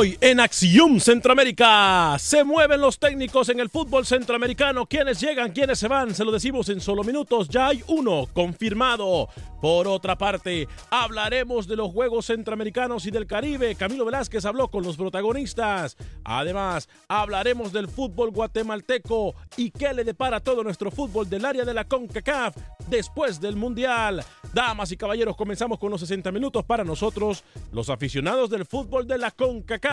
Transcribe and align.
Hoy 0.00 0.16
en 0.22 0.40
Acción 0.40 0.98
Centroamérica 0.98 2.16
se 2.18 2.42
mueven 2.42 2.80
los 2.80 2.98
técnicos 2.98 3.50
en 3.50 3.60
el 3.60 3.68
fútbol 3.68 4.06
centroamericano. 4.06 4.86
¿Quiénes 4.86 5.20
llegan? 5.20 5.52
¿Quiénes 5.52 5.78
se 5.78 5.88
van? 5.88 6.14
Se 6.14 6.24
lo 6.24 6.32
decimos 6.32 6.70
en 6.70 6.80
solo 6.80 7.04
minutos. 7.04 7.50
Ya 7.50 7.66
hay 7.66 7.84
uno 7.86 8.26
confirmado. 8.32 9.28
Por 9.60 9.86
otra 9.86 10.16
parte, 10.16 10.66
hablaremos 10.88 11.68
de 11.68 11.76
los 11.76 11.92
Juegos 11.92 12.24
Centroamericanos 12.24 13.04
y 13.04 13.10
del 13.10 13.26
Caribe. 13.26 13.74
Camilo 13.74 14.06
Velázquez 14.06 14.46
habló 14.46 14.68
con 14.68 14.84
los 14.84 14.96
protagonistas. 14.96 15.98
Además, 16.24 16.88
hablaremos 17.06 17.70
del 17.70 17.86
fútbol 17.86 18.30
guatemalteco 18.30 19.34
y 19.58 19.70
qué 19.70 19.92
le 19.92 20.04
depara 20.04 20.40
todo 20.40 20.64
nuestro 20.64 20.90
fútbol 20.90 21.28
del 21.28 21.44
área 21.44 21.66
de 21.66 21.74
la 21.74 21.84
CONCACAF 21.84 22.56
después 22.88 23.38
del 23.38 23.56
Mundial. 23.56 24.24
Damas 24.54 24.92
y 24.92 24.96
caballeros, 24.96 25.36
comenzamos 25.36 25.78
con 25.78 25.90
los 25.90 26.00
60 26.00 26.32
minutos 26.32 26.64
para 26.64 26.82
nosotros, 26.82 27.44
los 27.70 27.90
aficionados 27.90 28.48
del 28.48 28.64
fútbol 28.64 29.06
de 29.06 29.18
la 29.18 29.30
CONCACAF. 29.30 29.89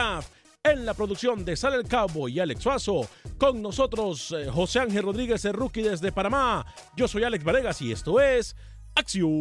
En 0.63 0.85
la 0.85 0.93
producción 0.93 1.45
de 1.45 1.55
Sale 1.55 1.77
el 1.77 1.87
Cabo 1.87 2.27
y 2.27 2.39
Alex 2.39 2.61
Suazo, 2.61 3.07
con 3.37 3.61
nosotros 3.61 4.35
eh, 4.37 4.49
José 4.51 4.79
Ángel 4.79 5.03
Rodríguez, 5.03 5.45
el 5.45 5.53
rookie 5.53 5.81
desde 5.81 6.11
Panamá. 6.11 6.65
Yo 6.95 7.07
soy 7.07 7.23
Alex 7.23 7.43
Varegas 7.43 7.81
y 7.81 7.91
esto 7.93 8.19
es 8.19 8.55
Acción 8.93 9.31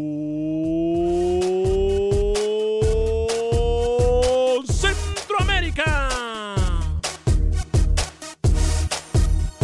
Centroamérica. 4.69 6.09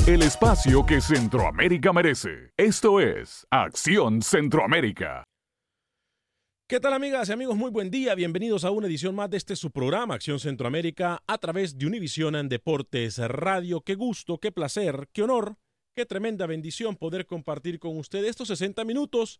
El 0.06 0.22
espacio 0.22 0.84
que 0.84 1.00
Centroamérica 1.00 1.92
merece. 1.92 2.50
Esto 2.56 2.98
es 2.98 3.46
Acción 3.50 4.20
Centroamérica. 4.20 5.24
¿Qué 6.72 6.80
tal 6.80 6.94
amigas 6.94 7.28
y 7.28 7.32
amigos? 7.32 7.54
Muy 7.54 7.70
buen 7.70 7.90
día. 7.90 8.14
Bienvenidos 8.14 8.64
a 8.64 8.70
una 8.70 8.86
edición 8.86 9.14
más 9.14 9.28
de 9.28 9.36
este 9.36 9.56
su 9.56 9.70
programa 9.70 10.14
Acción 10.14 10.40
Centroamérica 10.40 11.22
a 11.26 11.36
través 11.36 11.76
de 11.76 11.84
Univisión 11.84 12.34
en 12.34 12.48
Deportes 12.48 13.18
Radio. 13.18 13.82
Qué 13.82 13.94
gusto, 13.94 14.38
qué 14.38 14.52
placer, 14.52 15.10
qué 15.12 15.22
honor, 15.22 15.58
qué 15.94 16.06
tremenda 16.06 16.46
bendición 16.46 16.96
poder 16.96 17.26
compartir 17.26 17.78
con 17.78 17.98
ustedes 17.98 18.30
estos 18.30 18.48
60 18.48 18.86
minutos 18.86 19.38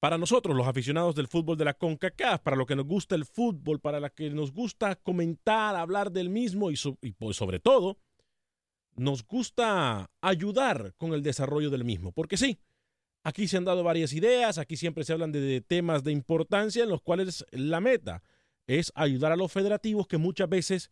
para 0.00 0.16
nosotros, 0.16 0.56
los 0.56 0.66
aficionados 0.66 1.14
del 1.14 1.28
fútbol 1.28 1.58
de 1.58 1.66
la 1.66 1.74
CONCACAF, 1.74 2.40
para 2.40 2.56
lo 2.56 2.64
que 2.64 2.76
nos 2.76 2.86
gusta 2.86 3.14
el 3.14 3.26
fútbol, 3.26 3.78
para 3.78 4.00
lo 4.00 4.08
que 4.14 4.30
nos 4.30 4.50
gusta 4.50 4.96
comentar, 4.96 5.76
hablar 5.76 6.12
del 6.12 6.30
mismo 6.30 6.70
y, 6.70 6.76
y 7.02 7.12
pues, 7.12 7.36
sobre 7.36 7.60
todo, 7.60 7.98
nos 8.96 9.22
gusta 9.26 10.10
ayudar 10.22 10.94
con 10.96 11.12
el 11.12 11.22
desarrollo 11.22 11.68
del 11.68 11.84
mismo. 11.84 12.10
Porque 12.12 12.38
sí, 12.38 12.58
aquí 13.24 13.48
se 13.48 13.56
han 13.56 13.64
dado 13.64 13.82
varias 13.82 14.12
ideas, 14.12 14.58
aquí 14.58 14.76
siempre 14.76 15.02
se 15.02 15.12
hablan 15.12 15.32
de, 15.32 15.60
temas 15.62 16.04
de 16.04 16.12
importancia 16.12 16.84
en 16.84 16.90
los 16.90 17.02
cuales 17.02 17.44
la 17.50 17.80
meta 17.80 18.22
es 18.66 18.92
ayudar 18.94 19.32
a 19.32 19.36
los 19.36 19.50
federativos 19.50 20.06
que 20.06 20.18
muchas 20.18 20.48
veces 20.48 20.90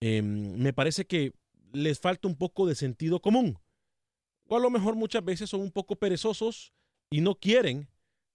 eh, 0.00 0.22
me 0.22 0.72
parece 0.72 1.04
que 1.04 1.32
les 1.72 1.98
falta 2.00 2.28
un 2.28 2.36
poco 2.36 2.66
de 2.66 2.74
sentido 2.74 3.20
común. 3.20 3.58
O 4.46 4.56
a 4.56 4.60
lo 4.60 4.70
mejor 4.70 4.94
muchas 4.94 5.24
veces 5.24 5.50
son 5.50 5.60
un 5.60 5.70
poco 5.70 5.96
perezosos 5.96 6.72
y 7.10 7.20
no 7.20 7.34
quieren 7.34 7.88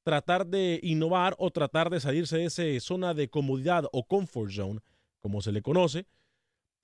tratar 0.04 0.46
de 0.46 0.80
innovar 0.84 1.36
o 1.38 1.52
tratar 1.52 1.90
de 1.90 2.00
salirse 2.00 2.38
de 2.38 2.46
esa 2.46 2.86
zona 2.86 3.14
de 3.14 3.30
comodidad 3.30 3.86
o 3.92 4.06
comfort 4.06 4.52
zone, 4.52 4.80
como 5.22 5.42
se 5.42 5.52
le 5.52 5.62
conoce. 5.62 6.08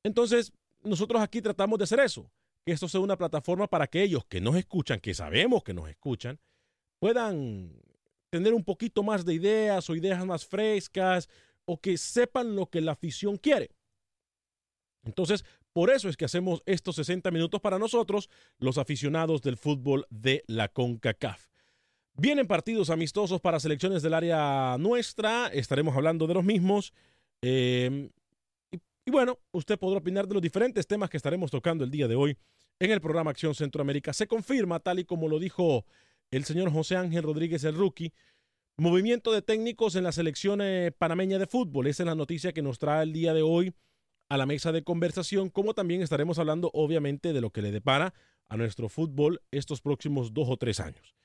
Entonces, 0.03 0.53
nosotros 0.83 1.21
aquí 1.21 1.41
tratamos 1.41 1.79
de 1.79 1.83
hacer 1.83 1.99
eso, 1.99 2.29
que 2.65 2.71
esto 2.71 2.89
sea 2.89 2.99
una 2.99 3.17
plataforma 3.17 3.67
para 3.67 3.87
que 3.87 4.01
ellos 4.01 4.25
que 4.25 4.41
nos 4.41 4.55
escuchan, 4.55 4.99
que 4.99 5.13
sabemos 5.13 5.63
que 5.63 5.73
nos 5.73 5.87
escuchan, 5.87 6.39
puedan 6.99 7.71
tener 8.31 8.53
un 8.53 8.63
poquito 8.63 9.03
más 9.03 9.23
de 9.23 9.35
ideas 9.35 9.87
o 9.89 9.95
ideas 9.95 10.25
más 10.25 10.45
frescas 10.45 11.29
o 11.65 11.79
que 11.79 11.97
sepan 11.97 12.55
lo 12.55 12.65
que 12.69 12.81
la 12.81 12.93
afición 12.93 13.37
quiere. 13.37 13.69
Entonces, 15.03 15.45
por 15.73 15.91
eso 15.91 16.09
es 16.09 16.17
que 16.17 16.25
hacemos 16.25 16.63
estos 16.65 16.95
60 16.95 17.29
minutos 17.29 17.61
para 17.61 17.77
nosotros, 17.77 18.29
los 18.57 18.79
aficionados 18.79 19.43
del 19.43 19.57
fútbol 19.57 20.07
de 20.09 20.43
la 20.47 20.67
CONCACAF. 20.67 21.47
Vienen 22.17 22.47
partidos 22.47 22.89
amistosos 22.89 23.41
para 23.41 23.59
selecciones 23.59 24.01
del 24.01 24.13
área 24.13 24.77
nuestra, 24.79 25.47
estaremos 25.47 25.95
hablando 25.95 26.25
de 26.25 26.33
los 26.33 26.43
mismos. 26.43 26.93
Eh, 27.41 28.09
y, 28.71 28.77
y, 29.05 29.11
bueno, 29.11 29.37
usted 29.51 29.77
podrá 29.77 29.99
opinar 29.99 30.27
de 30.27 30.33
los 30.33 30.41
diferentes 30.41 30.87
temas 30.87 31.09
que 31.09 31.17
estaremos 31.17 31.51
tocando 31.51 31.83
el 31.83 31.91
día 31.91 32.07
de 32.07 32.15
hoy 32.15 32.37
en 32.79 32.91
el 32.91 33.01
programa 33.01 33.31
Acción 33.31 33.55
Centroamérica. 33.55 34.13
Se 34.13 34.27
confirma, 34.27 34.79
tal 34.79 34.99
y 34.99 35.05
como 35.05 35.27
lo 35.27 35.39
dijo 35.39 35.85
el 36.31 36.43
señor 36.43 36.71
José 36.71 36.97
Ángel 36.97 37.23
Rodríguez, 37.23 37.63
el 37.63 37.75
rookie, 37.75 38.13
movimiento 38.77 39.31
de 39.31 39.41
técnicos 39.41 39.95
en 39.95 40.03
la 40.03 40.11
selección 40.11 40.59
eh, 40.61 40.91
panameña 40.97 41.39
de 41.39 41.47
fútbol. 41.47 41.87
Esa 41.87 42.03
es 42.03 42.07
la 42.07 42.15
noticia 42.15 42.53
que 42.53 42.61
nos 42.61 42.79
trae 42.79 43.03
el 43.03 43.13
día 43.13 43.33
de 43.33 43.41
hoy 43.41 43.73
a 44.27 44.37
la 44.37 44.45
mesa 44.45 44.71
de 44.71 44.83
conversación, 44.83 45.49
como 45.49 45.73
también 45.73 46.01
estaremos 46.01 46.39
hablando 46.39 46.71
obviamente 46.73 47.31
de 47.31 47.41
lo 47.41 47.51
que 47.51 47.61
le 47.61 47.71
depara 47.71 48.13
a 48.47 48.57
nuestro 48.57 48.89
fútbol 48.89 49.41
estos 49.51 49.81
próximos 49.81 50.33
dos 50.33 50.49
o 50.49 50.57
tres 50.57 50.79
años. 50.79 51.15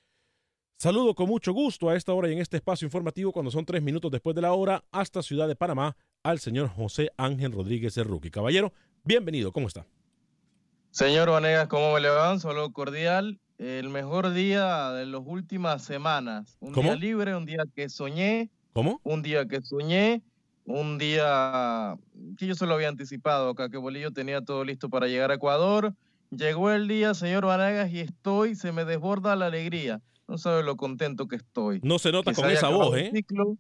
Saludo 0.79 1.15
con 1.15 1.29
mucho 1.29 1.53
gusto 1.53 1.91
a 1.91 1.97
esta 1.97 2.15
hora 2.15 2.31
y 2.31 2.33
en 2.33 2.39
este 2.39 2.57
espacio 2.57 2.87
informativo, 2.87 3.33
cuando 3.33 3.51
son 3.51 3.67
tres 3.67 3.83
minutos 3.83 4.11
después 4.11 4.35
de 4.35 4.43
la 4.43 4.53
hora, 4.53 4.85
hasta 4.93 5.23
Ciudad 5.23 5.47
de 5.47 5.57
Panamá, 5.57 5.97
al 6.23 6.39
señor 6.39 6.69
José 6.69 7.11
Ángel 7.19 7.53
Rodríguez 7.53 7.97
el 7.99 8.07
Rookie. 8.07 8.31
Caballero, 8.31 8.73
bienvenido, 9.05 9.53
¿cómo 9.53 9.67
está? 9.67 9.87
Señor 10.91 11.31
Vanegas, 11.31 11.69
¿cómo 11.69 11.95
me 11.95 12.01
le 12.01 12.09
va? 12.09 12.33
Un 12.33 12.41
saludo 12.41 12.73
cordial. 12.73 13.39
El 13.59 13.91
mejor 13.91 14.33
día 14.33 14.91
de 14.93 15.07
las 15.07 15.21
últimas 15.25 15.85
semanas. 15.85 16.57
Un 16.61 16.73
¿Cómo? 16.73 16.89
día 16.91 16.97
libre, 16.97 17.37
un 17.37 17.47
día 17.47 17.63
que 17.75 17.89
soñé, 17.89 18.51
¿Cómo? 18.73 19.01
un 19.05 19.23
día 19.23 19.47
que 19.47 19.61
soñé, 19.61 20.23
un 20.65 20.99
día 20.99 21.97
que 22.39 22.47
yo 22.47 22.55
se 22.55 22.67
lo 22.67 22.75
había 22.75 22.89
anticipado 22.89 23.51
acá, 23.51 23.69
que 23.69 23.77
Bolillo 23.77 24.13
tenía 24.13 24.41
todo 24.43 24.65
listo 24.65 24.89
para 24.89 25.07
llegar 25.07 25.31
a 25.31 25.35
Ecuador. 25.35 25.95
Llegó 26.31 26.71
el 26.71 26.89
día, 26.89 27.13
señor 27.15 27.45
Vanegas, 27.45 27.91
y 27.93 28.01
estoy, 28.01 28.55
se 28.55 28.73
me 28.73 28.85
desborda 28.85 29.37
la 29.37 29.47
alegría. 29.47 30.01
No 30.27 30.39
sabe 30.39 30.63
lo 30.63 30.77
contento 30.77 31.27
que 31.27 31.37
estoy. 31.37 31.81
No 31.83 31.99
se 31.99 32.13
nota 32.13 32.31
Que 32.31 32.41
con 32.41 32.51
esa 32.51 32.69
voz, 32.69 32.97
¿eh? 32.97 33.11
ciclo. 33.13 33.57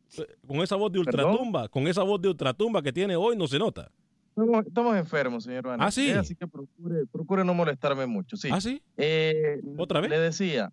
Con 0.46 0.58
esa 0.60 0.76
voz 0.76 0.92
de 0.92 1.02
¿Perdón? 1.04 1.26
ultratumba, 1.32 1.68
con 1.68 1.86
esa 1.88 2.04
voz 2.04 2.22
de 2.22 2.28
ultratumba 2.28 2.80
que 2.80 2.92
tiene 2.92 3.16
hoy, 3.16 3.36
no 3.36 3.48
se 3.48 3.58
nota. 3.58 3.90
Estamos, 4.30 4.66
estamos 4.66 4.96
enfermos, 4.96 5.44
señor 5.44 5.64
Vanegas. 5.64 5.86
¿Ah, 5.88 5.90
sí? 5.90 6.10
Eh, 6.10 6.14
Así 6.18 6.34
que 6.34 6.46
procure, 6.46 7.06
procure 7.06 7.44
no 7.44 7.52
molestarme 7.54 8.06
mucho. 8.06 8.36
Sí. 8.36 8.48
¿Ah, 8.52 8.60
sí? 8.60 8.82
Eh, 8.96 9.60
¿Otra 9.76 10.00
vez? 10.00 10.10
Le 10.10 10.18
decía. 10.18 10.72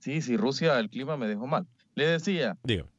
Sí, 0.00 0.20
sí, 0.22 0.36
Rusia, 0.36 0.78
el 0.78 0.90
clima 0.90 1.16
me 1.16 1.26
dejó 1.26 1.46
mal. 1.46 1.66
Le 1.94 2.06
decía, 2.06 2.58
Dígame. 2.62 2.90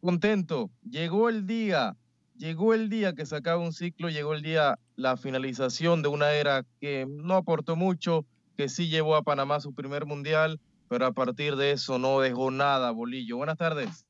contento, 0.00 0.70
llegó 0.88 1.28
el 1.28 1.46
día, 1.46 1.96
llegó 2.36 2.72
el 2.74 2.88
día 2.88 3.12
que 3.14 3.26
se 3.26 3.36
acaba 3.36 3.62
un 3.62 3.72
ciclo, 3.72 4.08
llegó 4.08 4.32
el 4.34 4.42
día, 4.42 4.78
la 4.96 5.16
finalización 5.16 6.02
de 6.02 6.08
una 6.08 6.32
era 6.32 6.64
que 6.80 7.06
no 7.08 7.34
aportó 7.34 7.76
mucho, 7.76 8.24
que 8.56 8.68
sí 8.68 8.88
llevó 8.88 9.14
a 9.16 9.22
Panamá 9.22 9.56
a 9.56 9.60
su 9.60 9.74
primer 9.74 10.06
mundial, 10.06 10.58
pero 10.88 11.06
a 11.06 11.12
partir 11.12 11.54
de 11.56 11.72
eso 11.72 11.98
no 11.98 12.18
dejó 12.20 12.50
nada, 12.50 12.90
Bolillo. 12.90 13.36
Buenas 13.36 13.58
tardes. 13.58 14.06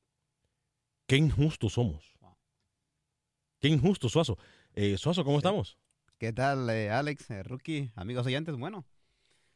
Qué 1.07 1.17
injustos 1.17 1.73
somos. 1.75 2.10
Qué 3.61 3.69
injusto, 3.69 4.09
Suazo. 4.09 4.39
Eh, 4.75 4.97
Suazo, 4.97 5.25
¿cómo 5.25 5.39
estamos? 5.39 5.77
¿Qué 6.19 6.33
tal, 6.33 6.69
eh, 6.71 6.91
Alex, 6.91 7.31
eh, 7.31 7.43
Rookie, 7.43 7.93
amigos 7.95 8.27
oyentes? 8.27 8.57
Bueno, 8.57 8.85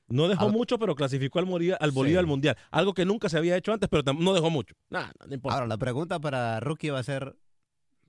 No 0.07 0.29
dejó 0.29 0.45
Al- 0.47 0.53
mucho, 0.53 0.79
pero 0.79 0.95
clasificó 0.95 1.39
al, 1.39 1.47
Bolivia- 1.47 1.77
al 1.81 1.91
Sí. 1.93 2.15
al 2.17 2.27
Mundial. 2.27 2.59
Algo 2.71 2.93
que 2.93 3.07
nunca 3.07 3.31
se 3.31 3.39
había 3.39 3.57
hecho 3.57 3.73
antes, 3.73 3.89
pero 3.89 4.03
no 4.13 4.35
dejó 4.35 4.51
mucho. 4.51 4.75
No 4.91 5.01
importa. 5.31 5.55
ahora 5.55 5.67
la 5.67 5.79
pregunta 5.79 6.21
para 6.21 6.61
Rookie 6.61 6.91
va 6.91 6.99
a 6.99 7.03
ser, 7.03 7.37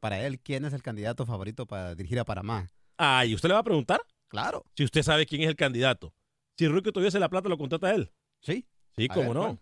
para 0.01 0.19
él, 0.25 0.39
¿quién 0.41 0.65
es 0.65 0.73
el 0.73 0.83
candidato 0.83 1.25
favorito 1.25 1.65
para 1.65 1.95
dirigir 1.95 2.19
a 2.19 2.25
Panamá? 2.25 2.67
Ah, 2.97 3.25
¿y 3.25 3.33
usted 3.33 3.47
le 3.47 3.53
va 3.53 3.61
a 3.61 3.63
preguntar? 3.63 4.01
Claro, 4.27 4.65
Si 4.75 4.83
usted 4.83 5.03
sabe 5.03 5.25
quién 5.25 5.43
es 5.43 5.47
el 5.47 5.55
candidato. 5.55 6.13
Si 6.57 6.67
Rookie 6.67 6.91
tuviese 6.91 7.17
la 7.17 7.29
plata, 7.29 7.47
lo 7.47 7.57
contrata 7.57 7.93
él. 7.95 8.11
sí. 8.41 8.65
Sí, 8.97 9.07
A 9.09 9.13
cómo 9.13 9.27
ver, 9.27 9.35
no. 9.35 9.41
¿cuál? 9.41 9.59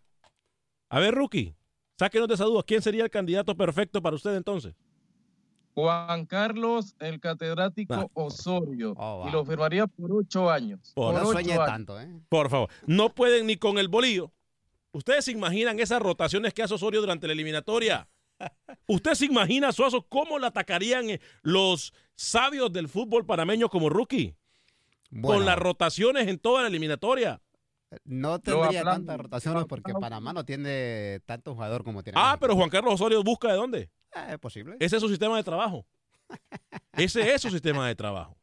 A 0.90 1.00
ver, 1.00 1.14
Rookie, 1.16 1.56
sáquenos 2.00 2.28
de 2.28 2.34
esa 2.36 2.46
duda. 2.46 2.62
¿Quién 2.64 2.82
sería 2.82 3.04
el 3.04 3.10
candidato 3.12 3.56
perfecto 3.56 4.02
para 4.02 4.16
usted 4.16 4.36
entonces? 4.36 4.74
Juan 5.76 6.26
Carlos, 6.26 6.96
el 7.00 7.20
catedrático 7.20 7.94
Ah. 7.96 8.08
Osorio, 8.14 8.94
Oh, 8.98 9.26
y 9.28 9.32
lo 9.32 9.44
firmaría 9.46 9.88
por 9.88 10.12
ocho 10.12 10.50
años. 10.50 10.92
Por 10.96 11.14
No 11.16 11.22
ocho 11.22 11.32
sueñe 11.32 11.54
años. 11.54 11.66
tanto, 11.66 12.00
¿eh? 12.00 12.08
Por 12.30 12.50
favor, 12.50 12.70
no 12.86 13.10
pueden 13.10 13.48
ni 13.48 13.58
con 13.58 13.78
el 13.78 13.88
bolillo. 13.88 14.32
¿Ustedes 14.92 15.26
se 15.26 15.32
imaginan 15.32 15.80
esas 15.80 16.02
rotaciones 16.02 16.54
que 16.54 16.62
hace 16.64 16.76
Osorio 16.76 17.02
durante 17.02 17.26
la 17.28 17.34
eliminatoria? 17.34 18.08
¿Usted 18.88 19.14
se 19.16 19.26
imagina, 19.26 19.72
Suazo, 19.72 20.04
cómo 20.08 20.38
le 20.38 20.48
atacarían 20.48 21.10
eh, 21.10 21.20
los 21.42 21.94
sabios 22.16 22.72
del 22.72 22.88
fútbol 22.88 23.26
panameño 23.26 23.70
como 23.70 23.90
rookie? 23.90 24.36
Bueno, 25.10 25.38
Con 25.38 25.46
las 25.46 25.58
rotaciones 25.58 26.28
en 26.28 26.40
toda 26.40 26.62
la 26.64 26.68
eliminatoria. 26.68 27.40
No 28.04 28.40
tendría 28.40 28.84
tantas 28.84 29.18
rotaciones 29.20 29.66
porque 29.66 29.92
aplaudo. 29.92 30.02
Panamá 30.02 30.34
no 30.34 30.46
tiene 30.46 31.20
tanto 31.26 31.54
jugador 31.54 31.84
como 31.84 32.04
tiene 32.04 32.20
Ah, 32.20 32.32
México. 32.32 32.40
pero 32.42 32.56
Juan 32.56 32.70
Carlos 32.70 32.94
Osorio 32.96 33.24
busca 33.24 33.50
de 33.50 33.56
dónde. 33.56 33.80
Eh, 34.16 34.28
Es 34.34 34.40
posible. 34.40 34.76
Ese 34.80 34.96
es 34.98 35.02
su 35.02 35.10
sistema 35.10 35.38
de 35.38 35.44
trabajo. 35.44 35.86
Ese 36.94 37.34
es 37.34 37.42
su 37.42 37.50
sistema 37.50 37.88
de 37.88 37.96
trabajo. 37.96 38.38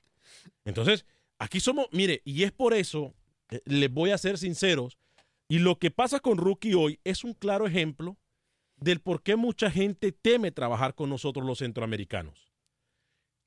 Entonces, 0.65 1.07
aquí 1.39 1.61
somos, 1.61 1.87
mire, 1.93 2.23
y 2.25 2.43
es 2.43 2.53
por 2.53 2.75
eso, 2.75 3.15
eh, 3.51 3.61
les 3.65 3.93
voy 3.93 4.11
a 4.11 4.19
ser 4.19 4.39
sinceros, 4.39 4.99
y 5.49 5.59
lo 5.59 5.79
que 5.79 5.91
pasa 5.91 6.21
con 6.21 6.39
Rookie 6.39 6.75
hoy 6.75 7.01
es 7.05 7.25
un 7.25 7.35
claro 7.35 7.67
ejemplo 7.67 8.17
del 8.77 9.01
por 9.01 9.23
qué 9.23 9.37
mucha 9.37 9.71
gente 9.71 10.13
teme 10.13 10.51
trabajar 10.53 10.95
con 10.95 11.11
nosotros 11.11 11.45
los 11.47 11.59
centroamericanos. 11.59 12.51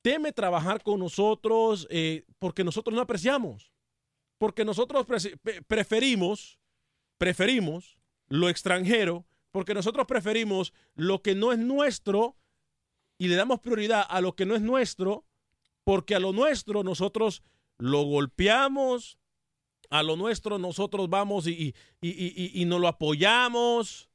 Teme 0.01 0.33
trabajar 0.33 0.83
con 0.83 0.99
nosotros 0.99 1.87
eh, 1.89 2.25
porque 2.39 2.63
nosotros 2.63 2.93
no 2.95 3.01
apreciamos, 3.01 3.72
porque 4.37 4.65
nosotros 4.65 5.05
pre- 5.05 5.37
pre- 5.37 5.61
preferimos, 5.61 6.59
preferimos 7.17 7.97
lo 8.27 8.49
extranjero, 8.49 9.25
porque 9.51 9.73
nosotros 9.73 10.05
preferimos 10.07 10.73
lo 10.95 11.21
que 11.21 11.35
no 11.35 11.51
es 11.51 11.59
nuestro 11.59 12.35
y 13.17 13.27
le 13.27 13.35
damos 13.35 13.59
prioridad 13.59 14.05
a 14.09 14.21
lo 14.21 14.35
que 14.35 14.45
no 14.45 14.55
es 14.55 14.61
nuestro, 14.61 15.25
porque 15.83 16.15
a 16.15 16.19
lo 16.19 16.31
nuestro 16.33 16.83
nosotros 16.83 17.43
lo 17.77 18.01
golpeamos, 18.03 19.17
a 19.89 20.01
lo 20.03 20.15
nuestro 20.15 20.57
nosotros 20.57 21.09
vamos 21.09 21.45
y, 21.47 21.51
y, 21.51 22.09
y, 22.09 22.33
y- 22.35 22.61
y 22.61 22.65
nos 22.65 22.81
lo 22.81 22.87
apoyamos. 22.87 24.09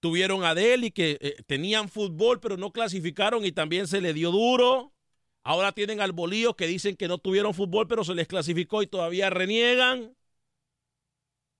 Tuvieron 0.00 0.42
a 0.44 0.54
Delhi 0.54 0.90
que 0.90 1.16
eh, 1.20 1.36
tenían 1.46 1.88
fútbol 1.88 2.40
pero 2.40 2.56
no 2.56 2.72
clasificaron 2.72 3.44
y 3.46 3.52
también 3.52 3.86
se 3.86 4.00
le 4.00 4.12
dio 4.12 4.30
duro. 4.32 4.91
Ahora 5.44 5.72
tienen 5.72 6.00
al 6.00 6.12
Bolío 6.12 6.54
que 6.54 6.66
dicen 6.66 6.96
que 6.96 7.08
no 7.08 7.18
tuvieron 7.18 7.52
fútbol 7.54 7.88
pero 7.88 8.04
se 8.04 8.14
les 8.14 8.28
clasificó 8.28 8.82
y 8.82 8.86
todavía 8.86 9.28
reniegan. 9.30 10.14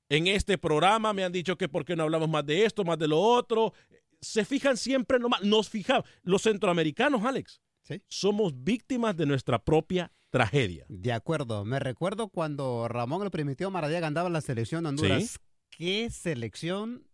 En 0.08 0.26
este 0.26 0.58
programa 0.58 1.12
me 1.12 1.24
han 1.24 1.32
dicho 1.32 1.56
que 1.56 1.68
por 1.68 1.84
qué 1.84 1.96
no 1.96 2.02
hablamos 2.02 2.28
más 2.28 2.44
de 2.44 2.64
esto, 2.64 2.84
más 2.84 2.98
de 2.98 3.08
lo 3.08 3.18
otro. 3.20 3.72
Se 4.20 4.44
fijan 4.44 4.76
siempre 4.76 5.18
nomás, 5.18 5.42
nos 5.42 5.68
fijamos. 5.70 6.04
Los 6.22 6.42
centroamericanos, 6.42 7.24
Alex, 7.24 7.60
Sí. 7.82 8.00
somos 8.08 8.52
víctimas 8.62 9.16
de 9.16 9.26
nuestra 9.26 9.58
propia 9.64 10.12
tragedia. 10.30 10.84
De 10.88 11.12
acuerdo. 11.12 11.64
Me 11.64 11.78
recuerdo 11.80 12.28
cuando 12.28 12.86
Ramón 12.88 13.22
el 13.24 13.30
Primitivo 13.30 13.70
Maradiaga 13.70 14.06
andaba 14.06 14.28
en 14.28 14.34
la 14.34 14.40
selección 14.40 14.84
de 14.84 14.90
Honduras. 14.90 15.40
¿Qué 15.70 16.08
selección? 16.10 17.08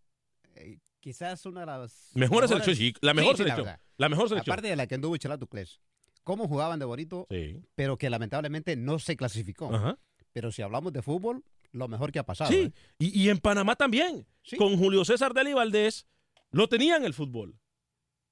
Eh, 0.57 0.79
quizás 1.01 1.47
una 1.47 1.61
de 1.61 1.67
las 1.67 2.11
Mejores 2.15 2.51
selección, 2.51 2.77
sí, 2.77 2.93
la 3.01 3.15
mejor 3.15 3.33
la 3.33 3.37
selección. 3.39 3.77
La 3.97 4.09
mejor 4.09 4.29
selección. 4.29 4.53
Aparte 4.53 4.69
de 4.69 4.77
la 4.77 4.87
que 4.87 4.97
anduvo 4.97 5.17
Chelá 5.17 5.39
Tucles. 5.39 5.81
¿Cómo 6.29 6.47
jugaban 6.47 6.79
de 6.79 6.85
bonito? 6.85 7.27
sí. 7.31 7.61
Pero 7.75 7.97
que 7.97 8.11
lamentablemente 8.11 8.77
no 8.77 8.99
se 8.99 9.17
clasificó. 9.17 9.75
Ajá. 9.75 9.99
Pero 10.33 10.53
si 10.53 10.61
hablamos 10.63 10.93
de 10.93 11.01
fútbol, 11.03 11.43
lo 11.73 11.89
mejor 11.89 12.13
que 12.13 12.19
ha 12.19 12.27
pasado. 12.27 12.51
Sí, 12.51 12.57
¿eh? 12.61 12.73
y, 12.99 13.23
y 13.23 13.29
en 13.31 13.39
Panamá 13.39 13.77
también. 13.77 14.27
Sí. 14.43 14.57
Con 14.57 14.77
Julio 14.77 15.05
César 15.05 15.33
Deli 15.33 15.55
Valdés, 15.55 16.07
lo 16.51 16.69
tenían 16.69 17.05
el 17.05 17.15
fútbol. 17.15 17.59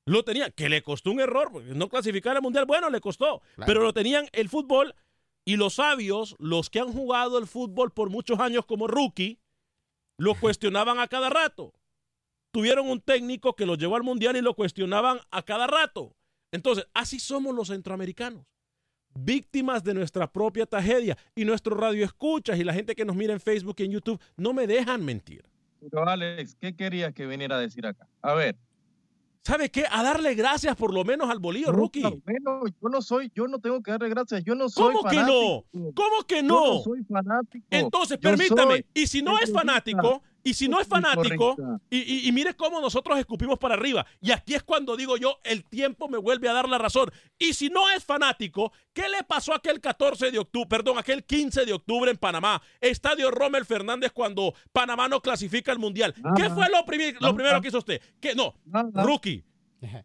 Lo 0.05 0.25
tenían, 0.25 0.53
que 0.53 0.69
le 0.69 0.83
costó 0.83 1.11
un 1.11 1.21
error, 1.21 1.51
porque 1.51 1.75
no 1.75 1.89
clasificar 1.89 2.37
al 2.37 2.43
mundial, 2.43 2.65
bueno, 2.67 2.91
le 2.91 3.01
costó, 3.01 3.41
Claro. 3.57 3.67
pero 3.67 3.83
lo 3.83 3.93
tenían 3.93 4.29
el 4.33 4.49
fútbol 4.49 4.95
y 5.45 5.57
los 5.57 5.75
sabios, 5.75 6.37
los 6.39 6.71
que 6.71 6.81
han 6.81 6.93
jugado 6.93 7.39
el 7.39 7.47
fútbol 7.47 7.93
por 7.93 8.11
muchos 8.11 8.39
años 8.41 8.67
como 8.67 8.87
rookie, 8.87 9.41
lo 10.19 10.35
cuestionaban 10.41 10.99
a 11.01 11.09
cada 11.09 11.29
rato. 11.31 11.73
Tuvieron 12.53 12.89
un 12.89 13.01
técnico 13.01 13.55
que 13.55 13.67
lo 13.67 13.75
llevó 13.75 13.97
al 13.97 14.03
mundial 14.03 14.37
y 14.37 14.41
lo 14.43 14.55
cuestionaban 14.55 15.21
a 15.31 15.43
cada 15.43 15.67
rato. 15.67 16.16
Entonces, 16.53 16.87
así 16.95 17.19
somos 17.19 17.55
los 17.55 17.69
centroamericanos 17.69 18.45
víctimas 19.19 19.83
de 19.83 19.95
nuestra 19.95 20.31
propia 20.31 20.67
tragedia. 20.67 21.17
Y 21.35 21.45
nuestro 21.45 21.77
radio 21.77 22.05
escuchas 22.05 22.59
y 22.59 22.65
la 22.65 22.73
gente 22.73 22.95
que 22.95 23.05
nos 23.05 23.17
mira 23.17 23.33
en 23.33 23.41
Facebook 23.41 23.77
y 23.79 23.85
en 23.85 23.93
YouTube 23.93 24.21
no 24.37 24.53
me 24.53 24.67
dejan 24.67 25.05
mentir. 25.05 25.45
Pero 25.81 26.09
Alex, 26.09 26.57
¿qué 26.61 26.75
querías 26.75 27.13
que 27.15 27.27
viniera 27.27 27.57
a 27.57 27.61
decir 27.61 27.87
acá? 27.87 28.07
A 28.23 28.35
ver. 28.35 28.57
¿Sabe 29.43 29.71
qué? 29.71 29.85
A 29.89 30.03
darle 30.03 30.35
gracias 30.35 30.75
por 30.75 30.93
lo 30.93 31.05
menos 31.05 31.31
al 31.31 31.39
bolillo, 31.39 31.69
no, 31.69 31.79
rookie. 31.79 32.03
Bueno, 32.03 32.63
yo 32.67 32.89
no 32.89 33.01
soy, 33.01 33.31
yo 33.33 33.47
no 33.47 33.61
tengo 33.61 33.81
que 33.81 33.93
darle 33.93 34.09
gracias, 34.09 34.43
yo 34.43 34.57
no 34.57 34.69
soy 34.69 34.93
¿Cómo 34.93 35.09
que 35.09 35.17
no? 35.17 35.65
fanático. 35.73 35.95
¿Cómo 35.95 36.23
que 36.27 36.37
Yo 36.37 36.43
no? 36.43 36.67
no 36.67 36.83
soy 36.83 37.05
fanático. 37.05 37.67
Entonces, 37.71 38.19
Yo 38.21 38.31
permítame, 38.31 38.85
y 38.93 39.07
si 39.07 39.23
no 39.23 39.39
es 39.39 39.53
fanático, 39.53 40.21
y 40.51 40.55
si 40.55 40.69
no 40.69 40.81
es 40.81 40.87
fanático, 40.89 41.57
y, 41.91 41.99
y- 41.99 42.29
y 42.29 42.33
mire 42.33 42.55
cómo 42.55 42.81
nosotros 42.81 43.19
escupimos 43.19 43.59
para 43.59 43.75
arriba. 43.75 44.07
Y 44.21 44.31
aquí 44.33 44.55
es 44.55 44.63
cuando 44.63 44.97
digo 44.97 45.17
yo, 45.17 45.39
el 45.45 45.65
tiempo 45.65 46.09
me 46.09 46.19
vuelve 46.19 46.49
a 46.49 46.53
dar 46.53 46.69
la 46.69 46.79
razón. 46.79 47.11
Y 47.39 47.55
si 47.55 47.69
no 47.69 47.91
es 47.91 48.05
fanático, 48.05 48.73
¿qué 48.93 49.09
le 49.09 49.23
pasó 49.25 49.55
aquel 49.55 49.81
14 49.81 50.31
de 50.31 50.39
octubre, 50.39 50.67
perdón, 50.69 50.99
aquel 50.99 51.25
15 51.25 51.65
de 51.65 51.73
octubre 51.73 52.11
en 52.11 52.17
Panamá? 52.17 52.63
Estadio 52.81 53.31
Rommel 53.31 53.65
Fernández 53.65 54.13
cuando 54.13 54.55
Panamá 54.73 55.09
no 55.09 55.21
clasifica 55.21 55.73
al 55.73 55.79
Mundial. 55.79 56.15
¿Qué 56.37 56.49
fue 56.51 56.69
lo, 56.71 56.85
primi- 56.87 57.17
lo 57.21 57.35
primero 57.35 57.61
que 57.61 57.69
hizo 57.69 57.79
usted? 57.79 58.01
Que 58.21 58.35
no, 58.35 58.55
Nada. 58.65 59.03
rookie, 59.03 59.45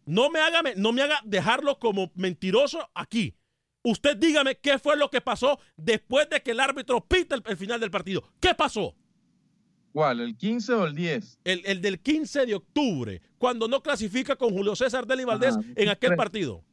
no 0.06 0.30
me 0.30 0.40
haga, 0.40 0.62
no 0.76 0.92
me 0.92 1.02
haga 1.02 1.20
dejarlo 1.24 1.80
como 1.80 2.12
mentiroso 2.16 2.90
aquí. 2.94 3.36
Usted 3.84 4.16
dígame 4.18 4.58
qué 4.60 4.78
fue 4.78 4.96
lo 4.96 5.10
que 5.10 5.22
pasó 5.22 5.60
después 5.76 6.30
de 6.30 6.42
que 6.44 6.52
el 6.52 6.60
árbitro 6.60 7.02
pita 7.08 7.36
el, 7.36 7.44
el 7.48 7.58
final 7.58 7.80
del 7.80 7.90
partido. 7.90 8.24
¿Qué 8.40 8.54
pasó? 8.54 8.96
¿Cuál? 9.94 10.20
¿El 10.22 10.36
15 10.38 10.74
o 10.74 10.86
el 10.86 10.96
10? 10.96 11.40
El, 11.44 11.62
el 11.66 11.82
del 11.82 12.00
15 12.00 12.46
de 12.46 12.56
octubre, 12.56 13.22
cuando 13.38 13.68
no 13.68 13.82
clasifica 13.82 14.36
con 14.36 14.52
Julio 14.52 14.76
César 14.76 15.06
Deli 15.06 15.26
Valdés 15.26 15.56
Ah, 15.58 15.62
en 15.76 15.90
aquel 15.90 16.16
partido 16.16 16.64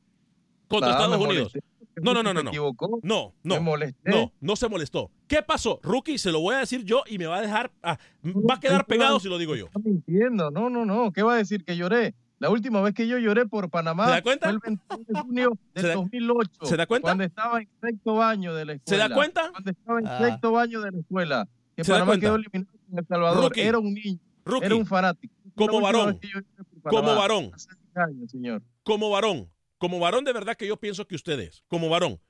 contra 0.68 0.90
Nada, 0.92 1.04
Estados 1.04 1.26
Unidos. 1.26 1.52
No, 2.00 2.14
no, 2.14 2.22
no, 2.22 2.32
no, 2.32 2.40
Se 2.40 2.44
no. 2.44 2.50
equivocó. 2.50 3.00
No, 3.02 3.34
Me 3.42 3.56
no. 3.56 3.60
molesté. 3.62 4.10
No, 4.10 4.32
no 4.40 4.54
se 4.54 4.68
molestó. 4.68 5.10
¿Qué 5.26 5.42
pasó? 5.42 5.80
Rookie, 5.82 6.16
se 6.18 6.30
lo 6.30 6.38
voy 6.40 6.54
a 6.54 6.58
decir 6.58 6.84
yo 6.84 7.02
y 7.08 7.18
me 7.18 7.26
va 7.26 7.38
a 7.38 7.40
dejar, 7.40 7.72
ah, 7.82 7.98
va 8.25 8.54
a 8.54 8.60
quedar 8.60 8.87
pegado 8.87 9.18
si 9.18 9.28
lo 9.28 9.37
digo 9.38 9.56
yo. 9.56 9.66
Está 9.66 9.80
mintiendo. 9.80 10.50
No, 10.52 10.70
no, 10.70 10.84
no. 10.84 11.12
¿Qué 11.12 11.22
va 11.25 11.34
a 11.34 11.37
decir? 11.38 11.64
Que 11.64 11.76
lloré. 11.76 12.14
La 12.38 12.50
última 12.50 12.80
vez 12.82 12.94
que 12.94 13.08
yo 13.08 13.18
lloré 13.18 13.46
por 13.46 13.68
Panamá 13.68 14.04
¿Se 14.04 14.10
da 14.12 14.22
cuenta? 14.22 14.46
fue 14.46 14.52
el 14.52 14.60
21 14.88 15.04
de 15.08 15.20
junio 15.22 15.58
del 15.75 15.82
¿Se 15.82 15.88
da- 15.88 15.94
2008. 15.96 16.50
¿Se 16.62 16.76
da 16.76 16.87
cuenta? 16.87 17.06
Cuando 17.08 17.25
estaba 17.25 17.60
en 17.60 17.68
sexto 17.80 18.14
baño 18.14 18.54
de 18.54 18.64
la 18.64 18.72
¿Se 18.75 18.76
escuela. 18.78 19.08
da 19.08 19.14
cuenta? 19.16 19.50
Cuando 19.50 19.70
estaba 19.72 19.98
en 19.98 20.06
Ah. 20.06 20.18
sexto 20.20 20.52
baño 20.52 20.80
de 20.80 20.90
la 20.92 20.98
escuela. 20.98 21.48
Que 21.75 21.82
¿Se 21.82 21.90
da 21.90 21.96
Panamá 21.96 22.10
cuenta? 22.12 22.26
quedó 22.26 22.37
eliminado 22.37 22.77
El 22.97 23.07
Salvador. 23.07 23.45
Rookie. 23.45 23.61
Era 23.62 23.78
un 23.78 23.95
niño, 23.95 24.18
Rookie, 24.45 24.66
era 24.66 24.75
un 24.76 24.87
fanático. 24.87 25.35
Como 25.54 25.80
varón, 25.80 26.21
como 26.83 27.02
Panamá. 27.02 27.14
varón, 27.14 27.50
Hace 27.52 27.68
10 27.95 27.97
años, 27.97 28.30
señor. 28.30 28.62
como 28.85 29.11
varón, 29.11 29.50
como 29.78 29.99
varón 29.99 30.25
de 30.25 30.33
verdad 30.33 30.57
que 30.57 30.66
yo 30.66 30.76
pienso 30.76 31.07
que 31.07 31.16
usted 31.16 31.38
es, 31.40 31.64
como 31.68 31.88
varón, 31.88 32.21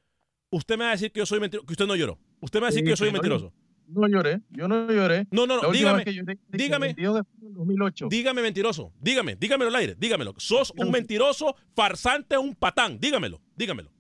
usted 0.51 0.77
me 0.79 0.85
va 0.85 0.91
a 0.91 0.93
decir 0.93 1.13
que 1.13 1.21
yo 1.21 1.27
soy 1.27 1.39
mentiroso, 1.41 1.67
que 1.67 1.73
usted 1.75 1.87
no 1.87 1.95
lloró. 1.97 2.19
Usted 2.41 2.59
me 2.59 2.63
va 2.63 2.67
a 2.69 2.71
decir 2.71 2.81
Sí, 2.81 2.85
que 2.85 2.91
yo 2.91 2.97
soy 2.97 3.09
no 3.09 3.13
mentiroso. 3.15 3.53
No 3.89 4.07
lloré, 4.07 4.43
yo 4.51 4.69
no 4.69 4.91
lloré. 4.91 5.27
No, 5.31 5.47
no, 5.47 5.63
no, 5.63 5.71
dígame, 5.73 6.05
lloré, 6.05 6.39
dígame. 6.49 6.87
22 6.89 7.15
de 7.17 7.23
junio 7.23 7.49
del 7.49 7.55
2008. 7.55 8.09
dígame 8.11 8.43
mentiroso, 8.43 8.93
dígame, 9.01 9.37
dígamelo 9.37 9.69
al 9.71 9.77
aire, 9.77 9.95
dígamelo. 9.99 10.35
Sos 10.39 10.73
un 10.77 10.91
mentiroso, 10.91 11.55
farsante, 11.75 12.37
un 12.37 12.55
patán, 12.55 12.99
dígamelo, 12.99 13.41
dígamelo. 13.57 13.91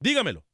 Dígamelo. 0.00 0.44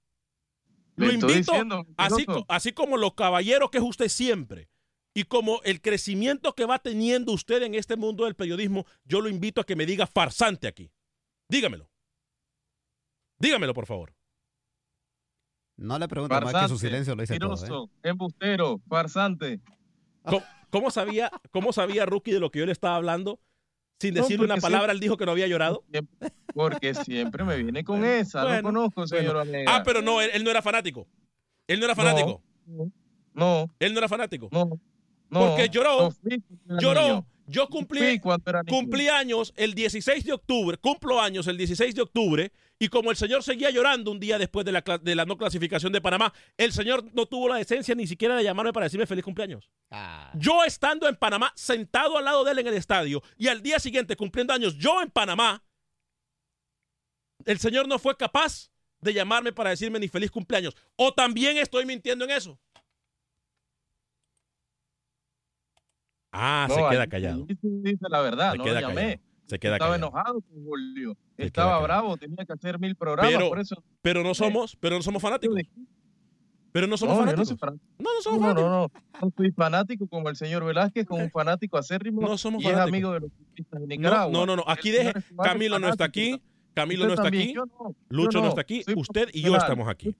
Lo 0.96 1.06
invito, 1.06 1.26
diciendo, 1.28 1.86
así, 1.96 2.26
así 2.48 2.72
como 2.72 2.96
los 2.96 3.14
caballeros 3.14 3.70
que 3.70 3.78
es 3.78 3.84
usted 3.84 4.08
siempre, 4.08 4.68
y 5.14 5.24
como 5.24 5.60
el 5.64 5.80
crecimiento 5.80 6.54
que 6.54 6.64
va 6.66 6.78
teniendo 6.78 7.32
usted 7.32 7.62
en 7.62 7.74
este 7.74 7.96
mundo 7.96 8.24
del 8.24 8.34
periodismo, 8.36 8.86
yo 9.04 9.20
lo 9.20 9.28
invito 9.28 9.60
a 9.60 9.64
que 9.64 9.76
me 9.76 9.86
diga 9.86 10.06
farsante 10.06 10.68
aquí. 10.68 10.90
Dígamelo. 11.48 11.90
Dígamelo, 13.38 13.74
por 13.74 13.86
favor. 13.86 14.14
No 15.76 15.98
le 15.98 16.08
pregunto 16.08 16.34
más 16.34 16.42
que 16.44 16.48
su 16.50 16.52
Farsante, 16.52 16.78
silencio 16.86 17.14
lo 17.14 17.22
dice 17.22 17.38
todo. 17.38 17.86
¿eh? 17.86 18.08
embustero, 18.10 18.80
farsante. 18.86 19.60
¿Cómo, 20.22 20.44
cómo 20.68 20.90
sabía, 20.90 21.30
¿Cómo 21.50 21.72
sabía 21.72 22.04
Rookie 22.04 22.32
de 22.32 22.40
lo 22.40 22.50
que 22.50 22.58
yo 22.58 22.66
le 22.66 22.72
estaba 22.72 22.96
hablando? 22.96 23.40
Sin 23.98 24.14
No, 24.14 24.22
decirle 24.22 24.44
una 24.44 24.56
palabra, 24.58 24.92
él 24.92 25.00
dijo 25.00 25.16
que 25.16 25.24
no 25.26 25.32
había 25.32 25.46
llorado. 25.46 25.84
Siempre- 25.90 26.32
Porque 26.54 26.94
siempre 26.94 27.44
me 27.44 27.56
viene 27.56 27.82
con 27.84 28.04
esa. 28.04 28.42
Bueno, 28.44 28.56
no 28.62 28.68
conozco, 28.68 29.06
señor 29.06 29.36
Omega. 29.36 29.74
Ah, 29.76 29.82
pero 29.84 30.02
no, 30.02 30.20
él, 30.20 30.30
él 30.34 30.44
no 30.44 30.50
era 30.50 30.62
fanático. 30.62 31.06
Él 31.66 31.78
no 31.80 31.86
era 31.86 31.94
fanático. 31.94 32.42
No, 33.32 33.66
Él 33.78 33.92
no 33.92 33.98
era 33.98 34.08
fanático. 34.08 34.48
no, 34.52 34.78
no. 35.30 35.40
Porque 35.40 35.68
lloró, 35.68 36.12
no 36.66 36.80
Lloró. 36.80 37.26
Yo 37.46 37.68
cumplí, 37.68 39.08
años 39.08 39.52
el 39.56 39.74
16 39.74 40.24
de 40.24 40.32
octubre, 40.32 40.76
cumplo 40.76 41.20
años 41.20 41.48
el 41.48 41.56
16 41.56 41.96
de 41.96 42.02
octubre, 42.02 42.52
y 42.78 42.86
como 42.86 43.10
el 43.10 43.16
señor 43.16 43.42
seguía 43.42 43.70
llorando 43.70 44.12
un 44.12 44.20
día 44.20 44.38
después 44.38 44.64
de 44.64 44.70
la, 44.70 44.84
cla- 44.84 45.00
de 45.00 45.16
la 45.16 45.24
no 45.24 45.36
clasificación 45.36 45.92
de 45.92 46.00
Panamá, 46.00 46.32
el 46.56 46.72
señor 46.72 47.04
no 47.12 47.26
tuvo 47.26 47.48
la 47.48 47.56
decencia 47.56 47.92
ni 47.96 48.06
siquiera 48.06 48.36
de 48.36 48.44
llamarme 48.44 48.72
para 48.72 48.84
decirme 48.84 49.04
feliz 49.04 49.24
cumpleaños. 49.24 49.68
Ah, 49.90 50.30
Yo 50.36 50.62
estando 50.62 51.08
en 51.08 51.16
Panamá, 51.16 51.52
sentado 51.56 52.16
al 52.18 52.24
lado 52.24 52.44
de 52.44 52.52
él 52.52 52.60
en 52.60 52.68
el 52.68 52.74
estadio, 52.74 53.20
y 53.36 53.48
al 53.48 53.60
día 53.62 53.80
siguiente 53.80 54.14
cumpliendo 54.14 54.52
años, 54.54 54.76
yo 54.78 55.02
en 55.02 55.10
Panamá, 55.10 55.64
el 57.46 57.58
señor 57.58 57.88
no 57.88 57.98
fue 57.98 58.16
capaz 58.16 58.70
de 59.00 59.12
llamarme 59.12 59.52
para 59.52 59.70
decirme 59.70 59.98
ni 59.98 60.06
feliz 60.08 60.30
cumpleaños. 60.30 60.76
O 60.94 61.12
también 61.12 61.56
estoy 61.56 61.84
mintiendo 61.86 62.24
en 62.26 62.30
eso. 62.32 62.60
Ah, 66.32 66.66
No, 66.68 66.74
se 66.76 66.80
queda 66.90 67.06
callado. 67.06 67.46
ahí 67.48 67.56
sí 67.60 67.68
dice 67.82 68.06
la 68.08 68.20
verdad, 68.20 68.52
Se 68.52 68.58
no 68.58 68.64
queda 68.64 68.80
lo 68.80 68.88
llamé. 68.88 69.02
callado. 69.02 69.20
Se 69.46 69.58
queda 69.58 69.72
Estaba 69.74 69.92
callado. 69.94 70.08
enojado 70.10 70.40
con 70.42 70.64
Julio. 70.64 71.16
Se 71.36 71.44
Estaba 71.46 71.80
bravo, 71.82 72.16
tenía 72.16 72.44
que 72.44 72.52
hacer 72.52 72.78
mil 72.78 72.94
programas, 72.94 73.32
Pero- 73.34 73.48
por 73.48 73.58
eso. 73.58 73.82
Pero 74.02 74.22
no 74.22 74.32
somos, 74.34 74.76
pero 74.76 74.96
no 74.96 75.02
somos 75.02 75.20
fanáticos. 75.20 75.56
Pero 76.72 76.86
no 76.86 76.96
somos 76.96 77.16
No, 77.16 77.20
yo 77.22 77.26
no 77.26 77.32
fanáticos. 77.32 77.58
fanático. 77.58 77.84
No, 77.98 78.14
no 78.14 78.22
somos 78.22 78.38
No, 78.40 78.46
fanáticos. 78.46 78.70
no, 78.70 78.80
no. 79.20 79.26
No 79.26 79.32
soy 79.36 79.50
fanático 79.50 80.06
como 80.06 80.28
el 80.28 80.36
señor 80.36 80.64
Velázquez, 80.64 81.04
como 81.04 81.24
un 81.24 81.30
fanático 81.32 81.76
acérrimo. 81.76 82.20
No 82.22 82.38
somos 82.38 82.62
y 82.62 82.68
es 82.68 82.76
amigo 82.76 83.10
de 83.12 83.20
los 83.20 83.30
de 83.32 83.64
No, 83.72 83.86
Nicaragua. 83.86 84.32
no, 84.32 84.46
no, 84.46 84.54
no. 84.54 84.64
Aquí 84.68 84.90
deje. 84.92 85.12
Camilo 85.42 85.80
no 85.80 85.88
está 85.88 86.04
aquí. 86.04 86.40
Camilo 86.72 87.08
no 87.08 87.14
está 87.14 87.26
aquí. 87.26 87.52
Lucho 88.08 88.40
no 88.40 88.48
está 88.50 88.60
aquí. 88.60 88.84
Usted 88.94 89.30
y 89.32 89.42
yo 89.42 89.56
estamos 89.56 89.88
aquí. 89.88 90.14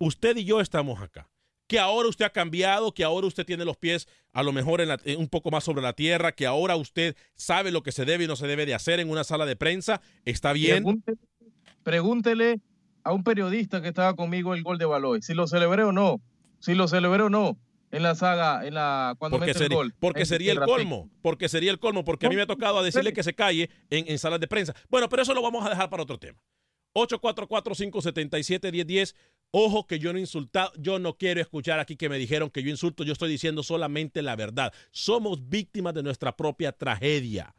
Usted 0.00 0.36
y 0.38 0.44
yo 0.44 0.60
estamos 0.60 1.00
acá. 1.00 1.28
Que 1.70 1.78
ahora 1.78 2.08
usted 2.08 2.24
ha 2.24 2.30
cambiado, 2.30 2.92
que 2.92 3.04
ahora 3.04 3.28
usted 3.28 3.46
tiene 3.46 3.64
los 3.64 3.76
pies 3.76 4.08
a 4.32 4.42
lo 4.42 4.50
mejor 4.50 4.80
en 4.80 4.88
la- 4.88 4.98
en 5.04 5.20
un 5.20 5.28
poco 5.28 5.52
más 5.52 5.62
sobre 5.62 5.82
la 5.82 5.92
tierra, 5.92 6.32
que 6.32 6.44
ahora 6.44 6.74
usted 6.74 7.14
sabe 7.36 7.70
lo 7.70 7.84
que 7.84 7.92
se 7.92 8.04
debe 8.04 8.24
y 8.24 8.26
no 8.26 8.34
se 8.34 8.48
debe 8.48 8.66
de 8.66 8.74
hacer 8.74 8.98
en 8.98 9.08
una 9.08 9.22
sala 9.22 9.46
de 9.46 9.54
prensa. 9.54 10.00
Está 10.24 10.52
bien. 10.52 10.82
Pregúntele, 10.82 11.18
pregúntele 11.84 12.60
a 13.04 13.12
un 13.12 13.22
periodista 13.22 13.80
que 13.80 13.86
estaba 13.86 14.16
conmigo 14.16 14.52
el 14.54 14.64
gol 14.64 14.78
de 14.78 14.84
Baloy, 14.84 15.22
si 15.22 15.32
lo 15.32 15.46
celebré 15.46 15.84
o 15.84 15.92
no, 15.92 16.20
si 16.58 16.74
lo 16.74 16.88
celebré 16.88 17.22
o 17.22 17.30
no 17.30 17.56
en 17.92 18.02
la 18.02 18.16
saga, 18.16 18.66
en 18.66 18.74
la 18.74 19.14
cuando 19.20 19.38
Porque, 19.38 19.50
mete 19.50 19.58
sería, 19.60 19.76
el 19.78 19.84
gol. 19.84 19.94
porque 20.00 20.26
sería 20.26 20.50
el 20.52 20.58
colmo, 20.60 21.08
porque 21.22 21.48
sería 21.48 21.70
el 21.70 21.78
colmo, 21.78 22.04
porque 22.04 22.26
a 22.26 22.30
mí 22.30 22.34
me 22.34 22.42
ha 22.42 22.46
tocado 22.46 22.80
a 22.80 22.82
decirle 22.82 23.12
que 23.12 23.22
se 23.22 23.32
calle 23.34 23.70
en, 23.90 24.10
en 24.10 24.18
salas 24.18 24.40
de 24.40 24.48
prensa. 24.48 24.74
Bueno, 24.88 25.08
pero 25.08 25.22
eso 25.22 25.34
lo 25.34 25.42
vamos 25.42 25.64
a 25.64 25.68
dejar 25.70 25.88
para 25.88 26.02
otro 26.02 26.18
tema. 26.18 26.42
844-577-1010. 26.94 29.14
Ojo 29.52 29.86
que 29.86 29.98
yo 29.98 30.12
no 30.12 30.18
he 30.18 30.22
insultado, 30.22 30.72
yo 30.78 30.98
no 30.98 31.16
quiero 31.16 31.40
escuchar 31.40 31.80
aquí 31.80 31.96
que 31.96 32.08
me 32.08 32.18
dijeron 32.18 32.50
que 32.50 32.62
yo 32.62 32.70
insulto, 32.70 33.02
yo 33.02 33.12
estoy 33.12 33.30
diciendo 33.30 33.62
solamente 33.62 34.22
la 34.22 34.36
verdad. 34.36 34.72
Somos 34.92 35.48
víctimas 35.48 35.94
de 35.94 36.04
nuestra 36.04 36.36
propia 36.36 36.72
tragedia. 36.72 37.54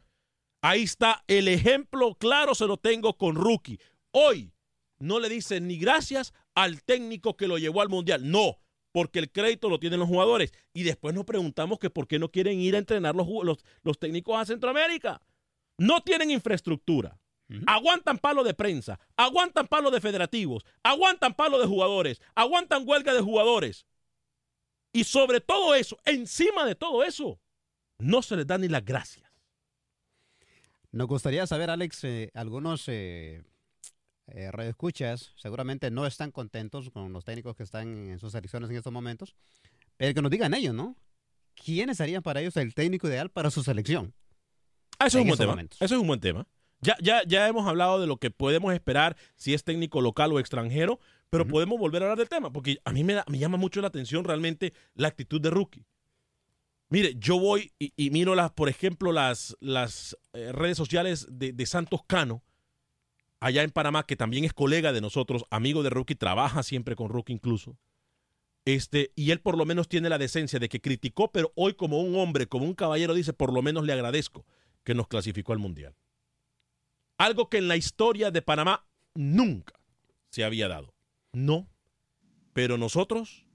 Ahí 0.62 0.84
está 0.84 1.24
el 1.26 1.48
ejemplo 1.48 2.14
claro, 2.14 2.54
se 2.54 2.66
lo 2.66 2.78
tengo 2.78 3.16
con 3.18 3.34
Rookie. 3.34 3.78
Hoy 4.12 4.52
no 4.98 5.20
le 5.20 5.28
dicen 5.28 5.66
ni 5.66 5.76
gracias 5.76 6.32
al 6.54 6.82
técnico 6.82 7.36
que 7.36 7.48
lo 7.48 7.58
llevó 7.58 7.82
al 7.82 7.88
mundial. 7.88 8.30
No, 8.30 8.58
porque 8.92 9.18
el 9.18 9.30
crédito 9.30 9.68
lo 9.68 9.78
tienen 9.80 10.00
los 10.00 10.08
jugadores. 10.08 10.52
Y 10.72 10.84
después 10.84 11.14
nos 11.14 11.24
preguntamos 11.24 11.78
que 11.78 11.90
por 11.90 12.06
qué 12.06 12.18
no 12.18 12.30
quieren 12.30 12.60
ir 12.60 12.76
a 12.76 12.78
entrenar 12.78 13.14
los, 13.14 13.26
los 13.82 13.98
técnicos 13.98 14.38
a 14.38 14.46
Centroamérica. 14.46 15.20
No 15.78 16.02
tienen 16.02 16.30
infraestructura. 16.30 17.18
Aguantan 17.66 18.18
palo 18.18 18.44
de 18.44 18.54
prensa, 18.54 18.98
aguantan 19.16 19.66
palo 19.66 19.90
de 19.90 20.00
federativos, 20.00 20.64
aguantan 20.82 21.34
palo 21.34 21.58
de 21.58 21.66
jugadores, 21.66 22.20
aguantan 22.34 22.84
huelga 22.86 23.12
de 23.12 23.20
jugadores. 23.20 23.86
Y 24.92 25.04
sobre 25.04 25.40
todo 25.40 25.74
eso, 25.74 25.98
encima 26.04 26.66
de 26.66 26.74
todo 26.74 27.02
eso, 27.02 27.40
no 27.98 28.22
se 28.22 28.36
les 28.36 28.46
da 28.46 28.58
ni 28.58 28.68
las 28.68 28.84
gracias. 28.84 29.30
Nos 30.90 31.06
gustaría 31.06 31.46
saber, 31.46 31.70
Alex, 31.70 32.04
eh, 32.04 32.30
algunos 32.34 32.86
eh, 32.88 33.42
eh, 34.26 34.50
radioescuchas 34.50 35.32
seguramente 35.36 35.90
no 35.90 36.06
están 36.06 36.30
contentos 36.30 36.90
con 36.90 37.12
los 37.12 37.24
técnicos 37.24 37.56
que 37.56 37.62
están 37.62 38.10
en 38.10 38.18
sus 38.18 38.32
selecciones 38.32 38.68
en 38.68 38.76
estos 38.76 38.92
momentos, 38.92 39.34
pero 39.96 40.12
que 40.12 40.20
nos 40.20 40.30
digan 40.30 40.52
ellos, 40.52 40.74
¿no? 40.74 40.96
¿Quiénes 41.54 41.96
serían 41.96 42.22
para 42.22 42.40
ellos 42.40 42.56
el 42.56 42.74
técnico 42.74 43.08
ideal 43.08 43.30
para 43.30 43.50
su 43.50 43.62
selección? 43.62 44.14
Ah, 44.98 45.06
eso 45.06 45.18
es 45.18 45.22
un 45.22 45.28
buen 45.28 45.38
tema. 45.38 45.62
Eso 45.62 45.94
es 45.94 46.00
un 46.00 46.06
buen 46.06 46.20
tema. 46.20 46.46
Ya, 46.82 46.96
ya, 47.00 47.22
ya 47.24 47.46
hemos 47.48 47.66
hablado 47.68 48.00
de 48.00 48.06
lo 48.08 48.16
que 48.16 48.30
podemos 48.32 48.74
esperar 48.74 49.16
si 49.36 49.54
es 49.54 49.62
técnico 49.62 50.00
local 50.00 50.32
o 50.32 50.40
extranjero, 50.40 50.98
pero 51.30 51.46
podemos 51.46 51.78
volver 51.78 52.02
a 52.02 52.06
hablar 52.06 52.18
del 52.18 52.28
tema, 52.28 52.52
porque 52.52 52.78
a 52.84 52.92
mí 52.92 53.04
me, 53.04 53.14
da- 53.14 53.24
me 53.28 53.38
llama 53.38 53.56
mucho 53.56 53.80
la 53.80 53.86
atención 53.86 54.24
realmente 54.24 54.72
la 54.94 55.08
actitud 55.08 55.40
de 55.40 55.50
Rookie. 55.50 55.86
Mire, 56.90 57.14
yo 57.16 57.38
voy 57.38 57.72
y, 57.78 57.92
y 57.96 58.10
miro, 58.10 58.34
las, 58.34 58.50
por 58.50 58.68
ejemplo, 58.68 59.12
las, 59.12 59.56
las 59.60 60.16
eh, 60.34 60.52
redes 60.52 60.76
sociales 60.76 61.26
de, 61.30 61.52
de 61.52 61.66
Santos 61.66 62.00
Cano, 62.06 62.42
allá 63.40 63.62
en 63.62 63.70
Panamá, 63.70 64.04
que 64.04 64.16
también 64.16 64.44
es 64.44 64.52
colega 64.52 64.92
de 64.92 65.00
nosotros, 65.00 65.44
amigo 65.50 65.82
de 65.82 65.90
Rookie, 65.90 66.16
trabaja 66.16 66.62
siempre 66.62 66.96
con 66.96 67.08
Rookie 67.08 67.32
incluso. 67.32 67.78
Este, 68.64 69.12
y 69.16 69.30
él 69.30 69.40
por 69.40 69.56
lo 69.56 69.64
menos 69.64 69.88
tiene 69.88 70.08
la 70.10 70.18
decencia 70.18 70.58
de 70.58 70.68
que 70.68 70.80
criticó, 70.80 71.32
pero 71.32 71.52
hoy 71.54 71.74
como 71.74 72.00
un 72.00 72.14
hombre, 72.16 72.46
como 72.46 72.66
un 72.66 72.74
caballero, 72.74 73.14
dice, 73.14 73.32
por 73.32 73.52
lo 73.52 73.62
menos 73.62 73.84
le 73.86 73.92
agradezco 73.92 74.44
que 74.84 74.94
nos 74.94 75.08
clasificó 75.08 75.52
al 75.52 75.58
Mundial. 75.60 75.94
Algo 77.22 77.48
que 77.48 77.58
en 77.58 77.68
la 77.68 77.76
historia 77.76 78.32
de 78.32 78.42
Panamá 78.42 78.84
nunca 79.14 79.74
se 80.30 80.42
había 80.42 80.66
dado. 80.66 80.92
No. 81.32 81.68
Pero 82.52 82.78
nosotros, 82.78 83.46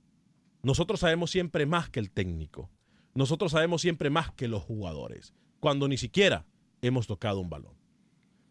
nosotros 0.64 1.02
sabemos 1.02 1.32
siempre 1.32 1.66
más 1.66 1.90
que 1.90 2.00
el 2.00 2.10
técnico. 2.10 2.70
Nosotros 3.14 3.52
sabemos 3.52 3.82
siempre 3.82 4.10
más 4.10 4.32
que 4.32 4.48
los 4.48 4.64
jugadores. 4.64 5.34
Cuando 5.60 5.90
ni 5.90 5.98
siquiera 5.98 6.46
hemos 6.82 7.08
tocado 7.08 7.42
un 7.42 7.50
balón. 7.50 7.74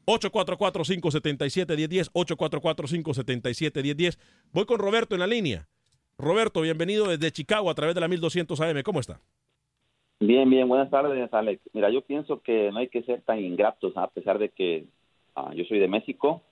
844-577-1010, 0.04 2.12
844-577-1010. 2.12 4.18
Voy 4.52 4.66
con 4.66 4.78
Roberto 4.78 5.14
en 5.14 5.20
la 5.20 5.26
línea. 5.26 5.66
Roberto, 6.18 6.60
bienvenido 6.60 7.08
desde 7.08 7.32
Chicago 7.32 7.70
a 7.70 7.74
través 7.74 7.94
de 7.94 8.02
la 8.02 8.08
1200 8.08 8.60
AM. 8.60 8.82
¿Cómo 8.82 9.00
está? 9.00 9.22
Bien, 10.20 10.50
bien, 10.50 10.68
buenas 10.68 10.90
tardes, 10.90 11.32
Alex. 11.32 11.62
Mira, 11.72 11.90
yo 11.90 12.02
pienso 12.02 12.42
que 12.42 12.70
no 12.70 12.80
hay 12.80 12.88
que 12.88 13.02
ser 13.04 13.22
tan 13.22 13.38
ingratos, 13.38 13.96
a 13.96 14.08
pesar 14.08 14.38
de 14.38 14.50
que 14.50 14.88
ah, 15.36 15.52
yo 15.54 15.64
soy 15.64 15.78
de 15.78 15.88
México. 15.88 16.42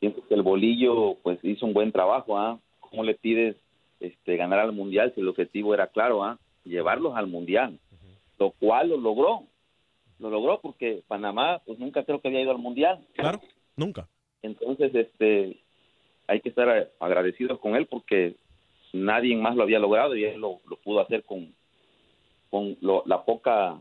Pienso 0.00 0.26
que 0.26 0.34
el 0.34 0.42
bolillo, 0.42 1.16
pues, 1.22 1.38
hizo 1.42 1.66
un 1.66 1.72
buen 1.74 1.92
trabajo, 1.92 2.38
¿ah? 2.38 2.58
¿Cómo 2.80 3.02
le 3.04 3.14
pides 3.14 3.56
este, 4.00 4.36
ganar 4.36 4.58
al 4.60 4.72
mundial 4.72 5.12
si 5.14 5.20
el 5.20 5.28
objetivo 5.28 5.74
era 5.74 5.86
claro, 5.88 6.24
¿ah? 6.24 6.38
Llevarlos 6.64 7.14
al 7.16 7.26
mundial, 7.26 7.78
lo 8.38 8.50
cual 8.52 8.88
lo 8.90 8.96
logró. 8.96 9.44
Lo 10.18 10.30
logró 10.30 10.60
porque 10.60 11.02
Panamá, 11.08 11.60
pues, 11.66 11.78
nunca 11.78 12.04
creo 12.04 12.20
que 12.20 12.28
había 12.28 12.40
ido 12.42 12.50
al 12.52 12.58
mundial. 12.58 13.04
Claro, 13.14 13.40
nunca. 13.76 14.08
Entonces, 14.42 14.94
este, 14.94 15.58
hay 16.26 16.40
que 16.40 16.50
estar 16.50 16.68
eh, 16.76 16.88
agradecidos 17.00 17.58
con 17.60 17.74
él 17.76 17.86
porque 17.86 18.36
nadie 18.92 19.34
más 19.36 19.56
lo 19.56 19.62
había 19.62 19.78
logrado 19.78 20.14
y 20.16 20.24
él 20.24 20.40
lo, 20.40 20.60
lo 20.68 20.76
pudo 20.76 21.00
hacer 21.00 21.24
con, 21.24 21.54
con 22.50 22.76
lo- 22.80 23.02
la 23.06 23.24
poca 23.24 23.78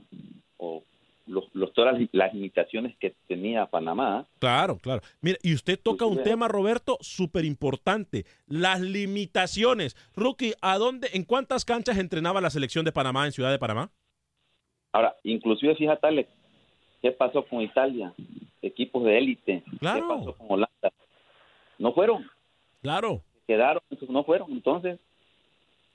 o 0.58 0.84
los, 1.26 1.46
los, 1.54 1.74
todas 1.74 1.96
las, 2.12 2.34
limitaciones 2.34 2.96
que 2.98 3.16
tenía 3.28 3.66
Panamá. 3.66 4.28
Claro, 4.40 4.78
claro. 4.78 5.02
Mira, 5.22 5.38
y 5.42 5.54
usted 5.54 5.80
toca 5.82 6.06
un 6.06 6.22
tema, 6.24 6.48
Roberto, 6.48 6.98
súper 7.02 7.46
importante, 7.46 8.26
las 8.48 8.82
limitaciones. 8.82 9.96
Rookie, 10.16 10.54
¿a 10.62 10.78
dónde, 10.78 11.10
en 11.14 11.24
cuántas 11.24 11.66
canchas 11.66 11.98
entrenaba 11.98 12.42
la 12.42 12.50
selección 12.50 12.86
de 12.86 12.92
Panamá 12.92 13.26
en 13.26 13.32
Ciudad 13.32 13.52
de 13.52 13.60
Panamá? 13.60 13.92
Ahora, 14.92 15.16
inclusive 15.24 15.76
fíjate, 15.76 16.28
¿qué 17.02 17.12
pasó 17.12 17.44
con 17.46 17.62
Italia? 17.62 18.14
Equipos 18.62 19.04
de 19.04 19.18
élite. 19.18 19.64
Claro. 19.80 20.08
¿Qué 20.08 20.16
pasó 20.16 20.38
con 20.38 20.52
Holanda? 20.52 20.92
No 21.80 21.94
fueron. 21.94 22.30
Claro. 22.82 23.22
Quedaron, 23.48 23.82
no 24.10 24.24
fueron. 24.24 24.52
Entonces, 24.52 25.00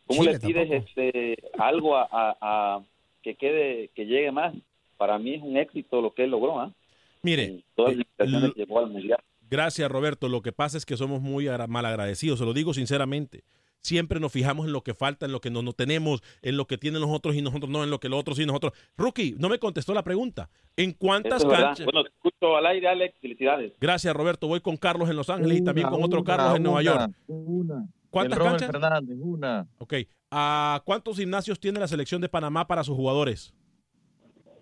¿cómo 0.07 0.25
le 0.25 0.39
pides 0.39 0.71
este, 0.71 1.37
algo 1.59 1.97
a, 1.97 2.83
que 3.23 3.37
quede, 3.37 3.89
que 3.95 4.07
llegue 4.07 4.33
más? 4.33 4.55
Para 4.99 5.19
mí 5.19 5.35
es 5.35 5.43
un 5.43 5.57
éxito 5.57 6.03
lo 6.03 6.13
que 6.13 6.25
él 6.25 6.31
logró. 6.31 6.61
¿ah? 6.61 6.75
Mire, 7.23 7.65
todas 7.75 7.97
las 8.19 8.55
llegó 8.55 8.81
al 8.81 8.91
mundial. 8.91 9.21
Gracias, 9.49 9.91
Roberto. 9.91 10.29
Lo 10.29 10.43
que 10.43 10.53
pasa 10.53 10.77
es 10.77 10.85
que 10.85 10.97
somos 10.97 11.23
muy 11.23 11.49
mal 11.69 11.87
agradecidos, 11.87 12.39
se 12.39 12.45
lo 12.45 12.53
digo 12.53 12.75
sinceramente. 12.75 13.45
Siempre 13.81 14.19
nos 14.19 14.33
fijamos 14.33 14.67
en 14.67 14.73
lo 14.73 14.83
que 14.83 14.93
falta, 14.93 15.27
en 15.27 15.33
lo 15.33 15.41
que 15.41 15.51
no, 15.51 15.63
no 15.63 15.73
tenemos, 15.73 16.21
en 16.43 16.57
lo 16.57 16.67
que 16.67 16.77
tienen 16.77 17.01
los 17.01 17.11
otros 17.11 17.37
y 17.37 17.43
nosotros 17.43 17.71
no, 17.71 17.85
en 17.85 17.91
lo 17.91 18.01
que 18.01 18.09
los 18.09 18.19
otros 18.19 18.39
y 18.41 18.45
nosotros. 18.45 18.73
Rookie, 18.97 19.37
no 19.39 19.49
me 19.49 19.59
contestó 19.59 19.95
la 19.95 20.03
pregunta. 20.03 20.51
¿En 20.77 20.93
cuántas 20.93 21.45
canchas? 21.45 21.85
Bueno, 21.85 22.03
te 22.03 22.11
escucho 22.11 22.57
al 22.57 22.67
aire, 22.67 22.89
Alex. 22.89 23.17
Felicidades. 23.21 23.73
Gracias, 23.81 24.15
Roberto. 24.15 24.49
Voy 24.49 24.61
con 24.61 24.77
Carlos 24.77 25.09
en 25.09 25.17
Los 25.17 25.31
Ángeles 25.31 25.59
y 25.59 25.65
también 25.65 25.89
con 25.89 26.03
otro 26.03 26.25
Carlos 26.25 26.57
en 26.57 26.63
Nueva 26.65 26.83
York. 26.83 27.13
Una. 27.29 27.89
¿Cuántas 28.11 28.39
canchas? 28.39 28.71
Fernández, 28.71 29.17
una. 29.21 29.67
Ok. 29.79 29.95
¿A 30.31 30.83
¿Cuántos 30.85 31.17
gimnasios 31.17 31.59
tiene 31.61 31.79
la 31.79 31.89
selección 31.89 32.21
de 32.21 32.29
Panamá 32.29 32.67
para 32.67 32.85
sus 32.85 32.97
jugadores? 32.97 33.55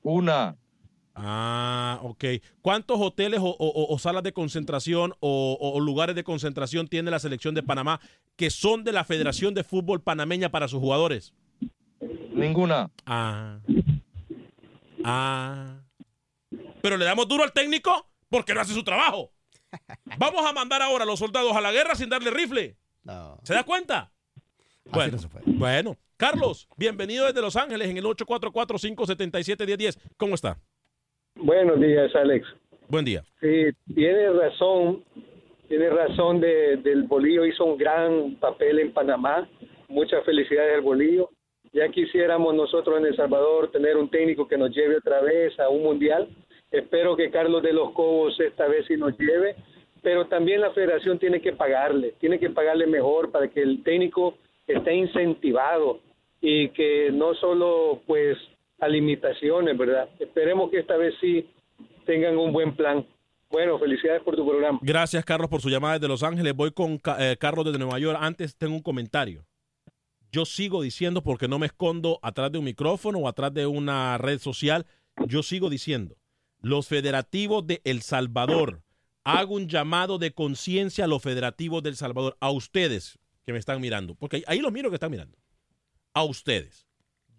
Una. 0.09 0.57
Ah, 1.17 1.99
ok. 2.03 2.25
¿Cuántos 2.63 3.01
hoteles 3.01 3.41
o, 3.41 3.47
o- 3.49 3.93
o 3.95 3.99
salas 3.99 4.23
de 4.23 4.33
concentración 4.33 5.15
o, 5.21 5.57
o- 5.61 5.71
o 5.77 5.81
lugares 5.81 6.15
de 6.15 6.23
concentración 6.25 6.89
tiene 6.89 7.11
la 7.11 7.19
selección 7.19 7.55
de 7.55 7.63
Panamá 7.63 8.01
que 8.37 8.51
son 8.51 8.85
de 8.85 8.93
la 8.93 9.03
Federación 9.05 9.53
de 9.55 9.65
Fútbol 9.65 10.01
Panameña 10.03 10.51
para 10.51 10.69
sus 10.69 10.79
jugadores? 10.81 11.33
Ninguna. 12.35 12.91
Ah. 13.07 13.59
Ah. 15.05 15.81
Pero 16.83 16.97
le 16.97 17.05
damos 17.05 17.27
duro 17.29 17.43
al 17.45 17.53
técnico 17.53 18.09
porque 18.29 18.55
no 18.55 18.61
hace 18.61 18.75
su 18.75 18.85
trabajo. 18.85 19.33
Vamos 20.19 20.45
a 20.47 20.53
mandar 20.53 20.83
ahora 20.83 21.05
a 21.05 21.07
los 21.07 21.19
soldados 21.19 21.57
a 21.57 21.61
la 21.61 21.73
guerra 21.73 21.95
sin 21.95 22.09
darle 22.11 22.31
rifle. 22.31 22.77
No, 23.05 23.39
¿Se 23.43 23.55
da 23.55 23.65
cuenta? 23.65 24.13
Bueno, 24.93 25.13
no 25.13 25.19
se 25.19 25.29
puede. 25.29 25.45
bueno. 25.47 25.97
Carlos, 26.17 26.67
bienvenido 26.79 27.27
desde 27.27 27.43
Los 27.43 27.57
Ángeles 27.57 27.89
en 27.91 27.99
el 27.99 28.05
844-577-1010. 28.05 29.99
¿Cómo 30.17 30.35
está? 30.35 30.57
Buenos 31.35 31.79
días, 31.79 32.15
Alex. 32.15 32.47
Buen 32.89 33.05
día. 33.05 33.23
Sí, 33.41 33.67
tiene 33.95 34.31
razón, 34.31 35.05
tiene 35.69 35.91
razón 35.91 36.41
de, 36.41 36.79
del 36.79 37.03
Bolillo, 37.03 37.45
hizo 37.45 37.67
un 37.67 37.77
gran 37.77 38.37
papel 38.37 38.79
en 38.79 38.93
Panamá. 38.93 39.47
Muchas 39.89 40.25
felicidades 40.25 40.77
al 40.77 40.81
Bolillo. 40.81 41.29
Ya 41.75 41.89
quisiéramos 41.89 42.55
nosotros 42.55 42.99
en 42.99 43.07
El 43.07 43.17
Salvador 43.17 43.71
tener 43.71 43.99
un 43.99 44.09
técnico 44.09 44.49
que 44.49 44.57
nos 44.57 44.75
lleve 44.75 44.97
otra 44.97 45.21
vez 45.21 45.59
a 45.61 45.69
un 45.69 45.83
mundial. 45.83 46.29
Espero 46.71 47.15
que 47.15 47.31
Carlos 47.31 47.63
de 47.63 47.75
los 47.75 47.93
Cobos 47.93 48.41
esta 48.41 48.67
vez 48.67 48.87
sí 48.87 48.97
nos 48.97 49.19
lleve, 49.19 49.57
pero 50.03 50.27
también 50.29 50.63
la 50.63 50.71
federación 50.71 51.19
tiene 51.19 51.43
que 51.43 51.53
pagarle, 51.53 52.15
tiene 52.19 52.39
que 52.39 52.49
pagarle 52.49 52.87
mejor 52.87 53.31
para 53.31 53.49
que 53.49 53.61
el 53.61 53.83
técnico 53.83 54.39
esté 54.67 54.95
incentivado 54.95 56.01
y 56.41 56.69
que 56.71 57.11
no 57.13 57.35
solo 57.35 58.03
pues 58.07 58.37
a 58.81 58.89
limitaciones, 58.89 59.77
¿verdad? 59.77 60.09
Esperemos 60.19 60.71
que 60.71 60.81
esta 60.81 60.97
vez 60.97 61.15
sí 61.21 61.49
tengan 62.05 62.37
un 62.37 62.53
buen 62.53 62.77
plan. 62.77 63.07
Bueno, 63.51 63.79
felicidades 63.79 64.23
por 64.23 64.37
tu 64.37 64.47
programa. 64.47 64.79
Gracias, 64.83 65.25
Carlos, 65.25 65.49
por 65.49 65.61
su 65.61 65.71
llamada 65.71 65.95
desde 65.95 66.09
Los 66.09 66.23
Ángeles. 66.23 66.55
Voy 66.55 66.73
con 66.73 67.01
eh, 67.19 67.37
Carlos 67.39 67.65
desde 67.65 67.79
Nueva 67.79 67.99
York. 67.99 68.19
Antes 68.21 68.57
tengo 68.57 68.75
un 68.75 68.83
comentario. 68.83 69.47
Yo 70.33 70.45
sigo 70.45 70.83
diciendo, 70.83 71.23
porque 71.23 71.49
no 71.49 71.59
me 71.59 71.67
escondo 71.67 72.19
atrás 72.23 72.51
de 72.53 72.59
un 72.59 72.65
micrófono 72.65 73.21
o 73.21 73.29
atrás 73.29 73.55
de 73.55 73.67
una 73.67 74.19
red 74.19 74.39
social, 74.39 74.85
yo 75.27 75.43
sigo 75.43 75.71
diciendo, 75.71 76.17
los 76.61 76.89
federativos 76.89 77.67
de 77.67 77.81
El 77.85 78.03
Salvador, 78.03 78.83
hago 79.25 79.55
un 79.55 79.69
llamado 79.69 80.19
de 80.19 80.33
conciencia 80.33 81.05
a 81.05 81.09
los 81.09 81.23
federativos 81.23 81.83
de 81.83 81.91
El 81.91 81.97
Salvador, 81.97 82.37
a 82.41 82.51
ustedes 82.51 83.19
que 83.47 83.53
me 83.53 83.61
están 83.61 83.81
mirando, 83.81 84.17
porque 84.17 84.43
ahí 84.49 84.59
los 84.59 84.73
miro 84.73 84.91
que 84.91 84.97
están 84.97 85.13
mirando, 85.13 85.39
a 86.13 86.25
ustedes. 86.25 86.87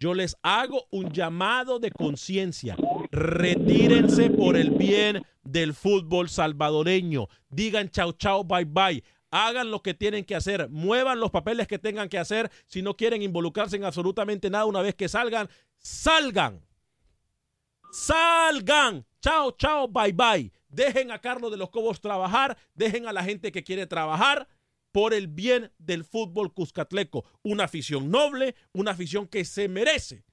Yo 0.00 0.14
les 0.14 0.36
hago 0.42 0.86
un 0.90 1.12
llamado 1.12 1.78
de 1.80 1.90
conciencia. 1.90 2.76
Retírense 3.10 4.30
por 4.30 4.56
el 4.56 4.70
bien 4.70 5.24
del 5.42 5.74
fútbol 5.74 6.28
salvadoreño. 6.28 7.28
Digan 7.50 7.90
chau, 7.90 8.12
chau, 8.12 8.44
bye, 8.44 8.64
bye. 8.64 9.02
Hagan 9.30 9.70
lo 9.70 9.82
que 9.82 9.94
tienen 9.94 10.24
que 10.24 10.36
hacer. 10.36 10.70
Muevan 10.70 11.20
los 11.20 11.32
papeles 11.32 11.66
que 11.66 11.80
tengan 11.80 12.08
que 12.08 12.16
hacer. 12.18 12.50
Si 12.66 12.80
no 12.80 12.96
quieren 12.96 13.22
involucrarse 13.22 13.76
en 13.76 13.84
absolutamente 13.84 14.48
nada 14.50 14.66
una 14.66 14.82
vez 14.82 14.94
que 14.94 15.08
salgan, 15.08 15.48
salgan. 15.78 16.64
Salgan. 17.90 19.04
Chao, 19.20 19.50
chao, 19.58 19.88
bye, 19.88 20.12
bye. 20.12 20.52
Dejen 20.68 21.10
a 21.10 21.18
Carlos 21.18 21.50
de 21.50 21.56
los 21.56 21.70
Cobos 21.70 22.00
trabajar. 22.00 22.56
Dejen 22.74 23.08
a 23.08 23.12
la 23.12 23.24
gente 23.24 23.50
que 23.50 23.64
quiere 23.64 23.86
trabajar 23.88 24.46
por 24.98 25.14
el 25.14 25.28
bien 25.28 25.70
del 25.78 26.02
fútbol 26.02 26.52
cuscatleco. 26.52 27.24
Una 27.44 27.62
afición 27.64 28.10
noble, 28.10 28.56
una 28.72 28.90
afición 28.90 29.28
que 29.28 29.44
se 29.44 29.68
merece 29.68 30.24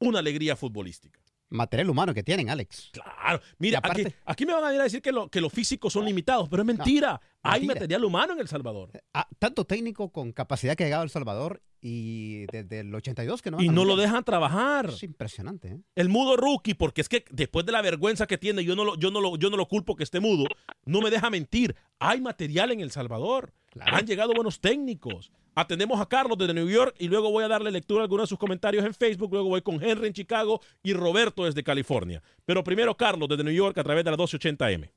una 0.00 0.20
alegría 0.20 0.56
futbolística. 0.56 1.20
Material 1.50 1.90
humano 1.90 2.14
que 2.14 2.22
tienen, 2.22 2.48
Alex. 2.48 2.88
Claro, 2.94 3.40
mira, 3.58 3.78
aparte- 3.78 4.06
aquí, 4.06 4.14
aquí 4.24 4.46
me 4.46 4.54
van 4.54 4.64
a 4.64 4.68
venir 4.68 4.80
a 4.80 4.84
decir 4.84 5.02
que, 5.02 5.12
lo- 5.12 5.28
que 5.28 5.42
los 5.42 5.52
físicos 5.52 5.92
son 5.92 6.06
limitados, 6.06 6.48
pero 6.48 6.62
es 6.62 6.66
mentira. 6.66 7.20
Hay 7.42 7.60
mentira. 7.60 7.74
material 7.74 8.04
humano 8.06 8.32
en 8.32 8.40
El 8.40 8.48
Salvador. 8.48 8.90
Ah, 9.12 9.28
tanto 9.38 9.66
técnico 9.66 10.10
con 10.10 10.32
capacidad 10.32 10.74
que 10.76 10.84
ha 10.84 10.86
llegado 10.86 11.02
a 11.02 11.04
El 11.04 11.10
Salvador 11.10 11.60
y 11.82 12.46
desde 12.46 12.80
el 12.80 12.94
82 12.94 13.42
que 13.42 13.50
no 13.50 13.62
Y 13.62 13.68
no 13.68 13.84
lo 13.84 13.96
dejan 13.96 14.24
trabajar. 14.24 14.88
Es 14.88 15.02
impresionante, 15.02 15.68
¿eh? 15.68 15.78
El 15.94 16.08
mudo 16.08 16.38
rookie, 16.38 16.72
porque 16.72 17.02
es 17.02 17.08
que 17.10 17.26
después 17.30 17.66
de 17.66 17.72
la 17.72 17.82
vergüenza 17.82 18.26
que 18.26 18.38
tiene, 18.38 18.64
yo 18.64 18.74
no 18.74 18.82
lo, 18.84 18.96
yo 18.96 19.10
no 19.10 19.20
lo, 19.20 19.36
yo 19.36 19.50
no 19.50 19.58
lo 19.58 19.68
culpo 19.68 19.94
que 19.94 20.04
esté 20.04 20.20
mudo, 20.20 20.46
no 20.86 21.02
me 21.02 21.10
deja 21.10 21.28
mentir. 21.28 21.76
Hay 21.98 22.22
material 22.22 22.72
en 22.72 22.80
El 22.80 22.90
Salvador. 22.90 23.52
Claro. 23.76 23.96
Han 23.96 24.06
llegado 24.06 24.32
buenos 24.34 24.60
técnicos. 24.60 25.30
Atendemos 25.54 26.00
a 26.00 26.06
Carlos 26.06 26.36
desde 26.36 26.52
New 26.54 26.68
York 26.68 26.94
y 26.98 27.08
luego 27.08 27.30
voy 27.30 27.44
a 27.44 27.48
darle 27.48 27.70
lectura 27.70 28.00
a 28.00 28.04
algunos 28.04 28.24
de 28.24 28.28
sus 28.28 28.38
comentarios 28.38 28.84
en 28.84 28.92
Facebook. 28.94 29.30
Luego 29.32 29.48
voy 29.48 29.62
con 29.62 29.82
Henry 29.82 30.06
en 30.08 30.12
Chicago 30.12 30.60
y 30.82 30.92
Roberto 30.92 31.44
desde 31.44 31.62
California. 31.62 32.22
Pero 32.44 32.62
primero 32.64 32.94
Carlos 32.94 33.28
desde 33.28 33.44
New 33.44 33.54
York 33.54 33.76
a 33.78 33.84
través 33.84 34.04
de 34.04 34.10
la 34.10 34.16
1280M. 34.16 34.90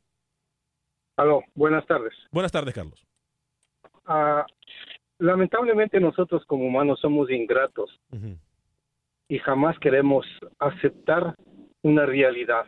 Aló, 1.18 1.44
buenas 1.56 1.86
tardes. 1.86 2.13
Buenas 2.32 2.52
tardes, 2.52 2.74
Carlos. 2.74 3.06
Ah, 4.06 4.46
lamentablemente 5.18 6.00
nosotros 6.00 6.44
como 6.46 6.65
humanos 6.65 7.00
somos 7.02 7.30
ingratos 7.30 7.89
y 9.28 9.38
jamás 9.39 9.78
queremos 9.80 10.26
aceptar 10.60 11.36
una 11.84 12.06
realidad. 12.06 12.65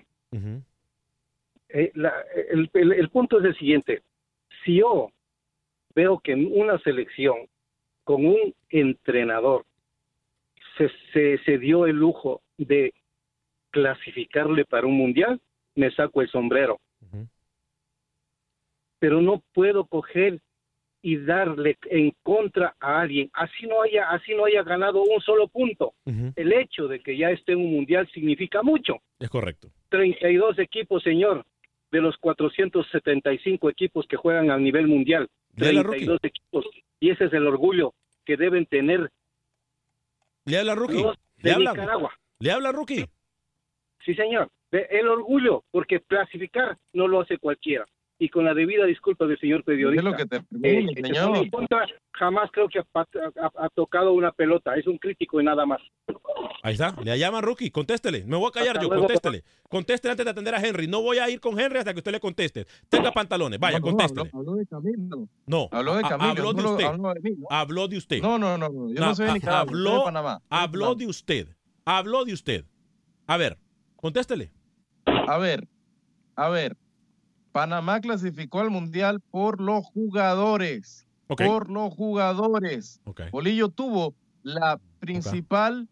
Eh, 1.70 1.92
la- 1.96 2.14
el, 2.52 2.70
el- 2.74 2.94
el 2.94 3.10
punto 3.10 3.40
es 3.40 3.46
el 3.46 3.58
siguiente. 3.58 4.02
Si 4.66 4.80
yo 4.80 5.10
veo 5.96 6.20
que 6.20 6.34
en 6.34 6.50
una 6.54 6.78
selección 6.80 7.48
con 8.04 8.26
un 8.26 8.54
entrenador 8.70 9.66
se, 10.78 10.90
se, 11.14 11.38
se 11.44 11.58
dio 11.58 11.86
el 11.86 11.96
lujo 11.96 12.42
de 12.58 12.94
clasificarle 13.72 14.66
para 14.66 14.88
un 14.88 14.98
mundial, 14.98 15.40
me 15.76 15.92
saco 15.92 16.22
el 16.22 16.30
sombrero. 16.30 16.80
Pero 19.00 19.22
no 19.22 19.42
puedo 19.54 19.86
coger 19.86 20.40
y 21.02 21.18
darle 21.18 21.78
en 21.90 22.14
contra 22.22 22.76
a 22.80 23.02
alguien, 23.02 23.30
así 23.34 23.66
no 23.66 23.82
haya, 23.82 24.10
así 24.12 24.36
no 24.36 24.46
haya 24.46 24.62
ganado 24.62 25.02
un 25.02 25.20
solo 25.22 25.48
punto. 25.48 25.94
El 26.36 26.54
hecho 26.54 26.88
de 26.88 27.00
que 27.00 27.18
ya 27.18 27.32
esté 27.32 27.54
en 27.54 27.60
un 27.60 27.74
mundial 27.74 28.08
significa 28.14 28.62
mucho. 28.62 28.98
Es 29.20 29.30
correcto. 29.30 29.70
32 29.90 30.60
equipos, 30.60 31.02
señor, 31.02 31.44
de 31.92 32.02
los 32.02 32.16
475 32.18 33.70
equipos 33.70 34.06
que 34.08 34.16
juegan 34.16 34.52
a 34.52 34.58
nivel 34.58 34.88
mundial. 34.88 35.28
Le 35.56 35.68
habla 35.68 35.84
32 35.84 36.20
equipos. 36.24 36.66
Y 37.00 37.10
ese 37.10 37.26
es 37.26 37.34
el 37.34 37.48
orgullo 37.48 37.94
que 38.26 38.38
deben 38.38 38.66
tener 38.66 39.12
Le 40.46 40.58
habla 40.60 40.76
Rookie. 40.76 41.04
Le 41.38 41.52
habla. 41.52 41.72
Nicaragua. 41.72 42.14
Le 42.40 42.52
habla 42.52 42.72
Rookie. 42.72 43.06
Sí, 44.06 44.16
señor. 44.16 44.50
El 44.72 45.08
orgullo, 45.08 45.64
porque 45.72 46.00
clasificar 46.02 46.78
no 46.94 47.08
lo 47.08 47.22
hace 47.22 47.38
cualquiera. 47.38 47.86
Y 48.24 48.30
con 48.30 48.46
la 48.46 48.54
debida 48.54 48.86
disculpa 48.86 49.26
del 49.26 49.40
señor 49.40 49.62
Es 49.62 49.66
periodista, 49.66 50.04
lo 50.12 50.16
que 50.16 50.26
te 50.28 50.36
eh, 50.62 50.86
señor. 51.02 51.50
contra, 51.50 51.88
jamás 52.12 52.52
creo 52.54 52.68
que 52.70 52.78
ha, 52.78 52.84
pat- 52.84 53.10
ha- 53.16 53.52
ha 53.66 53.70
tocado 53.70 54.14
una 54.14 54.32
pelota. 54.32 54.76
Es 54.76 54.86
un 54.86 55.00
crítico 55.00 55.42
y 55.42 55.44
nada 55.44 55.66
más. 55.66 55.82
Ahí 56.62 56.74
está. 56.74 56.96
Le 57.04 57.18
llama 57.18 57.42
Rookie. 57.42 57.72
Contéstele. 57.72 58.24
Me 58.26 58.38
voy 58.38 58.50
a 58.50 58.52
callar 58.52 58.76
Hasta 58.78 58.82
yo. 58.84 58.90
luego, 58.90 59.06
Contéstele. 59.08 59.44
Contéstele 59.68 60.12
antes 60.12 60.24
de 60.26 60.30
atender 60.30 60.54
a 60.54 60.60
Henry. 60.64 60.86
No 60.88 61.02
voy 61.02 61.18
a 61.18 61.28
ir 61.32 61.40
con 61.40 61.60
Henry 61.60 61.80
hasta 61.80 61.94
que 61.94 61.98
usted 62.00 62.12
le 62.12 62.20
conteste. 62.20 62.68
Tenga 62.90 63.12
pantalones. 63.12 63.60
Vaya, 63.60 63.80
No, 63.80 63.88
no, 63.88 63.92
contéstele. 63.98 64.30
Habló, 64.32 64.40
habló 64.52 64.56
de 64.56 64.68
Camilo. 64.68 65.28
No. 65.48 65.68
Habló 65.72 65.96
de 65.96 66.02
Camilo. 66.04 66.30
Habló 66.30 66.54
de 66.54 66.62
no 66.62 66.72
usted. 66.74 66.86
Habló 66.86 67.14
de 67.16 67.20
mí, 67.22 67.32
¿no? 67.40 67.48
Habló 67.50 67.88
de 67.88 67.98
usted. 67.98 68.22
No, 68.22 68.38
no, 68.38 68.56
no, 68.60 68.70
no, 68.70 68.88
Yo 68.94 69.00
No, 69.02 69.06
no 69.08 69.16
soy 69.16 69.26
de 69.26 69.34
Nicaragua. 69.34 69.62
habló- 69.72 69.98
de 69.98 70.04
Panamá. 70.06 70.42
Habló 70.52 70.94
de 70.94 71.08
usted. 71.08 71.48
Habló 71.86 72.24
de 72.24 72.34
usted. 72.34 72.66
A 73.26 73.38
ver, 73.38 73.58
contéstele. 73.96 74.52
A 75.08 75.40
ver, 75.40 75.68
a 76.36 76.50
ver. 76.50 76.78
Panamá 77.52 78.00
clasificó 78.00 78.60
al 78.60 78.70
Mundial 78.70 79.20
por 79.20 79.62
los 79.62 79.86
jugadores. 79.86 81.08
Por 81.28 81.70
los 81.70 81.94
jugadores. 81.94 83.02
Bolillo 83.32 83.70
tuvo 83.70 84.14
la 84.44 84.80
principal 85.00 85.88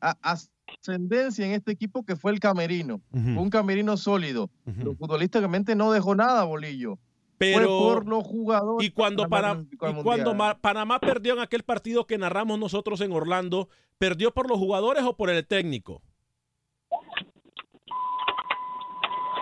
ascendencia 0.00 1.46
en 1.46 1.52
este 1.52 1.72
equipo 1.72 2.04
que 2.04 2.16
fue 2.16 2.32
el 2.32 2.40
camerino. 2.40 3.00
Un 3.12 3.50
camerino 3.50 3.96
sólido. 3.96 4.50
futbolísticamente 4.98 5.74
no 5.74 5.92
dejó 5.92 6.14
nada, 6.14 6.44
Bolillo. 6.44 6.98
Pero, 7.38 7.66
por 7.66 8.06
los 8.06 8.22
jugadores. 8.24 8.86
Y 8.86 8.92
cuando, 8.92 9.28
Panamá, 9.28 9.64
cuando 9.76 10.36
Panamá 10.60 11.00
perdió 11.00 11.32
en 11.34 11.40
aquel 11.40 11.64
partido 11.64 12.06
que 12.06 12.16
narramos 12.16 12.56
nosotros 12.56 13.00
en 13.00 13.10
Orlando, 13.10 13.68
¿perdió 13.98 14.32
por 14.32 14.48
los 14.48 14.58
jugadores 14.58 15.02
o 15.02 15.16
por 15.16 15.28
el 15.28 15.44
técnico? 15.44 16.02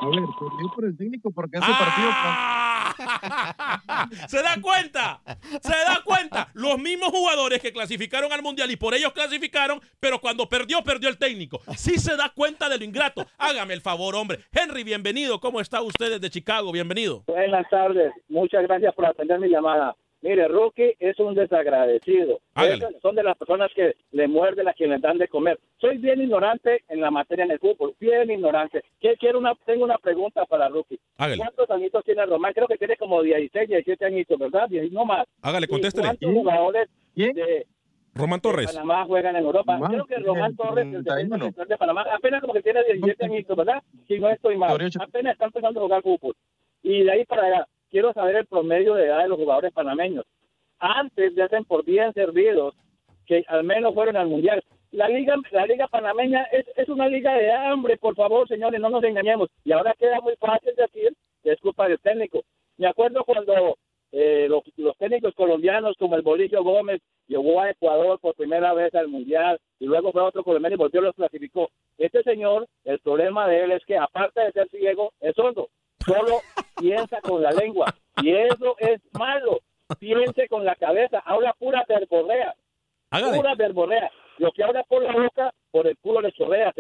A 0.01 0.07
ver, 0.07 0.21
perdió 0.39 0.71
por 0.75 0.85
el 0.87 0.97
técnico 0.97 1.31
porque 1.31 1.59
ese 1.59 1.67
partido. 1.67 2.09
¡Ah! 2.13 4.09
¿Se 4.29 4.43
da 4.43 4.57
cuenta? 4.61 5.21
¿Se 5.61 5.73
da 5.73 6.01
cuenta? 6.05 6.49
Los 6.55 6.79
mismos 6.79 7.11
jugadores 7.11 7.61
que 7.61 7.73
clasificaron 7.73 8.33
al 8.33 8.43
Mundial 8.43 8.71
y 8.71 8.77
por 8.77 8.95
ellos 8.95 9.13
clasificaron, 9.13 9.81
pero 10.01 10.19
cuando 10.21 10.49
perdió, 10.49 10.83
perdió 10.83 11.09
el 11.09 11.19
técnico. 11.19 11.61
Sí 11.77 11.99
se 11.99 12.17
da 12.17 12.31
cuenta 12.35 12.69
de 12.69 12.79
lo 12.79 12.85
ingrato. 12.85 13.27
Hágame 13.39 13.75
el 13.75 13.83
favor, 13.83 14.15
hombre. 14.15 14.39
Henry, 14.53 14.85
bienvenido. 14.85 15.39
¿Cómo 15.39 15.61
está 15.61 15.83
usted 15.83 16.13
desde 16.13 16.31
Chicago? 16.31 16.73
Bienvenido. 16.73 17.23
Buenas 17.27 17.69
tardes. 17.69 18.13
Muchas 18.29 18.63
gracias 18.63 18.95
por 18.95 19.07
atender 19.07 19.39
mi 19.39 19.49
llamada. 19.49 19.95
Mire, 20.23 20.49
Rookie 20.49 20.97
es 20.99 21.19
un 21.19 21.35
desagradecido. 21.35 22.41
son 23.01 23.15
de 23.15 23.23
las 23.23 23.37
personas 23.39 23.71
que 23.75 23.95
le 24.13 24.29
muerden 24.29 24.69
a 24.69 24.75
quien 24.75 24.91
les 24.91 25.01
dan 25.01 25.17
de 25.17 25.29
comer. 25.29 25.59
Soy 25.79 25.97
bien 25.97 26.21
ignorante 26.21 26.85
en 26.89 27.01
la 27.01 27.11
materia 27.11 27.45
en 27.47 27.53
el 27.53 27.59
fútbol, 27.59 27.95
bien 27.99 28.31
ignorante. 28.31 28.83
quiero 29.19 29.39
una, 29.39 29.55
tengo 29.65 29.85
una 29.85 29.97
pregunta 29.99 30.45
para 30.45 30.69
Rookie. 30.69 31.01
¿Cuántos 31.17 31.71
añitos 31.71 32.05
tiene 32.05 32.27
Román? 32.27 32.53
Creo 32.53 32.69
que 32.69 32.77
tiene 32.77 32.97
como 32.97 33.23
16, 33.23 33.69
17 33.69 34.05
añitos, 34.05 34.39
¿verdad? 34.39 34.69
no 34.91 35.05
más. 35.05 35.27
Hágale, 35.43 35.67
contéstele. 35.67 36.09
¿Cuántos 36.09 36.33
jugadores 36.33 36.89
de 37.15 37.67
Román 38.13 38.41
Torres. 38.41 38.67
Panamá 38.73 39.05
juegan 39.05 39.37
en 39.37 39.45
Europa. 39.45 39.79
Creo 39.89 40.05
que 40.05 40.17
Román 40.17 40.57
Torres, 40.57 40.87
el 40.93 41.05
defensor 41.05 41.67
de 41.67 41.79
Panamá, 41.79 42.05
apenas 42.13 42.41
como 42.41 42.53
que 42.53 42.63
tiene 42.63 42.83
17 42.85 43.25
añitos, 43.25 43.57
¿verdad? 43.57 43.83
Si 44.09 44.19
no 44.19 44.29
estoy 44.29 44.57
mal. 44.57 44.73
Apenas 44.73 45.33
están 45.33 45.47
empezando 45.47 45.81
a 45.81 45.83
jugar 45.85 46.03
fútbol. 46.03 46.35
Y 46.83 47.05
de 47.05 47.13
ahí 47.13 47.25
para 47.25 47.45
allá 47.45 47.69
quiero 47.91 48.13
saber 48.13 48.37
el 48.37 48.47
promedio 48.47 48.95
de 48.95 49.07
edad 49.07 49.23
de 49.23 49.29
los 49.29 49.39
jugadores 49.39 49.73
panameños. 49.73 50.25
Antes 50.79 51.35
de 51.35 51.43
hacen 51.43 51.65
por 51.65 51.85
bien 51.85 52.13
servidos 52.15 52.75
que 53.27 53.45
al 53.49 53.65
menos 53.65 53.95
fueron 53.95 54.17
al 54.17 54.29
mundial. 54.29 54.63
La 54.93 55.09
liga, 55.09 55.37
la 55.53 55.67
liga 55.67 55.87
panameña 55.89 56.43
es, 56.51 56.67
es 56.77 56.89
una 56.89 57.07
liga 57.09 57.35
de 57.35 57.53
hambre, 57.53 57.97
por 57.97 58.17
favor, 58.17 58.49
señores, 58.49 58.81
no 58.81 58.91
nos 58.91 59.05
engañemos. 59.05 59.49
Y 59.65 59.73
ahora 59.73 59.95
queda 59.99 60.21
muy 60.21 60.35
fácil 60.37 60.75
decir 60.75 61.13
que 61.43 61.53
es 61.53 61.61
culpa 61.61 61.87
del 61.87 62.01
técnico. 62.01 62.43
Me 62.77 62.89
acuerdo 62.89 63.23
cuando 63.25 63.77
eh, 64.11 64.47
los, 64.49 64.65
los, 64.77 64.97
técnicos 64.97 65.35
colombianos 65.35 65.97
como 65.97 66.17
el 66.17 66.23
Bolillo 66.23 66.65
Gómez 66.65 67.01
llegó 67.29 67.61
a 67.61 67.71
Ecuador 67.71 68.19
por 68.19 68.35
primera 68.35 68.73
vez 68.73 68.93
al 68.95 69.07
Mundial 69.07 69.61
y 69.79 69.85
luego 69.85 70.11
fue 70.11 70.23
otro 70.23 70.43
colombiano 70.43 70.75
y 70.75 70.79
volvió 70.79 71.01
y 71.01 71.05
los 71.05 71.15
clasificó. 71.15 71.71
Este 71.99 72.23
señor, 72.25 72.67
el 72.85 72.99
problema 72.99 73.47
de 73.47 73.65
él 73.65 73.73
es 73.73 73.85
que 73.85 73.97
aparte 73.97 74.41
de 74.41 74.53
ser 74.53 74.69
ciego, 74.71 75.13
es 75.21 75.35
sordo 75.37 75.69
solo 76.05 76.41
piensa 76.77 77.21
con 77.21 77.43
la 77.43 77.51
lengua. 77.51 77.95
Y 78.23 78.31
eso 78.31 78.77
es 78.79 79.01
malo. 79.19 79.61
Piense 79.99 80.49
con 80.49 80.65
la 80.65 80.75
cabeza, 80.77 81.21
habla 81.25 81.53
pura 81.59 81.85
verborrea. 81.89 82.55
Pura 83.11 83.55
verborrea. 83.55 84.11
Lo 84.39 84.53
que 84.53 84.65
habla 84.65 84.83
por 84.85 85.03
la 85.03 85.13
boca, 85.13 85.53
por 85.71 85.87
el 85.87 85.99
culo 85.99 86.23
le 86.23 86.33
chorrea. 86.33 86.73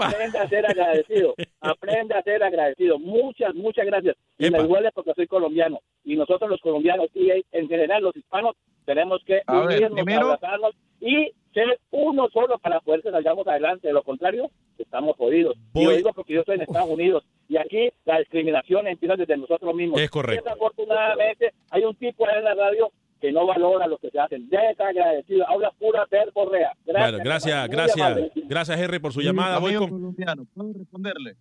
Aprende 0.00 0.38
a 0.38 0.48
ser 0.48 0.66
agradecido. 0.66 1.34
Aprende 1.60 2.14
a 2.14 2.22
ser 2.22 2.42
agradecido. 2.42 2.98
Muchas, 2.98 3.54
muchas 3.54 3.86
gracias. 3.86 4.16
Y 4.38 4.50
me 4.50 4.58
duele 4.58 4.90
porque 4.92 5.12
soy 5.14 5.26
colombiano. 5.26 5.80
Y 6.04 6.16
nosotros 6.16 6.50
los 6.50 6.60
colombianos 6.60 7.08
y 7.14 7.30
en 7.52 7.68
general 7.68 8.02
los 8.02 8.16
hispanos 8.16 8.56
tenemos 8.84 9.22
que 9.24 9.42
unirnos, 9.46 10.08
abrazarnos 10.08 10.74
y 11.00 11.32
ser 11.58 11.80
uno 11.90 12.28
solo 12.32 12.58
para 12.58 12.80
poder 12.80 13.02
salgamos 13.02 13.46
adelante. 13.46 13.88
De 13.88 13.92
lo 13.92 14.02
contrario, 14.02 14.50
estamos 14.78 15.16
jodidos. 15.16 15.56
Y 15.74 15.84
yo 15.84 15.90
digo 15.90 16.12
porque 16.12 16.34
yo 16.34 16.40
estoy 16.40 16.56
en 16.56 16.62
Estados 16.62 16.90
Unidos 16.90 17.24
y 17.48 17.56
aquí 17.56 17.90
la 18.04 18.18
discriminación 18.18 18.86
empieza 18.86 19.16
desde 19.16 19.36
nosotros 19.36 19.74
mismos. 19.74 20.00
Es 20.00 20.10
correcto. 20.10 20.44
Desafortunadamente 20.44 21.52
hay 21.70 21.84
un 21.84 21.94
tipo 21.96 22.26
ahí 22.26 22.38
en 22.38 22.44
la 22.44 22.54
radio 22.54 22.92
que 23.20 23.32
no 23.32 23.46
valora 23.46 23.88
lo 23.88 23.98
que 23.98 24.10
se 24.10 24.18
hacen. 24.20 24.48
Desagradecido, 24.48 25.48
habla 25.48 25.72
pura 25.72 26.06
verborrea. 26.10 26.72
Gracias, 26.86 27.20
gracias, 27.24 27.68
gracias, 27.68 28.30
gracias, 28.48 28.80
Henry, 28.80 28.98
por 29.00 29.12
su 29.12 29.20
llamada. 29.20 29.58
Voy 29.58 29.74
con... 29.74 29.90
colombiano, 29.90 30.46
¿puedo 30.54 30.72
responderle? 30.74 31.34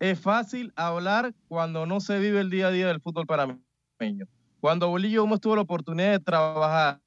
Es 0.00 0.20
fácil 0.20 0.72
hablar 0.74 1.32
cuando 1.46 1.86
no 1.86 2.00
se 2.00 2.18
vive 2.18 2.40
el 2.40 2.50
día 2.50 2.66
a 2.66 2.70
día 2.72 2.88
del 2.88 3.00
fútbol 3.00 3.26
panameño. 3.26 4.26
Cuando 4.60 4.88
Bolillo 4.88 5.22
hemos 5.24 5.40
tuvo 5.40 5.54
la 5.54 5.62
oportunidad 5.62 6.12
de 6.12 6.18
trabajar, 6.18 6.98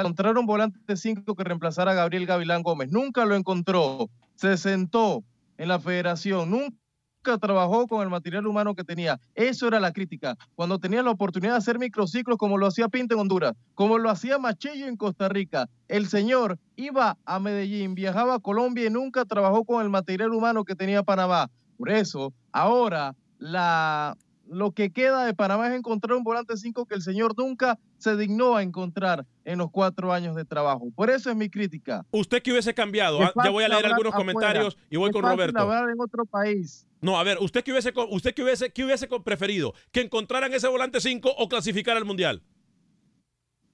encontraron 0.00 0.46
volante 0.46 0.96
5 0.96 1.34
que 1.34 1.44
reemplazara 1.44 1.92
a 1.92 1.94
Gabriel 1.94 2.26
Gavilán 2.26 2.62
Gómez. 2.62 2.90
Nunca 2.90 3.24
lo 3.24 3.34
encontró. 3.34 4.08
Se 4.34 4.56
sentó 4.56 5.24
en 5.58 5.68
la 5.68 5.78
federación. 5.78 6.50
Nunca 6.50 7.38
trabajó 7.40 7.86
con 7.86 8.02
el 8.02 8.08
material 8.08 8.46
humano 8.46 8.74
que 8.74 8.84
tenía. 8.84 9.20
Eso 9.34 9.68
era 9.68 9.78
la 9.78 9.92
crítica. 9.92 10.36
Cuando 10.54 10.78
tenía 10.78 11.02
la 11.02 11.10
oportunidad 11.10 11.52
de 11.52 11.58
hacer 11.58 11.78
microciclos 11.78 12.36
como 12.36 12.58
lo 12.58 12.66
hacía 12.66 12.88
Pinto 12.88 13.14
en 13.14 13.20
Honduras, 13.20 13.52
como 13.74 13.98
lo 13.98 14.10
hacía 14.10 14.38
Machillo 14.38 14.86
en 14.86 14.96
Costa 14.96 15.28
Rica, 15.28 15.68
el 15.88 16.06
señor 16.06 16.58
iba 16.74 17.18
a 17.24 17.38
Medellín, 17.38 17.94
viajaba 17.94 18.34
a 18.34 18.40
Colombia 18.40 18.86
y 18.86 18.90
nunca 18.90 19.24
trabajó 19.24 19.64
con 19.64 19.82
el 19.82 19.90
material 19.90 20.32
humano 20.32 20.64
que 20.64 20.74
tenía 20.74 21.02
Panamá. 21.02 21.50
Por 21.76 21.90
eso, 21.90 22.32
ahora 22.52 23.14
la 23.38 24.16
lo 24.52 24.72
que 24.72 24.92
queda 24.92 25.24
de 25.24 25.34
Panamá 25.34 25.68
es 25.68 25.74
encontrar 25.74 26.16
un 26.16 26.22
volante 26.22 26.56
5 26.56 26.86
que 26.86 26.94
el 26.94 27.02
señor 27.02 27.34
nunca 27.36 27.78
se 27.98 28.16
dignó 28.16 28.56
a 28.56 28.62
encontrar 28.62 29.26
en 29.44 29.58
los 29.58 29.70
cuatro 29.70 30.12
años 30.12 30.36
de 30.36 30.44
trabajo. 30.44 30.90
Por 30.94 31.10
eso 31.10 31.30
es 31.30 31.36
mi 31.36 31.48
crítica. 31.48 32.04
¿Usted 32.10 32.42
qué 32.42 32.52
hubiese 32.52 32.74
cambiado? 32.74 33.22
Ah, 33.22 33.32
ya 33.42 33.50
voy 33.50 33.64
a 33.64 33.68
leer 33.68 33.86
algunos 33.86 34.14
comentarios 34.14 34.76
y 34.90 34.96
voy 34.96 35.10
con 35.10 35.22
Roberto. 35.22 35.58
en 35.88 36.00
otro 36.00 36.24
país. 36.26 36.86
No, 37.00 37.18
a 37.18 37.24
ver, 37.24 37.38
¿usted 37.40 37.64
qué 37.64 37.72
hubiese, 37.72 37.92
usted 38.10 38.34
qué 38.34 38.42
hubiese, 38.44 38.70
qué 38.70 38.84
hubiese 38.84 39.08
preferido? 39.24 39.74
¿Que 39.90 40.02
encontraran 40.02 40.52
ese 40.52 40.68
volante 40.68 41.00
5 41.00 41.34
o 41.36 41.48
clasificar 41.48 41.96
al 41.96 42.04
Mundial? 42.04 42.42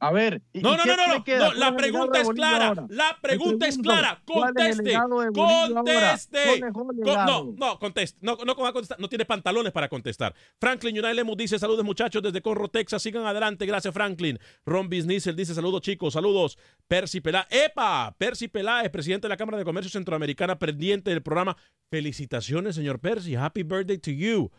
A 0.01 0.13
ver, 0.13 0.43
no, 0.55 0.77
no, 0.77 0.85
no, 0.85 0.97
no, 0.97 1.55
la 1.55 1.77
pregunta 1.77 2.21
es 2.21 2.29
clara. 2.29 2.87
La 2.89 3.19
pregunta 3.21 3.67
es 3.67 3.79
clara. 3.79 4.23
Conteste. 4.25 4.95
Conteste. 5.35 6.61
No, 6.61 7.53
no, 7.57 7.79
conteste. 7.79 8.19
No, 8.21 8.37
no 8.37 8.55
va 8.55 8.69
a 8.69 8.73
contestar. 8.73 9.01
No 9.01 9.09
tiene 9.09 9.25
pantalones 9.25 9.73
para 9.73 9.89
contestar. 9.89 10.35
Franklin 10.61 10.99
United 10.99 11.15
Lemus 11.15 11.37
dice: 11.37 11.59
Saludos, 11.59 11.85
muchachos, 11.85 12.23
desde 12.23 12.43
Corro, 12.43 12.69
Texas. 12.69 13.03
Sigan 13.03 13.27
adelante. 13.27 13.67
Gracias, 13.67 13.93
Franklin. 13.93 14.39
Ron 14.65 14.89
Business 14.89 15.35
dice: 15.35 15.55
Saludos, 15.55 15.81
chicos. 15.81 16.15
Saludos. 16.15 16.59
Percy 16.87 17.21
Pelá. 17.21 17.47
¡Epa! 17.51 18.15
Percy 18.19 18.49
Pelá 18.49 18.85
presidente 18.91 19.27
de 19.27 19.31
la 19.31 19.37
Cámara 19.37 19.59
de 19.59 19.65
Comercio 19.65 19.91
Centroamericana, 19.91 20.59
pendiente 20.59 21.11
del 21.11 21.23
programa. 21.23 21.57
Felicitaciones, 21.91 22.75
señor 22.75 23.01
Percy. 23.01 23.35
Happy 23.35 23.63
birthday 23.63 23.99
to 23.99 24.11
you. 24.11 24.51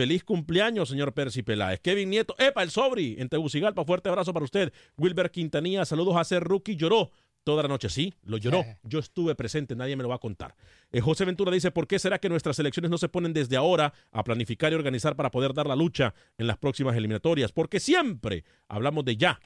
Feliz 0.00 0.24
cumpleaños, 0.24 0.88
señor 0.88 1.12
Percy 1.12 1.42
Peláez. 1.42 1.78
Kevin 1.80 2.08
Nieto, 2.08 2.34
epa, 2.38 2.62
el 2.62 2.70
sobri, 2.70 3.16
en 3.18 3.28
Tegucigalpa, 3.28 3.84
fuerte 3.84 4.08
abrazo 4.08 4.32
para 4.32 4.46
usted. 4.46 4.72
Wilber 4.96 5.30
Quintanilla, 5.30 5.84
saludos 5.84 6.16
a 6.16 6.24
ser 6.24 6.42
rookie, 6.42 6.74
lloró 6.74 7.10
toda 7.44 7.64
la 7.64 7.68
noche. 7.68 7.90
Sí, 7.90 8.14
lo 8.22 8.38
lloró. 8.38 8.64
Yo 8.82 8.98
estuve 8.98 9.34
presente, 9.34 9.76
nadie 9.76 9.96
me 9.96 10.02
lo 10.02 10.08
va 10.08 10.14
a 10.14 10.18
contar. 10.18 10.56
Eh, 10.90 11.02
José 11.02 11.26
Ventura 11.26 11.52
dice, 11.52 11.70
¿por 11.70 11.86
qué 11.86 11.98
será 11.98 12.18
que 12.18 12.30
nuestras 12.30 12.58
elecciones 12.58 12.90
no 12.90 12.96
se 12.96 13.10
ponen 13.10 13.34
desde 13.34 13.58
ahora 13.58 13.92
a 14.10 14.24
planificar 14.24 14.72
y 14.72 14.74
organizar 14.74 15.16
para 15.16 15.30
poder 15.30 15.52
dar 15.52 15.66
la 15.66 15.76
lucha 15.76 16.14
en 16.38 16.46
las 16.46 16.56
próximas 16.56 16.96
eliminatorias? 16.96 17.52
Porque 17.52 17.78
siempre 17.78 18.44
hablamos 18.68 19.04
de 19.04 19.18
ya, 19.18 19.38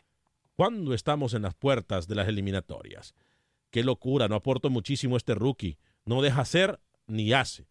cuando 0.54 0.94
estamos 0.94 1.34
en 1.34 1.42
las 1.42 1.54
puertas 1.54 2.06
de 2.06 2.14
las 2.14 2.28
eliminatorias. 2.28 3.16
Qué 3.72 3.82
locura, 3.82 4.28
no 4.28 4.36
aporto 4.36 4.70
muchísimo 4.70 5.16
este 5.16 5.34
rookie. 5.34 5.78
No 6.04 6.22
deja 6.22 6.42
hacer 6.42 6.78
ni 7.08 7.32
hace. 7.32 7.66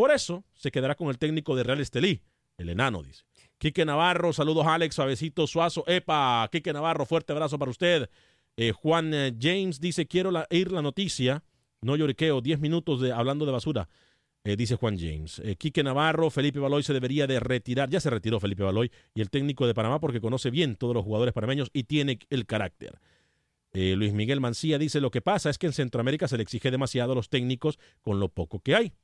Por 0.00 0.12
eso 0.12 0.46
se 0.54 0.70
quedará 0.70 0.94
con 0.94 1.08
el 1.08 1.18
técnico 1.18 1.54
de 1.54 1.62
Real 1.62 1.78
Estelí, 1.78 2.22
el 2.56 2.70
enano, 2.70 3.02
dice. 3.02 3.24
Quique 3.58 3.84
Navarro, 3.84 4.32
saludos 4.32 4.66
Alex, 4.66 4.94
suavecito, 4.94 5.46
suazo. 5.46 5.84
Epa, 5.86 6.48
Quique 6.50 6.72
Navarro, 6.72 7.04
fuerte 7.04 7.34
abrazo 7.34 7.58
para 7.58 7.70
usted. 7.70 8.08
Eh, 8.56 8.72
Juan 8.72 9.12
eh, 9.12 9.36
James 9.38 9.78
dice, 9.78 10.06
quiero 10.06 10.32
ir 10.48 10.72
la 10.72 10.80
noticia. 10.80 11.44
No 11.82 11.96
lloriqueo, 11.96 12.40
10 12.40 12.60
minutos 12.60 13.02
de, 13.02 13.12
hablando 13.12 13.44
de 13.44 13.52
basura. 13.52 13.90
Eh, 14.42 14.56
dice 14.56 14.76
Juan 14.76 14.98
James. 14.98 15.42
Quique 15.58 15.82
Navarro, 15.82 16.30
Felipe 16.30 16.60
Baloy 16.60 16.82
se 16.82 16.94
debería 16.94 17.26
de 17.26 17.38
retirar. 17.38 17.90
Ya 17.90 18.00
se 18.00 18.08
retiró 18.08 18.40
Felipe 18.40 18.62
Baloy 18.62 18.90
y 19.12 19.20
el 19.20 19.28
técnico 19.28 19.66
de 19.66 19.74
Panamá 19.74 20.00
porque 20.00 20.22
conoce 20.22 20.48
bien 20.48 20.76
todos 20.76 20.94
los 20.94 21.04
jugadores 21.04 21.34
panameños 21.34 21.68
y 21.74 21.82
tiene 21.82 22.20
el 22.30 22.46
carácter. 22.46 22.98
Luis 23.74 24.14
Miguel 24.14 24.40
Mancía 24.40 24.78
dice, 24.78 25.02
lo 25.02 25.10
que 25.10 25.20
pasa 25.20 25.50
es 25.50 25.58
que 25.58 25.66
en 25.66 25.74
Centroamérica 25.74 26.26
se 26.26 26.38
le 26.38 26.42
exige 26.42 26.70
demasiado 26.70 27.12
a 27.12 27.14
los 27.14 27.28
técnicos 27.28 27.78
con 28.00 28.18
lo 28.18 28.30
poco 28.30 28.60
que 28.60 28.74
hay 28.74 28.94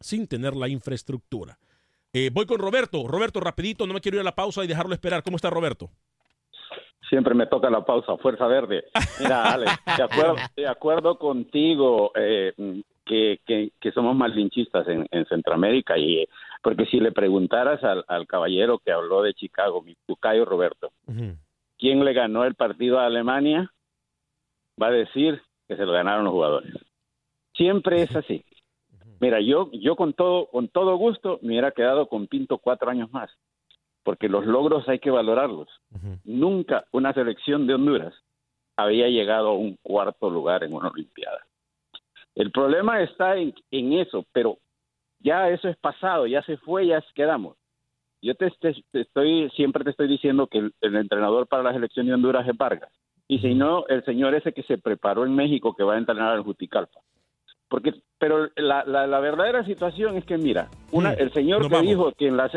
sin 0.00 0.26
tener 0.26 0.54
la 0.54 0.68
infraestructura. 0.68 1.58
Eh, 2.12 2.30
voy 2.32 2.46
con 2.46 2.58
Roberto. 2.58 3.06
Roberto, 3.06 3.40
rapidito, 3.40 3.86
no 3.86 3.94
me 3.94 4.00
quiero 4.00 4.16
ir 4.16 4.22
a 4.22 4.24
la 4.24 4.34
pausa 4.34 4.64
y 4.64 4.66
dejarlo 4.66 4.94
esperar. 4.94 5.22
¿Cómo 5.22 5.36
está 5.36 5.50
Roberto? 5.50 5.90
Siempre 7.08 7.34
me 7.34 7.46
toca 7.46 7.70
la 7.70 7.84
pausa, 7.84 8.16
Fuerza 8.16 8.46
Verde. 8.46 8.84
Mira, 9.20 9.52
Alex, 9.52 9.72
de 9.96 10.02
acuerdo, 10.02 10.36
de 10.56 10.68
acuerdo 10.68 11.18
contigo. 11.18 12.12
Eh, 12.14 12.52
que, 13.06 13.38
que, 13.46 13.92
somos 13.92 14.16
malinchistas 14.16 14.88
en, 14.88 15.06
en, 15.12 15.24
Centroamérica 15.26 15.96
y 15.96 16.26
porque 16.60 16.86
si 16.86 16.98
le 16.98 17.12
preguntaras 17.12 17.82
al, 17.84 18.04
al, 18.08 18.26
caballero 18.26 18.80
que 18.80 18.90
habló 18.90 19.22
de 19.22 19.32
Chicago, 19.32 19.80
mi 19.80 19.96
Cayo 20.18 20.44
Roberto, 20.44 20.90
quién 21.78 22.04
le 22.04 22.12
ganó 22.12 22.44
el 22.44 22.56
partido 22.56 22.98
a 22.98 23.06
Alemania, 23.06 23.70
va 24.80 24.88
a 24.88 24.92
decir 24.92 25.40
que 25.68 25.76
se 25.76 25.86
lo 25.86 25.92
ganaron 25.92 26.24
los 26.24 26.32
jugadores. 26.32 26.74
Siempre 27.54 28.02
es 28.02 28.14
así. 28.14 28.44
Mira, 29.26 29.40
yo, 29.40 29.68
yo 29.72 29.96
con 29.96 30.12
todo, 30.12 30.46
con 30.46 30.68
todo 30.68 30.94
gusto 30.96 31.40
me 31.42 31.48
hubiera 31.48 31.72
quedado 31.72 32.06
con 32.06 32.28
Pinto 32.28 32.58
cuatro 32.58 32.88
años 32.88 33.10
más, 33.10 33.28
porque 34.04 34.28
los 34.28 34.46
logros 34.46 34.88
hay 34.88 35.00
que 35.00 35.10
valorarlos. 35.10 35.66
Nunca 36.22 36.84
una 36.92 37.12
selección 37.12 37.66
de 37.66 37.74
Honduras 37.74 38.14
había 38.76 39.08
llegado 39.08 39.48
a 39.48 39.54
un 39.54 39.76
cuarto 39.82 40.30
lugar 40.30 40.62
en 40.62 40.74
una 40.74 40.90
Olimpiada. 40.90 41.44
El 42.36 42.52
problema 42.52 43.02
está 43.02 43.36
en, 43.36 43.52
en 43.72 43.94
eso, 43.94 44.24
pero 44.30 44.58
ya 45.18 45.50
eso 45.50 45.68
es 45.68 45.76
pasado, 45.78 46.28
ya 46.28 46.40
se 46.42 46.56
fue, 46.58 46.86
ya 46.86 47.02
quedamos. 47.12 47.56
Yo 48.22 48.36
te, 48.36 48.52
estoy, 48.92 49.50
siempre 49.56 49.82
te 49.82 49.90
estoy 49.90 50.06
diciendo 50.06 50.46
que 50.46 50.58
el, 50.58 50.96
entrenador 50.96 51.48
para 51.48 51.64
la 51.64 51.72
selección 51.72 52.06
de 52.06 52.14
Honduras 52.14 52.46
es 52.46 52.56
Vargas. 52.56 52.92
Y 53.26 53.40
si 53.40 53.56
no, 53.56 53.88
el 53.88 54.04
señor 54.04 54.36
ese 54.36 54.52
que 54.52 54.62
se 54.62 54.78
preparó 54.78 55.26
en 55.26 55.34
México 55.34 55.74
que 55.74 55.82
va 55.82 55.94
a 55.94 55.98
entrenar 55.98 56.32
al 56.32 56.44
Juticalpa. 56.44 57.00
Porque, 57.68 57.94
pero 58.18 58.48
la, 58.56 58.84
la, 58.84 59.20
verdadera 59.20 59.64
situación 59.64 60.16
es 60.16 60.24
que, 60.24 60.38
mira, 60.38 60.68
una, 60.92 61.12
el 61.12 61.32
señor 61.32 61.68
que 61.68 61.80
dijo 61.80 62.12
que 62.16 62.28
en 62.28 62.36
las, 62.36 62.52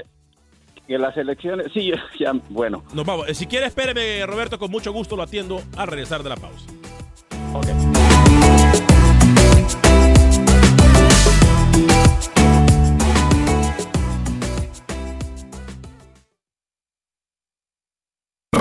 que 0.88 0.98
las 0.98 1.18
elecciones, 1.18 1.68
sí, 1.74 1.92
ya, 2.20 2.34
bueno. 2.50 2.84
Nos 2.94 3.06
vamos. 3.06 3.28
Si 3.36 3.48
quiere, 3.48 3.66
espéreme, 3.66 4.26
Roberto, 4.26 4.60
con 4.60 4.70
mucho 4.70 4.92
gusto 4.92 5.16
lo 5.16 5.24
atiendo 5.24 5.62
al 5.78 5.88
regresar 5.88 6.22
de 6.24 6.30
la 6.30 6.36
pausa. 6.36 6.68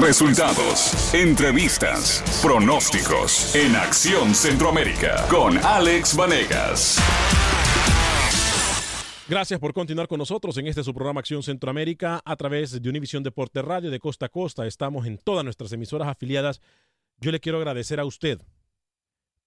Resultados, 0.09 1.13
entrevistas, 1.13 2.25
pronósticos 2.41 3.55
en 3.55 3.77
Acción 3.77 4.35
Centroamérica 4.35 5.29
con 5.29 5.59
Alex 5.59 6.17
Vanegas. 6.17 6.99
Gracias 9.29 9.61
por 9.61 9.75
continuar 9.75 10.09
con 10.09 10.17
nosotros 10.17 10.57
en 10.57 10.67
este 10.67 10.83
su 10.83 10.95
programa 10.95 11.21
Acción 11.21 11.43
Centroamérica 11.43 12.23
a 12.25 12.37
través 12.37 12.81
de 12.81 12.89
Univisión 12.89 13.23
Deporte 13.23 13.61
Radio 13.61 13.91
de 13.91 14.01
costa 14.01 14.25
a 14.25 14.29
costa. 14.31 14.67
Estamos 14.67 15.05
en 15.05 15.19
todas 15.19 15.45
nuestras 15.45 15.73
emisoras 15.73 16.09
afiliadas. 16.09 16.63
Yo 17.19 17.31
le 17.31 17.39
quiero 17.39 17.59
agradecer 17.59 18.01
a 18.01 18.07
usted 18.07 18.41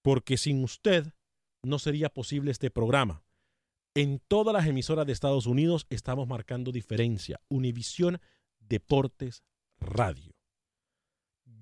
porque 0.00 0.36
sin 0.36 0.62
usted 0.62 1.12
no 1.64 1.80
sería 1.80 2.08
posible 2.08 2.52
este 2.52 2.70
programa. 2.70 3.24
En 3.96 4.20
todas 4.28 4.54
las 4.54 4.68
emisoras 4.68 5.06
de 5.06 5.12
Estados 5.12 5.46
Unidos 5.46 5.88
estamos 5.90 6.28
marcando 6.28 6.70
diferencia. 6.70 7.40
Univisión 7.48 8.20
Deportes 8.60 9.42
Radio. 9.80 10.31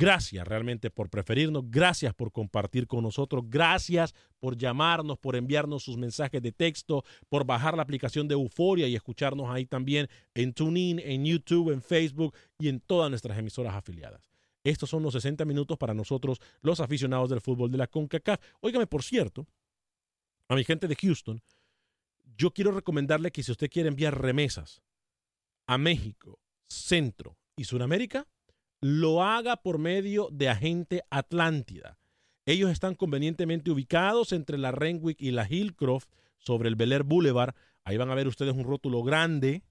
Gracias 0.01 0.49
realmente 0.49 0.89
por 0.89 1.11
preferirnos, 1.11 1.71
gracias 1.71 2.15
por 2.15 2.33
compartir 2.33 2.87
con 2.87 3.03
nosotros, 3.03 3.45
gracias 3.51 4.15
por 4.39 4.57
llamarnos, 4.57 5.19
por 5.19 5.37
enviarnos 5.37 5.83
sus 5.83 5.99
mensajes 5.99 6.41
de 6.41 6.53
texto, 6.53 7.05
por 7.29 7.45
bajar 7.45 7.77
la 7.77 7.83
aplicación 7.83 8.27
de 8.27 8.33
Euforia 8.33 8.89
y 8.89 8.97
escucharnos 8.97 9.51
ahí 9.51 9.67
también 9.67 10.09
en 10.33 10.55
TuneIn, 10.55 11.01
en 11.01 11.27
YouTube, 11.27 11.71
en 11.71 11.83
Facebook 11.83 12.35
y 12.59 12.69
en 12.69 12.81
todas 12.81 13.11
nuestras 13.11 13.37
emisoras 13.37 13.75
afiliadas. 13.75 14.31
Estos 14.65 14.89
son 14.89 15.03
los 15.03 15.13
60 15.13 15.45
minutos 15.45 15.77
para 15.77 15.93
nosotros, 15.93 16.41
los 16.63 16.81
aficionados 16.81 17.29
del 17.29 17.43
fútbol 17.43 17.71
de 17.71 17.77
la 17.77 17.87
CONCACAF. 17.87 18.41
Óigame, 18.63 18.87
por 18.87 19.03
cierto, 19.03 19.47
a 20.49 20.55
mi 20.55 20.65
gente 20.65 20.89
de 20.89 20.97
Houston, 20.97 21.43
yo 22.39 22.53
quiero 22.53 22.73
recomendarle 22.73 23.33
que 23.33 23.43
si 23.43 23.53
usted 23.53 23.69
quiere 23.69 23.91
enviar 23.91 24.19
remesas 24.19 24.81
a 25.67 25.77
México, 25.77 26.41
Centro 26.71 27.37
y 27.55 27.65
Sudamérica, 27.65 28.27
lo 28.81 29.23
haga 29.23 29.57
por 29.57 29.79
medio 29.79 30.29
de 30.33 30.49
Agente 30.49 31.03
Atlántida. 31.11 31.99
Ellos 32.47 32.71
están 32.71 32.95
convenientemente 32.95 33.71
ubicados 33.71 34.33
entre 34.33 34.59
la 34.59 34.73
Renwick 34.73 35.21
y 35.21 35.31
la 35.31 35.47
Hillcroft 35.49 36.09
sobre 36.38 36.69
el 36.69 36.77
Bel 36.77 36.93
Air 36.93 37.05
Boulevard. 37.05 37.55
Ahí 37.85 37.97
van 37.97 38.11
a 38.11 38.14
ver 38.14 38.27
ustedes 38.27 38.55
un 38.55 38.64
rótulo 38.64 39.03
grande. 39.03 39.62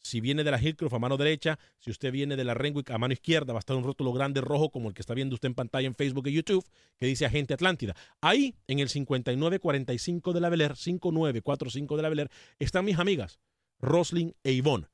Si 0.00 0.20
viene 0.20 0.44
de 0.44 0.50
la 0.50 0.62
Hillcroft 0.62 0.92
a 0.92 0.98
mano 0.98 1.16
derecha, 1.16 1.58
si 1.78 1.90
usted 1.90 2.12
viene 2.12 2.36
de 2.36 2.44
la 2.44 2.54
Renwick 2.54 2.90
a 2.90 2.98
mano 2.98 3.12
izquierda, 3.12 3.52
va 3.52 3.58
a 3.58 3.60
estar 3.60 3.76
un 3.76 3.82
rótulo 3.82 4.12
grande 4.12 4.40
rojo 4.40 4.70
como 4.70 4.88
el 4.88 4.94
que 4.94 5.02
está 5.02 5.14
viendo 5.14 5.34
usted 5.34 5.48
en 5.48 5.54
pantalla 5.54 5.88
en 5.88 5.96
Facebook 5.96 6.28
y 6.28 6.32
YouTube, 6.32 6.64
que 6.98 7.06
dice 7.06 7.26
Agente 7.26 7.54
Atlántida. 7.54 7.96
Ahí, 8.20 8.54
en 8.68 8.78
el 8.78 8.88
5945 8.88 10.32
de 10.32 10.40
la 10.40 10.50
Bel 10.50 10.60
Air, 10.60 10.76
5945 10.76 11.96
de 11.96 12.02
la 12.02 12.08
Bel 12.10 12.18
Air, 12.20 12.30
están 12.58 12.84
mis 12.84 12.98
amigas, 12.98 13.40
Roslyn 13.80 14.36
e 14.44 14.52
Yvonne 14.52 14.86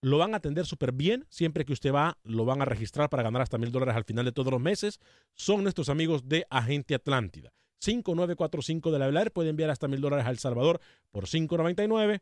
lo 0.00 0.18
van 0.18 0.34
a 0.34 0.38
atender 0.38 0.66
súper 0.66 0.92
bien. 0.92 1.26
Siempre 1.28 1.64
que 1.64 1.72
usted 1.72 1.92
va, 1.92 2.18
lo 2.24 2.44
van 2.44 2.62
a 2.62 2.64
registrar 2.64 3.08
para 3.08 3.22
ganar 3.22 3.42
hasta 3.42 3.58
mil 3.58 3.72
dólares 3.72 3.96
al 3.96 4.04
final 4.04 4.24
de 4.24 4.32
todos 4.32 4.52
los 4.52 4.60
meses. 4.60 5.00
Son 5.34 5.62
nuestros 5.62 5.88
amigos 5.88 6.28
de 6.28 6.46
Agente 6.50 6.94
Atlántida. 6.94 7.52
5945 7.80 8.90
de 8.90 8.98
la 8.98 9.06
Belair 9.06 9.32
puede 9.32 9.50
enviar 9.50 9.70
hasta 9.70 9.88
mil 9.88 10.00
dólares 10.00 10.26
a 10.26 10.30
El 10.30 10.38
Salvador 10.38 10.80
por 11.10 11.24
599. 11.24 12.20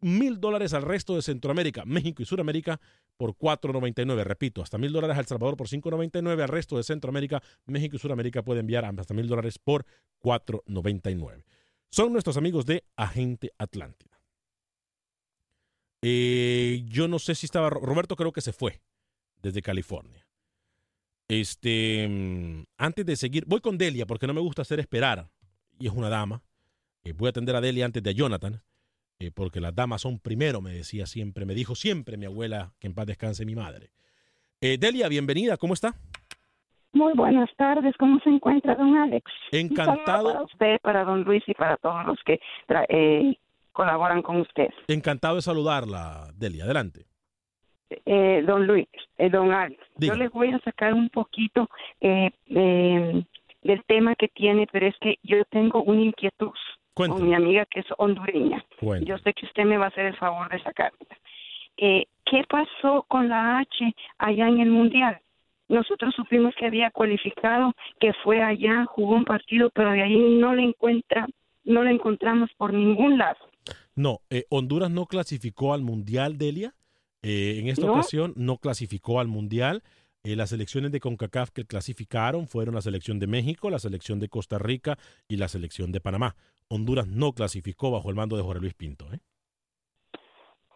Mil 0.00 0.38
dólares 0.38 0.74
al 0.74 0.82
resto 0.82 1.16
de 1.16 1.22
Centroamérica, 1.22 1.84
México 1.84 2.22
y 2.22 2.26
Sudamérica 2.26 2.80
por 3.16 3.34
4.99. 3.36 4.22
Repito, 4.22 4.62
hasta 4.62 4.78
mil 4.78 4.92
dólares 4.92 5.18
al 5.18 5.26
Salvador 5.26 5.56
por 5.56 5.68
5.99. 5.68 6.42
Al 6.42 6.48
resto 6.48 6.76
de 6.76 6.84
Centroamérica, 6.84 7.42
México 7.66 7.96
y 7.96 7.98
Sudamérica 7.98 8.42
puede 8.42 8.60
enviar 8.60 8.84
hasta 8.84 9.14
mil 9.14 9.26
dólares 9.26 9.58
por 9.58 9.84
4.99. 10.22 11.44
Son 11.90 12.12
nuestros 12.12 12.36
amigos 12.36 12.64
de 12.66 12.84
Agente 12.96 13.52
Atlántida. 13.58 14.17
Eh, 16.02 16.82
yo 16.86 17.08
no 17.08 17.18
sé 17.18 17.34
si 17.34 17.46
estaba. 17.46 17.70
Roberto 17.70 18.16
creo 18.16 18.32
que 18.32 18.40
se 18.40 18.52
fue 18.52 18.80
desde 19.42 19.62
California. 19.62 20.26
Este. 21.28 22.06
Mm, 22.08 22.64
antes 22.78 23.06
de 23.06 23.16
seguir. 23.16 23.44
Voy 23.46 23.60
con 23.60 23.78
Delia 23.78 24.06
porque 24.06 24.26
no 24.26 24.34
me 24.34 24.40
gusta 24.40 24.62
hacer 24.62 24.80
esperar. 24.80 25.28
Y 25.78 25.86
es 25.86 25.92
una 25.92 26.08
dama. 26.08 26.42
Eh, 27.04 27.12
voy 27.12 27.28
a 27.28 27.30
atender 27.30 27.54
a 27.56 27.60
Delia 27.60 27.84
antes 27.84 28.02
de 28.02 28.10
a 28.10 28.12
Jonathan. 28.12 28.60
Eh, 29.20 29.32
porque 29.34 29.60
las 29.60 29.74
damas 29.74 30.02
son 30.02 30.20
primero, 30.20 30.60
me 30.60 30.72
decía 30.72 31.06
siempre. 31.06 31.44
Me 31.44 31.54
dijo 31.54 31.74
siempre 31.74 32.16
mi 32.16 32.26
abuela 32.26 32.72
que 32.78 32.86
en 32.86 32.94
paz 32.94 33.06
descanse 33.06 33.44
mi 33.44 33.56
madre. 33.56 33.90
Delia, 34.60 35.08
bienvenida. 35.08 35.56
¿Cómo 35.56 35.74
está? 35.74 35.94
Muy 36.92 37.12
buenas 37.12 37.50
tardes, 37.56 37.94
¿cómo 37.98 38.18
se 38.20 38.30
encuentra 38.30 38.74
don 38.74 38.96
Alex? 38.96 39.30
Encantado. 39.52 40.32
Para 40.32 40.44
usted, 40.44 40.78
para 40.80 41.04
don 41.04 41.22
Luis 41.22 41.42
y 41.46 41.54
para 41.54 41.76
todos 41.76 42.06
los 42.06 42.18
que 42.24 42.40
eh, 42.88 43.36
colaboran 43.78 44.22
con 44.22 44.40
usted. 44.40 44.70
Encantado 44.88 45.36
de 45.36 45.42
saludarla, 45.42 46.32
Delia. 46.34 46.64
Adelante. 46.64 47.06
Eh, 48.04 48.42
don 48.44 48.66
Luis, 48.66 48.88
eh, 49.18 49.30
don 49.30 49.52
Alex, 49.52 49.80
yo 49.96 50.14
les 50.14 50.30
voy 50.32 50.50
a 50.52 50.58
sacar 50.58 50.92
un 50.92 51.08
poquito 51.10 51.70
eh, 52.00 52.32
del 52.48 53.84
tema 53.86 54.16
que 54.16 54.28
tiene, 54.28 54.66
pero 54.72 54.88
es 54.88 54.96
que 55.00 55.18
yo 55.22 55.44
tengo 55.44 55.84
una 55.84 56.02
inquietud 56.02 56.50
con 56.92 57.24
mi 57.24 57.34
amiga 57.34 57.64
que 57.66 57.80
es 57.80 57.86
hondureña. 57.98 58.64
Yo 58.80 59.16
sé 59.18 59.32
que 59.32 59.46
usted 59.46 59.64
me 59.64 59.78
va 59.78 59.84
a 59.86 59.88
hacer 59.88 60.06
el 60.06 60.16
favor 60.16 60.48
de 60.50 60.60
sacarla. 60.60 60.98
¿Qué 61.76 62.44
pasó 62.48 63.04
con 63.06 63.28
la 63.28 63.60
H 63.60 63.94
allá 64.18 64.48
en 64.48 64.60
el 64.60 64.70
Mundial? 64.70 65.20
Nosotros 65.68 66.14
supimos 66.16 66.54
que 66.56 66.66
había 66.66 66.90
cualificado, 66.90 67.74
que 68.00 68.12
fue 68.24 68.42
allá, 68.42 68.86
jugó 68.86 69.14
un 69.14 69.24
partido, 69.24 69.70
pero 69.70 69.92
de 69.92 70.02
ahí 70.02 70.18
no 70.40 70.54
le 70.54 70.62
encuentra, 70.62 71.26
no 71.68 71.84
le 71.84 71.92
encontramos 71.92 72.50
por 72.56 72.72
ningún 72.72 73.18
lado. 73.18 73.38
No, 73.94 74.20
eh, 74.30 74.44
Honduras 74.48 74.90
no 74.90 75.06
clasificó 75.06 75.74
al 75.74 75.82
Mundial, 75.82 76.38
Delia. 76.38 76.74
Eh, 77.22 77.58
en 77.58 77.68
esta 77.68 77.90
ocasión 77.90 78.32
no 78.36 78.58
clasificó 78.58 79.20
al 79.20 79.28
Mundial. 79.28 79.82
Eh, 80.24 80.36
las 80.36 80.50
selecciones 80.50 80.92
de 80.92 81.00
CONCACAF 81.00 81.50
que 81.50 81.64
clasificaron 81.64 82.48
fueron 82.48 82.74
la 82.74 82.80
selección 82.80 83.18
de 83.18 83.26
México, 83.26 83.70
la 83.70 83.78
selección 83.78 84.18
de 84.18 84.28
Costa 84.28 84.58
Rica 84.58 84.98
y 85.28 85.36
la 85.36 85.48
selección 85.48 85.92
de 85.92 86.00
Panamá. 86.00 86.36
Honduras 86.68 87.06
no 87.06 87.32
clasificó 87.32 87.90
bajo 87.90 88.10
el 88.10 88.16
mando 88.16 88.36
de 88.36 88.42
Jorge 88.42 88.60
Luis 88.60 88.74
Pinto. 88.74 89.12
¿eh? 89.12 89.20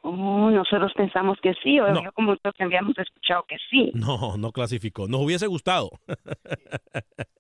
Oh, 0.05 0.51
nosotros 0.51 0.93
pensamos 0.97 1.39
que 1.41 1.55
sí, 1.63 1.79
o 1.79 1.87
yo 2.03 2.13
como 2.13 2.33
nosotros 2.33 2.57
habíamos 2.59 2.99
escuchado 2.99 3.45
que 3.49 3.57
sí. 3.71 3.93
No, 3.95 4.37
no 4.37 4.51
clasificó. 4.51 5.07
Nos 5.07 5.21
hubiese 5.21 5.47
gustado. 5.47 5.91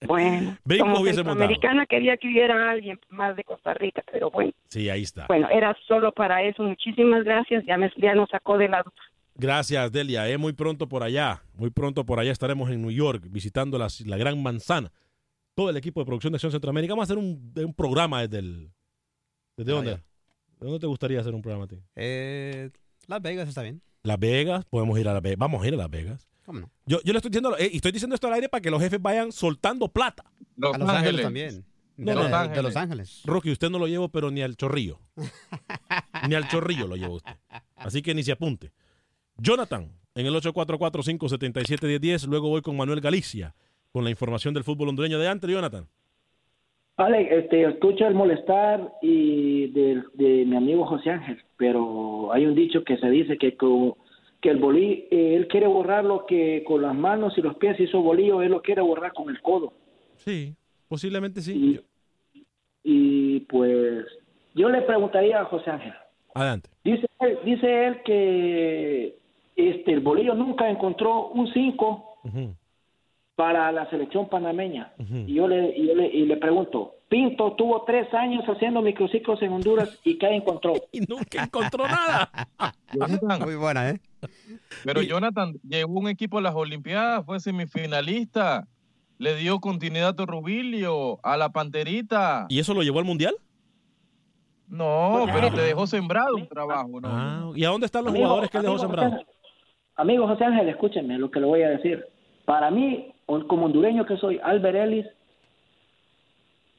Bueno, 0.04 0.58
como 0.80 0.96
americana 1.30 1.86
quería 1.86 2.16
que 2.16 2.26
hubiera 2.26 2.72
alguien 2.72 2.98
más 3.08 3.36
de 3.36 3.44
Costa 3.44 3.72
Rica, 3.72 4.02
pero 4.10 4.32
bueno. 4.32 4.50
Sí, 4.68 4.90
ahí 4.90 5.02
está. 5.02 5.26
Bueno, 5.28 5.48
era 5.48 5.76
solo 5.86 6.10
para 6.10 6.42
eso. 6.42 6.64
Muchísimas 6.64 7.22
gracias. 7.22 7.64
Ya, 7.66 7.78
me, 7.78 7.90
ya 7.96 8.12
nos 8.14 8.28
sacó 8.28 8.58
de 8.58 8.68
la 8.68 8.84
Gracias, 9.36 9.92
Delia. 9.92 10.28
Eh, 10.28 10.38
muy 10.38 10.52
pronto 10.54 10.88
por 10.88 11.04
allá. 11.04 11.42
Muy 11.54 11.70
pronto 11.70 12.04
por 12.04 12.18
allá 12.18 12.32
estaremos 12.32 12.68
en 12.70 12.82
New 12.82 12.90
York 12.90 13.26
visitando 13.30 13.78
la, 13.78 13.86
la 14.04 14.16
Gran 14.16 14.42
Manzana. 14.42 14.90
Todo 15.54 15.70
el 15.70 15.76
equipo 15.76 16.00
de 16.00 16.06
producción 16.06 16.32
de 16.32 16.36
Acción 16.36 16.52
Centroamérica. 16.52 16.94
Vamos 16.94 17.04
a 17.04 17.12
hacer 17.12 17.18
un, 17.18 17.52
un 17.54 17.74
programa 17.74 18.22
desde 18.22 18.38
el... 18.40 18.70
¿Desde 19.56 19.72
dónde? 19.72 19.98
¿Dónde 20.62 20.78
te 20.78 20.86
gustaría 20.86 21.20
hacer 21.20 21.34
un 21.34 21.42
programa 21.42 21.64
a 21.64 21.68
ti? 21.68 21.76
Eh, 21.96 22.70
Las 23.06 23.20
Vegas 23.22 23.48
está 23.48 23.62
bien. 23.62 23.82
Las 24.04 24.18
Vegas, 24.18 24.64
podemos 24.64 24.98
ir 24.98 25.08
a 25.08 25.12
Las 25.12 25.22
Vegas. 25.22 25.38
Vamos 25.38 25.62
a 25.62 25.68
ir 25.68 25.74
a 25.74 25.76
Las 25.76 25.90
Vegas. 25.90 26.28
¿Cómo 26.44 26.60
no? 26.60 26.70
Yo, 26.86 27.00
yo 27.04 27.12
le 27.12 27.18
estoy 27.18 27.30
diciendo, 27.30 27.56
eh, 27.58 27.70
y 27.72 27.76
estoy 27.76 27.92
diciendo 27.92 28.14
esto 28.14 28.26
al 28.26 28.32
aire 28.34 28.48
para 28.48 28.60
que 28.60 28.70
los 28.70 28.80
jefes 28.82 29.00
vayan 29.00 29.30
soltando 29.32 29.88
plata. 29.88 30.24
a 30.26 30.78
Los 30.78 30.88
Ángeles 30.88 31.22
también. 31.22 31.64
De, 31.96 32.14
No, 32.14 32.22
los, 32.22 32.32
Ángeles. 32.32 32.56
de 32.56 32.62
Los 32.62 32.76
Ángeles. 32.76 33.22
Rocky, 33.24 33.50
usted 33.52 33.70
no 33.70 33.78
lo 33.78 33.86
llevo, 33.86 34.08
pero 34.08 34.30
ni 34.30 34.42
al 34.42 34.56
chorrillo. 34.56 34.98
ni 36.28 36.34
al 36.34 36.48
chorrillo 36.48 36.86
lo 36.88 36.96
lleva 36.96 37.14
usted. 37.14 37.36
Así 37.76 38.02
que 38.02 38.14
ni 38.14 38.22
se 38.22 38.32
apunte. 38.32 38.72
Jonathan, 39.36 39.92
en 40.14 40.26
el 40.26 40.34
844-577-1010. 40.34 42.26
Luego 42.26 42.48
voy 42.48 42.62
con 42.62 42.76
Manuel 42.76 43.00
Galicia, 43.00 43.54
con 43.92 44.04
la 44.04 44.10
información 44.10 44.54
del 44.54 44.64
fútbol 44.64 44.88
hondureño 44.88 45.18
de 45.18 45.28
antes. 45.28 45.50
Jonathan. 45.50 45.88
Ale, 46.96 47.38
este, 47.38 47.64
escucho 47.64 48.06
el 48.06 48.14
molestar 48.14 48.92
y 49.00 49.68
de, 49.68 50.02
de 50.14 50.44
mi 50.44 50.56
amigo 50.56 50.84
José 50.86 51.10
Ángel, 51.10 51.38
pero 51.56 52.32
hay 52.32 52.46
un 52.46 52.54
dicho 52.54 52.84
que 52.84 52.98
se 52.98 53.08
dice 53.08 53.38
que 53.38 53.56
con, 53.56 53.94
que 54.42 54.50
el 54.50 54.58
bolí, 54.58 55.06
eh, 55.10 55.36
él 55.36 55.48
quiere 55.48 55.68
borrar 55.68 56.04
lo 56.04 56.26
que 56.26 56.62
con 56.66 56.82
las 56.82 56.94
manos 56.94 57.38
y 57.38 57.42
los 57.42 57.56
pies 57.56 57.80
hizo 57.80 58.02
bolillo, 58.02 58.42
él 58.42 58.50
lo 58.50 58.60
quiere 58.60 58.82
borrar 58.82 59.12
con 59.12 59.30
el 59.30 59.40
codo. 59.40 59.72
Sí, 60.16 60.54
posiblemente 60.88 61.40
sí. 61.40 61.80
Y, 62.34 62.44
y 62.82 63.40
pues 63.40 64.04
yo 64.54 64.68
le 64.68 64.82
preguntaría 64.82 65.40
a 65.40 65.44
José 65.46 65.70
Ángel. 65.70 65.94
Adelante. 66.34 66.68
Dice 66.84 67.06
él, 67.20 67.38
dice 67.44 67.86
él 67.86 68.02
que 68.04 69.16
este 69.56 69.92
el 69.92 70.00
bolillo 70.00 70.34
nunca 70.34 70.68
encontró 70.68 71.28
un 71.28 71.46
5 71.52 72.08
para 73.34 73.72
la 73.72 73.88
selección 73.90 74.28
panameña. 74.28 74.92
Y 74.98 75.34
yo 75.34 75.48
le, 75.48 75.76
y 75.76 75.88
yo 75.88 75.94
le, 75.94 76.06
y 76.08 76.26
le 76.26 76.36
pregunto, 76.36 76.96
Pinto 77.08 77.52
tuvo 77.56 77.84
tres 77.84 78.12
años 78.14 78.44
haciendo 78.46 78.80
microciclos 78.82 79.40
en 79.42 79.52
Honduras 79.52 79.98
y 80.04 80.18
¿qué 80.18 80.28
encontró? 80.28 80.74
y 80.92 81.00
nunca 81.00 81.44
encontró 81.44 81.86
nada. 81.86 82.30
Muy 83.44 83.56
buena, 83.56 83.90
¿eh? 83.90 84.00
Pero 84.84 85.02
Jonathan 85.02 85.54
llevó 85.68 86.00
un 86.00 86.08
equipo 86.08 86.38
a 86.38 86.42
las 86.42 86.54
Olimpiadas, 86.54 87.24
fue 87.24 87.40
semifinalista, 87.40 88.66
le 89.18 89.36
dio 89.36 89.60
continuidad 89.60 90.18
a 90.20 90.26
Rubilio, 90.26 91.18
a 91.22 91.36
la 91.36 91.50
Panterita. 91.50 92.46
¿Y 92.48 92.58
eso 92.60 92.74
lo 92.74 92.82
llevó 92.82 92.98
al 92.98 93.04
Mundial? 93.04 93.34
No, 94.68 95.26
pero 95.32 95.50
te 95.52 95.60
dejó 95.60 95.86
sembrado 95.86 96.34
un 96.36 96.48
trabajo, 96.48 96.98
¿no? 97.00 97.08
Ah, 97.08 97.50
¿Y 97.54 97.64
a 97.64 97.68
dónde 97.68 97.86
están 97.86 98.04
los 98.04 98.10
Amigo, 98.12 98.24
jugadores 98.26 98.50
que 98.50 98.56
él 98.56 98.62
dejó? 98.62 98.78
José- 98.78 99.26
Amigo 99.96 100.26
José 100.26 100.44
Ángel, 100.44 100.68
escúchenme 100.70 101.18
lo 101.18 101.30
que 101.30 101.40
le 101.40 101.46
voy 101.46 101.62
a 101.62 101.68
decir. 101.68 102.06
Para 102.44 102.70
mí, 102.70 103.12
como 103.26 103.66
hondureño 103.66 104.04
que 104.06 104.16
soy, 104.16 104.38
Albert 104.42 104.76
Ellis, 104.76 105.06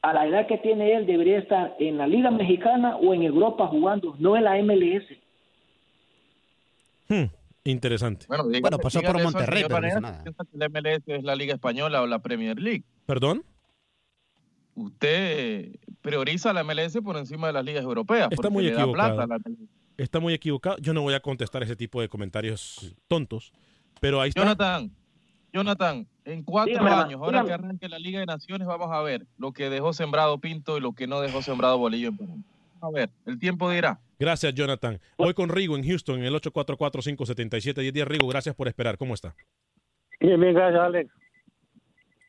a 0.02 0.12
la 0.12 0.26
edad 0.26 0.46
que 0.46 0.58
tiene 0.58 0.94
él, 0.94 1.06
debería 1.06 1.38
estar 1.38 1.74
en 1.78 1.96
la 1.96 2.06
Liga 2.06 2.30
Mexicana 2.30 2.96
o 2.96 3.14
en 3.14 3.22
Europa 3.22 3.66
jugando, 3.68 4.14
no 4.18 4.36
en 4.36 4.44
la 4.44 4.56
MLS. 4.62 5.04
Hmm, 7.08 7.30
interesante. 7.64 8.26
Bueno, 8.28 8.44
Bueno, 8.60 8.78
pasó 8.78 9.00
por 9.00 9.16
eso 9.16 9.24
Monterrey, 9.24 9.64
pero 9.66 9.80
no 9.80 10.00
nada. 10.00 10.24
la 10.52 10.68
MLS 10.68 11.02
es 11.06 11.24
la 11.24 11.34
Liga 11.34 11.54
Española 11.54 12.02
o 12.02 12.06
la 12.06 12.18
Premier 12.20 12.60
League. 12.60 12.84
¿Perdón? 13.06 13.44
Usted 14.74 15.76
prioriza 16.02 16.52
la 16.52 16.64
MLS 16.64 17.00
por 17.02 17.16
encima 17.16 17.46
de 17.46 17.52
las 17.54 17.64
ligas 17.64 17.84
europeas. 17.84 18.28
Está 18.30 18.50
muy 18.50 18.66
equivocado. 18.66 18.92
plata 18.92 19.26
la. 19.26 19.38
Está 19.96 20.20
muy 20.20 20.34
equivocado. 20.34 20.76
Yo 20.80 20.92
no 20.92 21.02
voy 21.02 21.14
a 21.14 21.20
contestar 21.20 21.62
ese 21.62 21.76
tipo 21.76 22.00
de 22.00 22.08
comentarios 22.08 22.94
tontos, 23.06 23.52
pero 24.00 24.20
ahí 24.20 24.30
está. 24.30 24.42
Jonathan, 24.42 24.90
Jonathan, 25.54 26.04
en 26.24 26.42
cuatro 26.42 26.72
Dígame, 26.72 26.90
años, 26.90 27.20
ahora 27.20 27.42
dígame. 27.42 27.46
que 27.46 27.54
arranque 27.54 27.88
la 27.88 27.98
Liga 28.00 28.18
de 28.18 28.26
Naciones, 28.26 28.66
vamos 28.66 28.90
a 28.90 29.00
ver 29.02 29.24
lo 29.38 29.52
que 29.52 29.70
dejó 29.70 29.92
sembrado 29.92 30.36
Pinto 30.38 30.76
y 30.76 30.80
lo 30.80 30.92
que 30.94 31.06
no 31.06 31.20
dejó 31.20 31.42
sembrado 31.42 31.78
Bolillo 31.78 32.08
en 32.08 32.16
Perú. 32.16 32.38
A 32.80 32.90
ver, 32.90 33.08
el 33.24 33.38
tiempo 33.38 33.70
dirá. 33.70 34.00
Gracias, 34.18 34.52
Jonathan. 34.52 34.98
Voy 35.16 35.32
con 35.32 35.48
Rigo 35.48 35.76
en 35.76 35.84
Houston 35.86 36.18
en 36.18 36.24
el 36.24 36.34
844-577-1010. 36.34 38.04
Rigo, 38.04 38.26
gracias 38.26 38.54
por 38.56 38.66
esperar. 38.66 38.98
¿Cómo 38.98 39.14
está? 39.14 39.34
Bien, 40.18 40.40
bien, 40.40 40.54
gracias, 40.54 40.82
Alex. 40.82 41.10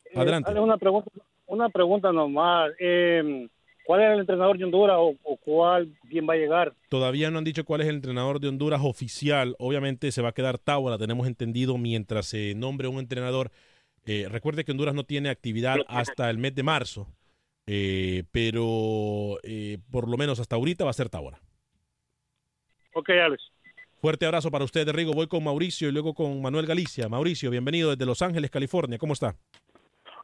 Eh, 0.06 0.20
Adelante. 0.20 0.52
Alex, 0.52 0.64
una 0.64 0.78
pregunta, 0.78 1.12
una 1.48 1.70
pregunta 1.70 2.12
nomás. 2.12 2.72
Eh, 2.80 3.50
¿Cuál 3.86 4.02
es 4.02 4.12
el 4.14 4.20
entrenador 4.22 4.58
de 4.58 4.64
Honduras 4.64 4.98
o, 5.00 5.16
o 5.24 5.38
cuál, 5.38 5.96
quién 6.10 6.28
va 6.28 6.34
a 6.34 6.38
llegar? 6.38 6.74
Todavía 6.90 7.30
no 7.30 7.38
han 7.38 7.44
dicho 7.44 7.64
cuál 7.66 7.82
es 7.82 7.88
el 7.88 7.96
entrenador 7.96 8.40
de 8.40 8.48
Honduras 8.48 8.82
oficial. 8.84 9.56
Obviamente 9.60 10.12
se 10.12 10.24
va 10.24 10.30
a 10.30 10.34
quedar 10.34 10.58
Tábora, 10.58 10.98
tenemos 10.98 11.28
entendido, 11.28 11.78
mientras 11.78 12.26
se 12.26 12.56
nombre 12.56 12.88
un 12.88 12.98
entrenador. 12.98 13.52
Eh, 14.06 14.28
recuerde 14.30 14.66
que 14.66 14.72
Honduras 14.72 14.96
no 14.96 15.04
tiene 15.04 15.30
actividad 15.30 15.78
hasta 15.88 16.32
el 16.32 16.40
mes 16.40 16.56
de 16.56 16.64
marzo, 16.64 17.08
eh, 17.68 18.24
pero 18.32 19.38
eh, 19.44 19.78
por 19.92 20.10
lo 20.10 20.18
menos 20.18 20.40
hasta 20.40 20.56
ahorita 20.56 20.84
va 20.84 20.90
a 20.90 20.94
ser 20.94 21.10
Tábora. 21.10 21.40
Ok, 22.94 23.10
Alex. 23.10 23.44
Fuerte 24.02 24.26
abrazo 24.26 24.50
para 24.50 24.66
usted, 24.66 24.88
Rigo. 24.90 25.14
Voy 25.14 25.28
con 25.28 25.44
Mauricio 25.44 25.90
y 25.90 25.92
luego 25.92 26.14
con 26.14 26.42
Manuel 26.42 26.66
Galicia. 26.66 27.08
Mauricio, 27.10 27.52
bienvenido 27.52 27.92
desde 27.92 28.06
Los 28.06 28.22
Ángeles, 28.22 28.50
California. 28.50 28.98
¿Cómo 28.98 29.14
está? 29.14 29.36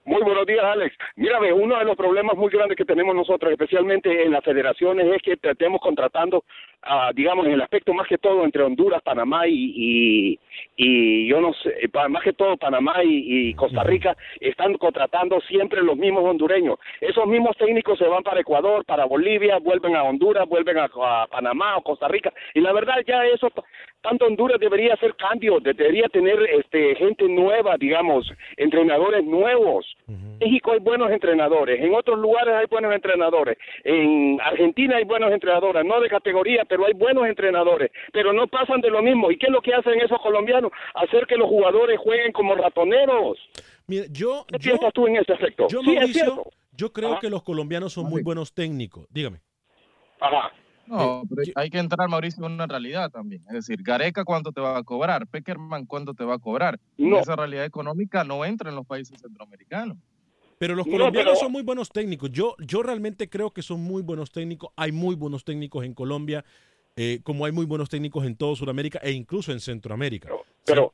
Muy 0.03 0.23
buenos 0.23 0.47
días, 0.47 0.63
Alex. 0.63 0.95
Mira, 1.15 1.39
ve, 1.39 1.53
uno 1.53 1.77
de 1.77 1.85
los 1.85 1.95
problemas 1.95 2.35
muy 2.35 2.49
grandes 2.49 2.75
que 2.75 2.85
tenemos 2.85 3.15
nosotros, 3.15 3.51
especialmente 3.51 4.23
en 4.23 4.31
las 4.31 4.43
federaciones, 4.43 5.05
es 5.05 5.21
que 5.21 5.37
estemos 5.39 5.79
contratando, 5.79 6.43
ah, 6.81 7.11
digamos, 7.13 7.45
en 7.45 7.51
el 7.51 7.61
aspecto 7.61 7.93
más 7.93 8.07
que 8.07 8.17
todo 8.17 8.43
entre 8.43 8.63
Honduras, 8.63 9.03
Panamá 9.03 9.47
y, 9.47 9.53
y, 10.33 10.39
y 10.75 11.27
yo 11.27 11.39
no 11.39 11.53
sé, 11.53 11.87
pa- 11.93 12.09
más 12.09 12.23
que 12.23 12.33
todo 12.33 12.57
Panamá 12.57 13.03
y, 13.03 13.49
y 13.49 13.53
Costa 13.53 13.83
Rica, 13.83 14.17
están 14.39 14.73
contratando 14.79 15.39
siempre 15.41 15.83
los 15.83 15.95
mismos 15.95 16.23
hondureños. 16.25 16.79
Esos 16.99 17.27
mismos 17.27 17.55
técnicos 17.57 17.99
se 17.99 18.07
van 18.07 18.23
para 18.23 18.41
Ecuador, 18.41 18.83
para 18.85 19.05
Bolivia, 19.05 19.59
vuelven 19.59 19.95
a 19.95 20.03
Honduras, 20.03 20.49
vuelven 20.49 20.79
a, 20.79 20.85
a 20.85 21.27
Panamá 21.27 21.77
o 21.77 21.83
Costa 21.83 22.07
Rica. 22.07 22.33
Y 22.55 22.61
la 22.61 22.73
verdad 22.73 22.95
ya 23.05 23.23
eso, 23.27 23.49
tanto 24.01 24.25
Honduras 24.25 24.59
debería 24.59 24.95
hacer 24.95 25.13
cambios, 25.15 25.61
debería 25.61 26.07
tener 26.09 26.41
este 26.41 26.95
gente 26.95 27.25
nueva, 27.29 27.77
digamos, 27.77 28.27
entrenadores 28.57 29.23
nuevos. 29.23 29.90
México 30.39 30.71
hay 30.73 30.79
buenos 30.79 31.11
entrenadores, 31.11 31.81
en 31.81 31.93
otros 31.93 32.19
lugares 32.19 32.53
hay 32.55 32.65
buenos 32.67 32.93
entrenadores, 32.93 33.57
en 33.83 34.39
Argentina 34.41 34.97
hay 34.97 35.03
buenos 35.05 35.31
entrenadores, 35.31 35.85
no 35.85 35.99
de 36.01 36.09
categoría, 36.09 36.65
pero 36.65 36.85
hay 36.85 36.93
buenos 36.93 37.27
entrenadores, 37.27 37.91
pero 38.11 38.33
no 38.33 38.47
pasan 38.47 38.81
de 38.81 38.89
lo 38.89 39.01
mismo. 39.01 39.31
¿Y 39.31 39.37
qué 39.37 39.47
es 39.47 39.51
lo 39.51 39.61
que 39.61 39.73
hacen 39.73 39.99
esos 40.01 40.19
colombianos? 40.21 40.71
Hacer 40.95 41.25
que 41.27 41.35
los 41.37 41.47
jugadores 41.47 41.99
jueguen 41.99 42.31
como 42.31 42.55
ratoneros. 42.55 43.37
Mira, 43.87 44.05
yo, 44.09 44.45
¿Qué 44.47 44.59
piensas 44.59 44.93
tú 44.93 45.07
en 45.07 45.17
ese 45.17 45.33
aspecto? 45.33 45.67
Yo, 45.67 45.81
sí, 45.81 45.89
es 45.91 45.95
Mauricio, 45.95 46.23
cierto. 46.23 46.49
yo 46.71 46.93
creo 46.93 47.11
Ajá. 47.11 47.19
que 47.19 47.29
los 47.29 47.43
colombianos 47.43 47.93
son 47.93 48.09
muy 48.09 48.23
buenos 48.23 48.53
técnicos. 48.53 49.05
Dígame. 49.09 49.39
Ajá. 50.19 50.51
No, 50.87 51.23
pero 51.29 51.43
hay 51.55 51.69
que 51.69 51.77
entrar, 51.79 52.09
Mauricio, 52.09 52.45
en 52.45 52.51
una 52.53 52.67
realidad 52.67 53.09
también. 53.09 53.41
Es 53.47 53.53
decir, 53.53 53.81
Gareca, 53.81 54.25
¿cuánto 54.25 54.51
te 54.51 54.59
va 54.61 54.77
a 54.77 54.83
cobrar? 54.83 55.25
Peckerman, 55.27 55.85
¿cuánto 55.85 56.13
te 56.13 56.23
va 56.25 56.35
a 56.35 56.39
cobrar? 56.39 56.79
Y 56.97 57.05
No. 57.05 57.19
esa 57.19 57.35
realidad 57.35 57.65
económica 57.65 58.23
no 58.23 58.43
entra 58.45 58.69
en 58.69 58.75
los 58.75 58.85
países 58.85 59.19
centroamericanos. 59.21 59.97
Pero 60.57 60.75
los 60.75 60.85
No, 60.85 60.91
colombianos 60.93 61.33
pero- 61.33 61.39
son 61.45 61.51
muy 61.51 61.63
buenos 61.63 61.89
técnicos. 61.89 62.29
Yo, 62.31 62.55
yo 62.59 62.83
realmente 62.83 63.29
creo 63.29 63.51
que 63.51 63.61
son 63.61 63.81
muy 63.81 64.01
buenos 64.03 64.31
técnicos. 64.31 64.71
Hay 64.75 64.91
muy 64.91 65.15
buenos 65.15 65.43
técnicos 65.43 65.83
en 65.85 65.93
Colombia, 65.93 66.43
eh, 66.95 67.19
como 67.23 67.45
hay 67.45 67.51
muy 67.51 67.65
buenos 67.65 67.89
técnicos 67.89 68.25
en 68.25 68.35
todo 68.35 68.55
Sudamérica 68.55 68.99
e 69.01 69.11
incluso 69.11 69.51
en 69.51 69.59
Centroamérica. 69.59 70.27
Pero, 70.27 70.43
pero 70.65 70.93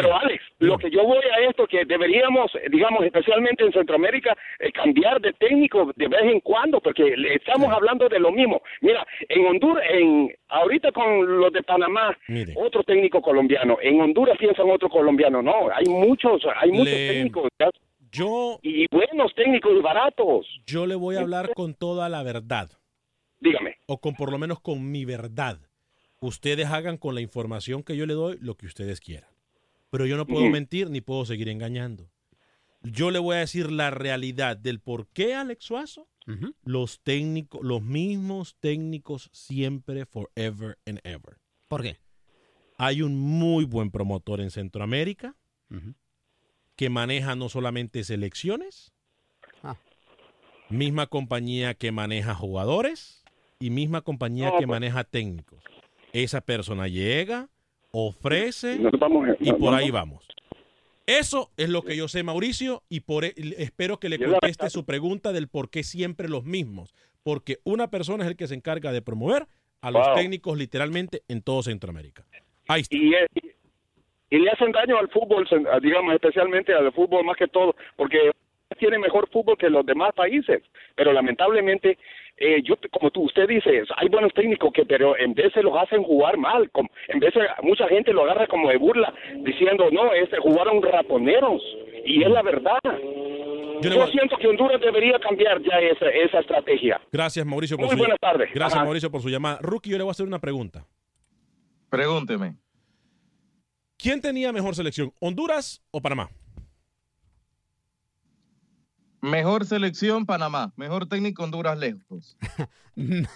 Alex, 0.00 0.42
lo 0.58 0.78
que 0.78 0.90
yo 0.90 1.04
voy 1.04 1.18
a 1.18 1.48
esto 1.48 1.66
que 1.66 1.84
deberíamos, 1.84 2.50
digamos, 2.70 3.04
especialmente 3.04 3.64
en 3.64 3.72
Centroamérica, 3.72 4.36
eh, 4.58 4.72
cambiar 4.72 5.20
de 5.20 5.32
técnico 5.34 5.92
de 5.96 6.08
vez 6.08 6.22
en 6.22 6.40
cuando, 6.40 6.80
porque 6.80 7.14
estamos 7.34 7.68
hablando 7.70 8.08
de 8.08 8.18
lo 8.18 8.32
mismo. 8.32 8.62
Mira, 8.80 9.06
en 9.28 9.46
Honduras, 9.46 9.84
en 9.90 10.34
ahorita 10.48 10.92
con 10.92 11.40
los 11.40 11.52
de 11.52 11.62
Panamá, 11.62 12.16
otro 12.56 12.82
técnico 12.84 13.20
colombiano. 13.20 13.78
En 13.82 14.00
Honduras 14.00 14.36
piensan 14.38 14.70
otro 14.70 14.88
colombiano. 14.88 15.42
No, 15.42 15.68
hay 15.74 15.86
muchos, 15.86 16.42
hay 16.56 16.70
muchos 16.70 16.86
Le- 16.94 17.08
técnicos. 17.08 17.48
Yo, 18.10 18.58
y 18.62 18.86
buenos 18.90 19.34
técnicos 19.34 19.72
y 19.74 19.80
baratos. 19.80 20.46
Yo 20.66 20.86
le 20.86 20.94
voy 20.94 21.16
a 21.16 21.20
hablar 21.20 21.54
con 21.54 21.74
toda 21.74 22.10
la 22.10 22.22
verdad. 22.22 22.68
Dígame. 23.40 23.76
O 23.86 23.98
con 23.98 24.14
por 24.14 24.30
lo 24.30 24.38
menos 24.38 24.60
con 24.60 24.90
mi 24.90 25.04
verdad. 25.04 25.58
Ustedes 26.20 26.66
hagan 26.70 26.98
con 26.98 27.14
la 27.14 27.20
información 27.22 27.82
que 27.82 27.96
yo 27.96 28.06
le 28.06 28.14
doy 28.14 28.36
lo 28.40 28.54
que 28.54 28.66
ustedes 28.66 29.00
quieran. 29.00 29.31
Pero 29.92 30.06
yo 30.06 30.16
no 30.16 30.26
puedo 30.26 30.48
mentir 30.48 30.88
ni 30.88 31.02
puedo 31.02 31.26
seguir 31.26 31.50
engañando. 31.50 32.08
Yo 32.82 33.10
le 33.10 33.18
voy 33.18 33.36
a 33.36 33.40
decir 33.40 33.70
la 33.70 33.90
realidad 33.90 34.56
del 34.56 34.80
por 34.80 35.06
qué 35.08 35.34
Alex 35.34 35.64
Suazo. 35.66 36.08
Los 36.64 37.00
técnicos, 37.02 37.60
los 37.62 37.82
mismos 37.82 38.56
técnicos 38.58 39.28
siempre, 39.34 40.06
forever 40.06 40.78
and 40.86 40.98
ever. 41.04 41.36
¿Por 41.68 41.82
qué? 41.82 41.98
Hay 42.78 43.02
un 43.02 43.18
muy 43.18 43.66
buen 43.66 43.90
promotor 43.90 44.40
en 44.40 44.50
Centroamérica 44.50 45.36
que 46.74 46.88
maneja 46.88 47.36
no 47.36 47.48
solamente 47.50 48.02
selecciones, 48.02 48.92
Ah. 49.62 49.76
misma 50.70 51.06
compañía 51.06 51.74
que 51.74 51.92
maneja 51.92 52.34
jugadores 52.34 53.22
y 53.60 53.68
misma 53.68 54.00
compañía 54.00 54.46
No, 54.46 54.52
que 54.58 54.66
pues. 54.66 54.68
maneja 54.68 55.04
técnicos. 55.04 55.62
Esa 56.14 56.40
persona 56.40 56.88
llega, 56.88 57.50
ofrece 57.92 58.78
vamos, 58.98 59.28
y 59.38 59.52
por 59.52 59.74
ahí 59.74 59.90
vamos. 59.90 60.26
Eso 61.06 61.50
es 61.56 61.68
lo 61.68 61.82
que 61.82 61.96
yo 61.96 62.08
sé, 62.08 62.22
Mauricio, 62.22 62.82
y 62.88 63.00
por 63.00 63.24
e- 63.24 63.34
espero 63.58 63.98
que 63.98 64.08
le 64.08 64.18
conteste 64.18 64.70
su 64.70 64.84
pregunta 64.84 65.32
del 65.32 65.48
por 65.48 65.68
qué 65.68 65.82
siempre 65.82 66.28
los 66.28 66.44
mismos. 66.44 66.94
Porque 67.22 67.58
una 67.64 67.88
persona 67.90 68.24
es 68.24 68.30
el 68.30 68.36
que 68.36 68.46
se 68.46 68.54
encarga 68.54 68.92
de 68.92 69.02
promover 69.02 69.46
a 69.82 69.90
los 69.90 70.06
Wow. 70.06 70.16
técnicos 70.16 70.56
literalmente 70.58 71.22
en 71.28 71.42
todo 71.42 71.62
Centroamérica. 71.62 72.24
Ahí 72.68 72.82
está. 72.82 72.96
y, 72.96 73.12
y- 73.14 73.52
y 74.30 74.38
le 74.38 74.50
hacen 74.50 74.72
daño 74.72 74.96
al 74.96 75.08
fútbol, 75.10 75.46
digamos, 75.82 76.14
especialmente 76.14 76.72
al 76.72 76.90
fútbol 76.92 77.22
más 77.24 77.36
que 77.36 77.48
todo, 77.48 77.76
porque 77.96 78.30
tiene 78.78 78.98
mejor 78.98 79.28
fútbol 79.30 79.58
que 79.58 79.68
los 79.68 79.84
demás 79.84 80.14
países, 80.14 80.62
pero 80.94 81.12
lamentablemente 81.12 81.98
eh, 82.36 82.62
yo 82.62 82.74
como 82.90 83.10
tú 83.10 83.22
usted 83.22 83.46
dice 83.46 83.82
hay 83.96 84.08
buenos 84.08 84.32
técnicos 84.34 84.72
que 84.72 84.84
pero 84.84 85.16
en 85.18 85.34
vez 85.34 85.52
se 85.52 85.62
los 85.62 85.76
hacen 85.76 86.02
jugar 86.02 86.36
mal 86.36 86.70
como, 86.70 86.88
en 87.08 87.20
vez 87.20 87.34
de, 87.34 87.40
mucha 87.62 87.86
gente 87.88 88.12
lo 88.12 88.24
agarra 88.24 88.46
como 88.46 88.68
de 88.68 88.76
burla 88.78 89.12
diciendo 89.44 89.88
no 89.90 90.12
es 90.12 90.28
jugaron 90.40 90.82
raponeros 90.82 91.62
y 92.04 92.22
es 92.22 92.30
la 92.30 92.42
verdad. 92.42 92.80
Yo, 93.80 94.06
siento 94.08 94.36
que 94.36 94.46
Honduras 94.46 94.80
debería 94.80 95.18
cambiar 95.18 95.60
ya 95.62 95.78
esa, 95.80 96.08
esa 96.08 96.38
estrategia. 96.40 97.00
Gracias 97.10 97.44
Mauricio 97.44 97.76
por 97.76 97.86
muy 97.86 97.96
buenas 97.96 98.18
tardes. 98.20 98.50
gracias 98.54 98.82
Mauricio 98.82 99.10
por 99.10 99.20
su 99.22 99.28
llamada. 99.28 99.58
Rookie 99.60 99.90
yo 99.90 99.98
le 99.98 100.04
voy 100.04 100.10
a 100.10 100.12
hacer 100.12 100.26
una 100.26 100.40
pregunta. 100.40 100.86
Pregúnteme. 101.90 102.56
¿quién 103.98 104.20
tenía 104.20 104.52
mejor 104.52 104.74
selección 104.74 105.12
Honduras 105.20 105.82
o 105.90 106.00
Panamá 106.00 106.30
Mejor 109.22 109.64
selección, 109.64 110.26
Panamá. 110.26 110.72
Mejor 110.76 111.06
técnico, 111.06 111.44
Honduras 111.44 111.78
lejos. 111.78 112.36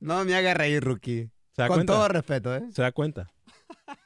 no 0.00 0.24
me 0.24 0.34
haga 0.34 0.54
reír, 0.54 0.82
rookie. 0.82 1.30
Con 1.68 1.84
todo 1.86 2.08
respeto, 2.08 2.56
¿eh? 2.56 2.64
Se 2.72 2.80
da 2.82 2.90
cuenta. 2.90 3.30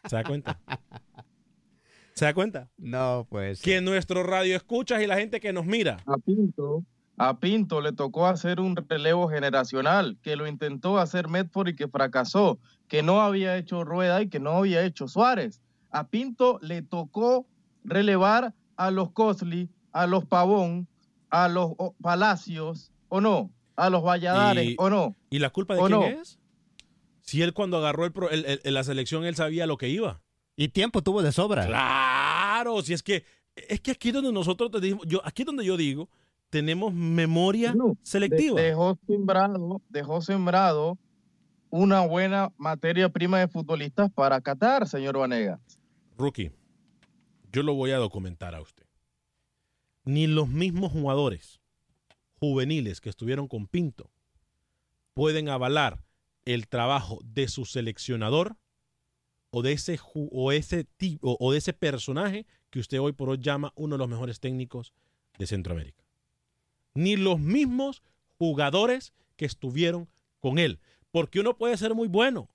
Se 0.06 0.16
da 0.16 0.24
cuenta. 0.24 0.60
¿Se 2.14 2.24
da 2.24 2.34
cuenta? 2.34 2.68
No, 2.76 3.28
pues. 3.30 3.62
Que 3.62 3.80
nuestro 3.80 4.24
radio 4.24 4.56
escuchas 4.56 5.00
y 5.00 5.06
la 5.06 5.16
gente 5.16 5.38
que 5.38 5.52
nos 5.52 5.66
mira. 5.66 5.98
A 6.04 6.18
Pinto, 6.18 6.84
a 7.16 7.38
Pinto 7.38 7.80
le 7.80 7.92
tocó 7.92 8.26
hacer 8.26 8.58
un 8.58 8.74
relevo 8.74 9.28
generacional, 9.28 10.18
que 10.20 10.34
lo 10.34 10.48
intentó 10.48 10.98
hacer 10.98 11.28
Medford 11.28 11.68
y 11.68 11.76
que 11.76 11.86
fracasó, 11.86 12.58
que 12.88 13.04
no 13.04 13.20
había 13.20 13.56
hecho 13.56 13.84
Rueda 13.84 14.20
y 14.20 14.28
que 14.28 14.40
no 14.40 14.50
había 14.50 14.82
hecho 14.82 15.06
Suárez. 15.06 15.62
A 15.92 16.08
Pinto 16.08 16.58
le 16.60 16.82
tocó 16.82 17.46
relevar 17.84 18.52
a 18.76 18.90
los 18.90 19.12
Cosley, 19.12 19.70
a 19.92 20.06
los 20.06 20.24
Pavón, 20.24 20.88
a 21.30 21.48
los 21.48 21.72
Palacios, 22.00 22.92
¿o 23.08 23.20
no? 23.20 23.50
A 23.76 23.90
los 23.90 24.02
Valladares, 24.02 24.74
¿o 24.78 24.90
no? 24.90 25.16
¿Y 25.30 25.38
la 25.38 25.50
culpa 25.50 25.74
de 25.74 25.82
quién 25.82 26.02
es? 26.02 26.38
Si 27.22 27.42
él 27.42 27.52
cuando 27.52 27.76
agarró 27.78 28.06
el, 28.30 28.60
la 28.64 28.84
selección, 28.84 29.24
él 29.24 29.36
sabía 29.36 29.66
lo 29.66 29.76
que 29.76 29.88
iba. 29.88 30.22
Y 30.56 30.68
tiempo 30.68 31.02
tuvo 31.02 31.22
de 31.22 31.30
sobra. 31.30 31.66
Claro, 31.66 32.82
si 32.82 32.92
es 32.94 33.02
que 33.02 33.24
es 33.54 33.80
que 33.80 33.90
aquí 33.90 34.12
donde 34.12 34.32
nosotros 34.32 34.70
te 34.70 34.80
digo, 34.80 35.00
yo 35.04 35.20
aquí 35.24 35.44
donde 35.44 35.64
yo 35.64 35.76
digo, 35.76 36.08
tenemos 36.50 36.94
memoria 36.94 37.74
selectiva. 38.02 38.60
dejó 38.60 38.98
sembrado, 39.06 39.82
dejó 39.88 40.22
sembrado 40.22 40.98
una 41.70 42.06
buena 42.06 42.50
materia 42.56 43.08
prima 43.08 43.40
de 43.40 43.48
futbolistas 43.48 44.10
para 44.12 44.40
Qatar, 44.40 44.88
señor 44.88 45.18
Vanegas. 45.18 45.60
Rookie, 46.16 46.50
yo 47.52 47.62
lo 47.62 47.74
voy 47.74 47.90
a 47.90 47.98
documentar 47.98 48.54
a 48.54 48.60
usted 48.60 48.87
ni 50.08 50.26
los 50.26 50.48
mismos 50.48 50.90
jugadores 50.90 51.60
juveniles 52.40 53.02
que 53.02 53.10
estuvieron 53.10 53.46
con 53.46 53.66
Pinto 53.66 54.10
pueden 55.12 55.50
avalar 55.50 56.02
el 56.46 56.66
trabajo 56.66 57.18
de 57.22 57.46
su 57.46 57.66
seleccionador 57.66 58.56
o 59.50 59.60
de 59.60 59.72
ese 59.72 60.00
o 60.14 60.50
ese 60.50 60.84
tipo 60.84 61.36
o 61.38 61.52
de 61.52 61.58
ese 61.58 61.74
personaje 61.74 62.46
que 62.70 62.78
usted 62.78 62.98
hoy 63.00 63.12
por 63.12 63.28
hoy 63.28 63.36
llama 63.38 63.74
uno 63.76 63.96
de 63.96 63.98
los 63.98 64.08
mejores 64.08 64.40
técnicos 64.40 64.94
de 65.36 65.46
Centroamérica. 65.46 66.02
Ni 66.94 67.16
los 67.16 67.38
mismos 67.38 68.02
jugadores 68.38 69.12
que 69.36 69.44
estuvieron 69.44 70.08
con 70.40 70.58
él, 70.58 70.80
porque 71.10 71.40
uno 71.40 71.58
puede 71.58 71.76
ser 71.76 71.94
muy 71.94 72.08
bueno, 72.08 72.48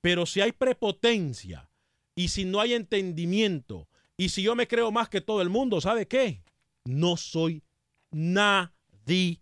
pero 0.00 0.26
si 0.26 0.40
hay 0.40 0.50
prepotencia 0.50 1.70
y 2.16 2.28
si 2.28 2.44
no 2.44 2.58
hay 2.58 2.74
entendimiento 2.74 3.86
y 4.16 4.30
si 4.30 4.42
yo 4.42 4.56
me 4.56 4.66
creo 4.66 4.90
más 4.90 5.08
que 5.08 5.20
todo 5.20 5.40
el 5.40 5.50
mundo, 5.50 5.80
¿sabe 5.80 6.08
qué? 6.08 6.42
No 6.86 7.16
soy 7.16 7.62
nadie. 8.10 9.40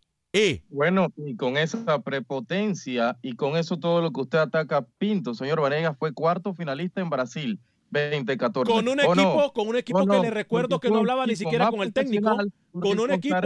Bueno, 0.68 1.12
y 1.16 1.36
con 1.36 1.56
esa 1.56 2.02
prepotencia 2.02 3.16
y 3.22 3.36
con 3.36 3.56
eso 3.56 3.78
todo 3.78 4.02
lo 4.02 4.10
que 4.10 4.20
usted 4.22 4.38
ataca 4.38 4.86
Pinto, 4.98 5.34
señor 5.34 5.60
Vanegas, 5.60 5.96
fue 5.96 6.12
cuarto 6.12 6.54
finalista 6.54 7.00
en 7.00 7.10
Brasil. 7.10 7.60
2014. 7.90 8.72
Con 8.72 8.88
un 8.88 8.98
equipo, 8.98 9.52
con 9.52 9.68
un 9.68 9.76
equipo 9.76 10.06
que 10.06 10.18
le 10.18 10.30
recuerdo 10.30 10.80
que 10.80 10.90
no 10.90 10.98
hablaba 10.98 11.26
ni 11.26 11.36
siquiera 11.36 11.70
con 11.70 11.82
el 11.82 11.92
técnico, 11.92 12.36
con 12.72 12.98
un 12.98 13.10
equipo 13.12 13.38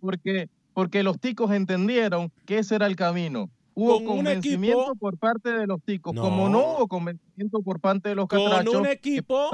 porque 0.00 0.48
porque 0.72 1.02
los 1.02 1.18
ticos 1.20 1.50
entendieron 1.50 2.32
que 2.46 2.58
ese 2.58 2.76
era 2.76 2.86
el 2.86 2.96
camino. 2.96 3.50
Hubo 3.74 4.04
convencimiento 4.04 4.94
por 4.98 5.18
parte 5.18 5.50
de 5.50 5.66
los 5.66 5.82
ticos, 5.82 6.14
como 6.14 6.48
no 6.48 6.74
hubo 6.74 6.88
convencimiento 6.88 7.60
por 7.62 7.80
parte 7.80 8.10
de 8.10 8.14
los 8.14 8.28
catrachos. 8.28 8.72
Con 8.72 8.82
un 8.82 8.86
equipo 8.86 9.50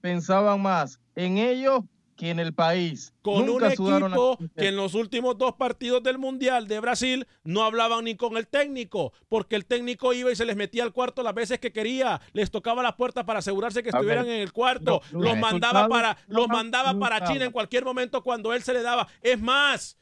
pensaban 0.00 0.60
más 0.60 1.00
en 1.14 1.38
ellos 1.38 1.84
en 2.30 2.38
el 2.38 2.54
país. 2.54 3.12
Con 3.22 3.48
un 3.48 3.64
equipo 3.64 4.38
que 4.56 4.68
en 4.68 4.76
los 4.76 4.94
últimos 4.94 5.38
dos 5.38 5.54
partidos 5.54 6.02
del 6.02 6.18
Mundial 6.18 6.68
de 6.68 6.80
Brasil 6.80 7.26
no 7.44 7.62
hablaban 7.62 8.04
ni 8.04 8.16
con 8.16 8.36
el 8.36 8.46
técnico, 8.46 9.12
porque 9.28 9.56
el 9.56 9.66
técnico 9.66 10.12
iba 10.12 10.30
y 10.30 10.36
se 10.36 10.44
les 10.44 10.56
metía 10.56 10.84
al 10.84 10.92
cuarto 10.92 11.22
las 11.22 11.34
veces 11.34 11.58
que 11.58 11.72
quería, 11.72 12.20
les 12.32 12.50
tocaba 12.50 12.82
la 12.82 12.96
puerta 12.96 13.26
para 13.26 13.40
asegurarse 13.40 13.82
que 13.82 13.90
estuvieran 13.90 14.26
en 14.26 14.40
el 14.40 14.52
cuarto, 14.52 15.02
los 15.10 15.36
mandaba 15.36 15.88
para, 15.88 16.16
los 16.28 16.48
mandaba 16.48 16.98
para 16.98 17.24
China 17.24 17.44
en 17.44 17.52
cualquier 17.52 17.84
momento 17.84 18.22
cuando 18.22 18.54
él 18.54 18.62
se 18.62 18.72
le 18.72 18.82
daba. 18.82 19.08
Es 19.20 19.40
más, 19.40 19.98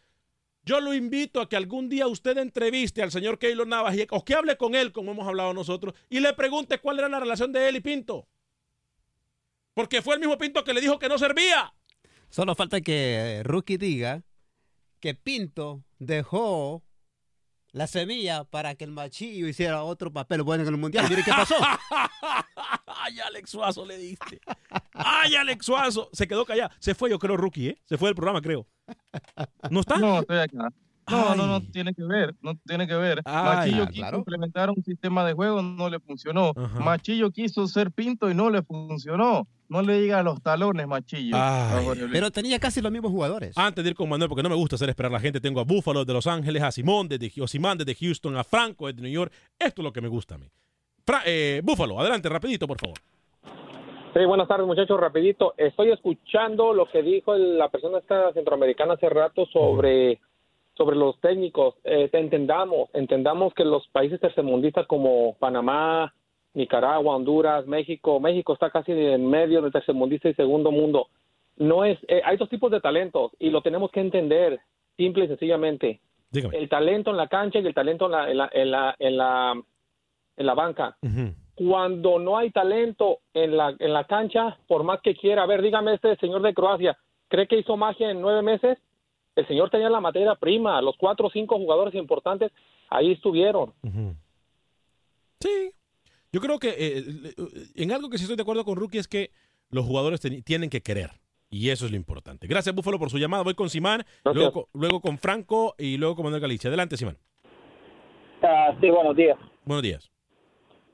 yo 0.63 0.81
lo 0.81 0.93
invito 0.93 1.41
a 1.41 1.49
que 1.49 1.57
algún 1.57 1.89
día 1.89 2.07
usted 2.07 2.37
entreviste 2.37 3.03
al 3.03 3.11
señor 3.11 3.39
Keylor 3.39 3.67
Navas 3.67 3.97
o 4.11 4.25
que 4.25 4.35
hable 4.35 4.57
con 4.57 4.75
él, 4.75 4.93
como 4.93 5.13
hemos 5.13 5.27
hablado 5.27 5.55
nosotros, 5.55 5.95
y 6.09 6.21
le 6.21 6.35
pregunte 6.35 6.79
cuál 6.79 6.99
era 6.99 7.09
la 7.09 7.21
relación 7.21 7.51
de 7.53 7.69
él 7.69 7.77
y 7.77 7.81
Pinto. 7.81 8.29
Porque 9.73 10.03
fue 10.03 10.15
el 10.15 10.21
mismo 10.21 10.37
Pinto 10.37 10.63
que 10.65 10.75
le 10.75 10.81
dijo 10.81 10.99
que 10.99 11.09
no 11.09 11.17
servía. 11.17 11.73
Solo 12.31 12.55
falta 12.55 12.81
que 12.81 13.43
Rookie 13.45 13.77
diga 13.77 14.23
que 15.01 15.15
Pinto 15.15 15.83
dejó 15.99 16.83
la 17.73 17.87
semilla 17.87 18.45
para 18.45 18.75
que 18.75 18.85
el 18.85 18.93
machillo 18.93 19.49
hiciera 19.49 19.83
otro 19.83 20.13
papel 20.13 20.43
bueno 20.43 20.63
en 20.63 20.69
el 20.69 20.77
mundial. 20.77 21.07
Mire 21.09 21.23
qué 21.25 21.31
pasó. 21.31 21.57
Ay, 22.87 23.19
Alex 23.21 23.51
Suazo 23.51 23.85
le 23.85 23.97
diste. 23.99 24.41
Ay, 24.93 25.35
Alex 25.35 25.67
Suazo. 25.67 26.09
Se 26.13 26.27
quedó 26.29 26.45
callado. 26.45 26.71
Se 26.79 26.95
fue, 26.95 27.11
yo 27.11 27.19
creo, 27.19 27.37
Rookie, 27.37 27.69
¿eh? 27.69 27.79
Se 27.85 27.99
fue 27.99 28.09
del 28.09 28.17
programa, 28.17 28.41
creo. 28.41 28.67
¿No 29.71 29.81
está? 29.81 29.99
No, 29.99 30.21
estoy 30.21 30.39
acá. 30.39 30.73
No, 31.09 31.35
no, 31.35 31.47
no 31.47 31.61
tiene 31.61 31.93
que 31.93 32.05
ver, 32.05 32.37
no 32.41 32.55
tiene 32.65 32.87
que 32.87 32.95
ver. 32.95 33.23
Machillo 33.25 33.89
quiso 33.89 34.17
implementar 34.17 34.71
un 34.71 34.83
sistema 34.85 35.25
de 35.25 35.33
juego, 35.33 35.61
no 35.61 35.89
le 35.89 35.99
funcionó. 35.99 36.53
Machillo 36.55 37.31
quiso 37.33 37.67
ser 37.67 37.91
pinto 37.91 38.31
y 38.31 38.35
no 38.35 38.51
le 38.51 38.63
funcionó. 38.63 39.49
No 39.71 39.83
le 39.83 40.01
diga 40.01 40.19
a 40.19 40.23
los 40.25 40.43
talones, 40.43 40.87
Machillo. 40.89 41.37
pero 42.13 42.33
tenía 42.33 42.59
casi 42.59 42.83
los 42.83 42.91
mismos 42.91 43.13
jugadores. 43.13 43.57
Antes 43.57 43.85
de 43.85 43.91
ir 43.91 43.97
con 43.97 44.09
Manuel, 44.09 44.29
porque 44.29 44.43
no 44.43 44.49
me 44.49 44.57
gusta 44.57 44.75
hacer 44.75 44.89
esperar 44.89 45.13
a 45.13 45.15
la 45.15 45.21
gente, 45.21 45.41
tengo 45.41 45.61
a 45.61 45.65
Buffalo 45.65 46.05
de 46.05 46.13
Los 46.13 46.27
Ángeles, 46.27 46.61
a 46.65 46.73
Simón 46.73 47.07
desde, 47.09 47.31
Simán 47.47 47.79
desde 47.79 47.95
Houston, 47.95 48.37
a 48.37 48.43
Franco 48.43 48.89
desde 48.89 49.01
New 49.01 49.13
York. 49.13 49.33
Esto 49.57 49.81
es 49.81 49.85
lo 49.85 49.93
que 49.93 50.01
me 50.01 50.09
gusta 50.09 50.35
a 50.35 50.39
mí. 50.39 50.47
Eh, 51.25 51.61
Búfalo, 51.63 52.01
adelante, 52.01 52.29
rapidito, 52.29 52.67
por 52.67 52.81
favor. 52.81 52.99
Sí, 54.13 54.25
buenas 54.25 54.49
tardes, 54.49 54.67
muchachos. 54.67 54.99
Rapidito, 54.99 55.55
estoy 55.57 55.93
escuchando 55.93 56.75
lo 56.75 56.91
que 56.91 57.03
dijo 57.03 57.37
la 57.37 57.69
persona 57.69 57.99
esta 57.99 58.33
centroamericana 58.33 58.95
hace 58.95 59.09
rato 59.09 59.47
sobre 59.47 60.19
sobre 60.75 60.97
los 60.97 61.21
técnicos, 61.21 61.75
eh, 61.85 62.09
entendamos, 62.13 62.89
entendamos 62.95 63.53
que 63.53 63.65
los 63.65 63.87
países 63.89 64.19
tercermundistas 64.19 64.87
como 64.87 65.35
Panamá, 65.35 66.15
Nicaragua, 66.55 67.17
Honduras, 67.17 67.67
México, 67.67 68.21
México 68.21 68.53
está 68.53 68.71
casi 68.71 68.93
en 68.93 69.29
medio 69.29 69.63
de 69.63 69.71
tercermundista 69.71 70.29
y 70.29 70.35
segundo 70.35 70.71
mundo. 70.71 71.09
No 71.57 71.85
es, 71.85 71.99
eh, 72.09 72.23
hay 72.25 72.37
dos 72.37 72.49
tipos 72.49 72.71
de 72.71 72.81
talentos 72.81 73.33
y 73.39 73.51
lo 73.51 73.63
tenemos 73.63 73.91
que 73.91 74.01
entender 74.01 74.61
simple 74.97 75.25
y 75.25 75.29
sencillamente. 75.29 76.01
El 76.33 76.69
talento 76.69 77.11
en 77.11 77.17
la 77.17 77.29
cancha 77.29 77.59
y 77.59 77.67
el 77.67 77.75
talento 77.75 78.07
en 78.07 78.13
la, 78.13 78.31
en 78.31 78.37
la, 78.39 78.51
en 78.53 78.71
la, 78.71 78.97
en 78.99 79.17
la, 79.17 79.63
en 80.37 80.47
la 80.47 80.55
banca. 80.55 80.97
Cuando 81.55 82.19
no 82.19 82.39
hay 82.39 82.51
talento 82.51 83.19
en 83.35 83.57
la, 83.57 83.75
en 83.79 83.93
la 83.93 84.05
cancha, 84.05 84.57
por 84.67 84.85
más 84.85 85.01
que 85.01 85.15
quiera, 85.15 85.43
a 85.43 85.47
ver, 85.47 85.61
dígame 85.61 85.95
este 85.95 86.17
señor 86.17 86.43
de 86.43 86.55
Croacia, 86.55 86.97
¿cree 87.29 87.47
que 87.47 87.59
hizo 87.59 87.77
magia 87.77 88.11
en 88.11 88.21
nueve 88.21 88.43
meses? 88.43 88.79
el 89.37 89.47
señor 89.47 89.71
tenía 89.71 89.89
la 89.89 90.01
materia 90.01 90.35
prima, 90.35 90.81
los 90.83 90.97
cuatro 90.97 91.27
o 91.27 91.31
cinco 91.31 91.57
jugadores 91.57 91.95
importantes 91.95 92.53
ahí 92.89 93.13
estuvieron. 93.13 93.73
Sí, 95.41 95.73
yo 96.33 96.41
creo 96.41 96.59
que 96.59 96.75
eh, 96.79 97.05
en 97.75 97.93
algo 97.93 98.11
que 98.11 98.19
sí 98.19 98.25
estoy 98.25 98.37
de 98.37 98.43
acuerdo 98.43 98.65
con 98.65 98.77
Rookie 98.77 98.99
es 98.99 99.09
que 99.09 99.31
los 99.71 99.85
jugadores 99.85 100.21
tienen 100.45 100.71
que 100.71 100.81
querer. 100.81 101.11
Y 101.49 101.71
eso 101.71 101.87
es 101.87 101.91
lo 101.91 101.97
importante. 101.97 102.47
Gracias, 102.47 102.75
Búfalo, 102.75 102.99
por 102.99 103.11
su 103.11 103.19
llamada. 103.19 103.43
Voy 103.43 103.55
con 103.55 103.71
Simán, 103.71 104.05
luego, 104.25 104.69
luego, 104.73 105.01
con 105.01 105.19
Franco 105.19 105.75
y 105.79 105.97
luego 105.97 106.15
con 106.15 106.25
Manuel 106.25 106.43
Galicia. 106.43 106.69
Adelante, 106.69 106.97
Simán. 106.97 107.19
Ah, 108.41 108.77
sí, 108.81 108.89
buenos 108.89 109.17
días. 109.17 109.37
Buenos 109.65 109.83
días. 109.83 110.11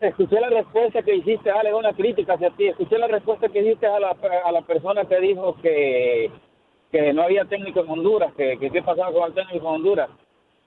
Escuché 0.01 0.41
la 0.41 0.49
respuesta 0.49 1.03
que 1.03 1.16
hiciste, 1.16 1.51
Ale, 1.51 1.74
una 1.74 1.93
crítica 1.93 2.34
hacia 2.34 2.51
ti. 2.57 2.68
Escuché 2.68 2.99
la 2.99 3.07
respuesta 3.07 3.49
que 3.51 3.61
hiciste 3.61 3.87
a 3.87 4.01
la, 4.01 4.16
a 4.45 4.53
la 4.53 4.62
persona 4.62 5.05
que 5.07 5.20
dijo 5.20 5.57
que 5.61 6.30
que 6.91 7.12
no 7.12 7.22
había 7.22 7.45
técnico 7.45 7.80
en 7.80 7.91
Honduras, 7.91 8.32
que, 8.37 8.59
qué 8.59 8.82
pasaba 8.82 9.12
con 9.12 9.28
el 9.28 9.34
técnico 9.34 9.68
en 9.68 9.74
Honduras. 9.74 10.11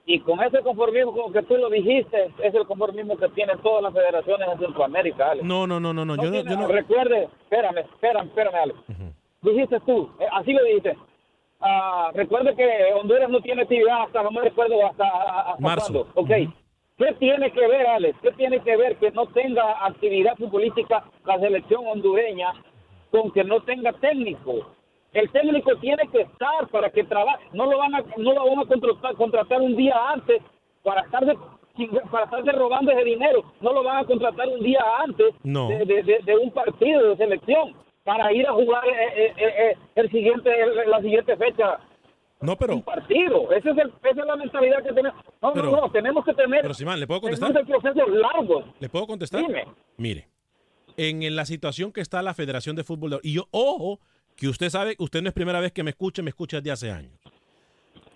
Y 0.06 0.20
con 0.20 0.42
ese 0.42 0.60
conformismo, 0.60 1.12
como 1.12 1.32
que 1.32 1.42
tú 1.42 1.56
lo 1.56 1.68
dijiste, 1.70 2.32
es 2.42 2.54
el 2.54 2.66
conformismo 2.66 3.16
que 3.16 3.28
tienen 3.30 3.58
todas 3.58 3.82
las 3.82 3.92
federaciones 3.92 4.48
en 4.48 4.58
Centroamérica, 4.58 5.30
Alex. 5.30 5.46
No, 5.46 5.66
no, 5.66 5.78
no, 5.78 5.92
no, 5.92 6.04
no. 6.04 6.16
yo, 6.16 6.30
no, 6.30 6.42
yo 6.42 6.56
no... 6.56 6.66
Recuerde, 6.66 7.28
espérame, 7.42 7.78
espérame, 7.78 8.26
espérame, 8.26 8.54
Alex. 8.54 8.78
dijiste 9.42 9.78
tú, 9.80 10.10
eh, 10.18 10.26
así 10.32 10.52
lo 10.52 10.64
dijiste. 10.64 10.96
Uh, 11.60 12.10
recuerde 12.14 12.56
que 12.56 12.94
Honduras 12.94 13.28
no 13.28 13.40
tiene 13.42 13.62
actividad 13.62 14.02
hasta, 14.04 14.22
no 14.22 14.30
me 14.30 14.40
recuerdo, 14.40 14.86
hasta, 14.86 15.04
hasta 15.06 15.60
Marzo. 15.60 16.06
cuándo. 16.06 16.10
Ok. 16.14 16.30
¿Qué 16.96 17.14
tiene 17.18 17.50
que 17.50 17.66
ver, 17.66 17.86
Alex? 17.86 18.18
¿Qué 18.20 18.32
tiene 18.32 18.60
que 18.60 18.76
ver 18.76 18.96
que 18.96 19.10
no 19.12 19.26
tenga 19.26 19.86
actividad 19.86 20.36
futbolística 20.36 21.04
la 21.24 21.38
selección 21.38 21.86
hondureña 21.86 22.52
con 23.10 23.30
que 23.30 23.44
no 23.44 23.60
tenga 23.62 23.92
técnico? 23.92 24.74
El 25.12 25.30
técnico 25.30 25.74
tiene 25.76 26.02
que 26.12 26.20
estar 26.22 26.68
para 26.70 26.90
que 26.90 27.04
trabaje. 27.04 27.44
No 27.52 27.66
lo 27.70 27.78
van 27.78 27.94
a, 27.94 28.04
no 28.16 28.32
lo 28.32 28.48
van 28.48 28.58
a 28.60 28.66
contratar, 28.66 29.14
contratar 29.16 29.60
un 29.60 29.76
día 29.76 29.94
antes 30.12 30.40
para 30.84 31.02
estar 31.02 31.24
de, 31.26 31.36
para 32.10 32.24
estarse 32.24 32.52
robando 32.52 32.92
ese 32.92 33.04
dinero. 33.04 33.42
No 33.60 33.72
lo 33.72 33.82
van 33.82 33.98
a 33.98 34.04
contratar 34.04 34.48
un 34.48 34.60
día 34.62 34.80
antes 35.02 35.34
No. 35.42 35.68
de, 35.68 35.84
de- 36.24 36.36
un 36.36 36.50
partido 36.52 37.10
de 37.10 37.16
selección 37.16 37.74
para 38.04 38.32
ir 38.32 38.46
a 38.46 38.52
jugar 38.52 38.82
eh, 38.86 38.92
eh, 39.16 39.32
eh, 39.36 39.54
eh, 39.72 39.76
el 39.96 40.10
siguiente, 40.10 40.50
el- 40.60 40.88
la 40.90 41.00
siguiente 41.00 41.36
fecha. 41.36 41.78
No, 42.40 42.56
pero. 42.56 42.74
Un 42.74 42.82
partido. 42.82 43.52
Esa 43.52 43.70
es, 43.72 43.78
el- 43.78 43.92
esa 44.02 44.20
es 44.20 44.26
la 44.26 44.36
mentalidad 44.36 44.82
que 44.82 44.92
tenemos. 44.92 45.22
No, 45.42 45.52
Pero- 45.52 45.70
no, 45.72 45.76
no. 45.82 45.90
Tenemos 45.90 46.24
que 46.24 46.34
tener. 46.34 46.62
Pero, 46.62 46.74
Simán, 46.74 46.98
¿le 47.00 47.06
puedo 47.06 47.20
contestar? 47.20 47.52
tenemos 47.52 47.68
el 47.68 47.80
proceso 47.80 48.08
largo. 48.10 48.64
¿Le 48.78 48.88
puedo 48.88 49.06
contestar? 49.06 49.40
Dime. 49.46 49.64
Mire, 49.98 50.28
en, 50.96 51.22
en 51.22 51.34
la 51.36 51.44
situación 51.44 51.92
que 51.92 52.00
está 52.00 52.22
la 52.22 52.32
Federación 52.34 52.76
de 52.76 52.84
Fútbol, 52.84 53.20
y 53.22 53.34
yo, 53.34 53.44
ojo, 53.50 53.98
que 54.36 54.48
usted 54.48 54.70
sabe, 54.70 54.96
usted 54.98 55.22
no 55.22 55.28
es 55.28 55.34
primera 55.34 55.60
vez 55.60 55.72
que 55.72 55.82
me 55.82 55.90
escucha, 55.90 56.22
me 56.22 56.30
escucha 56.30 56.58
desde 56.58 56.70
hace 56.70 56.90
años. 56.90 57.12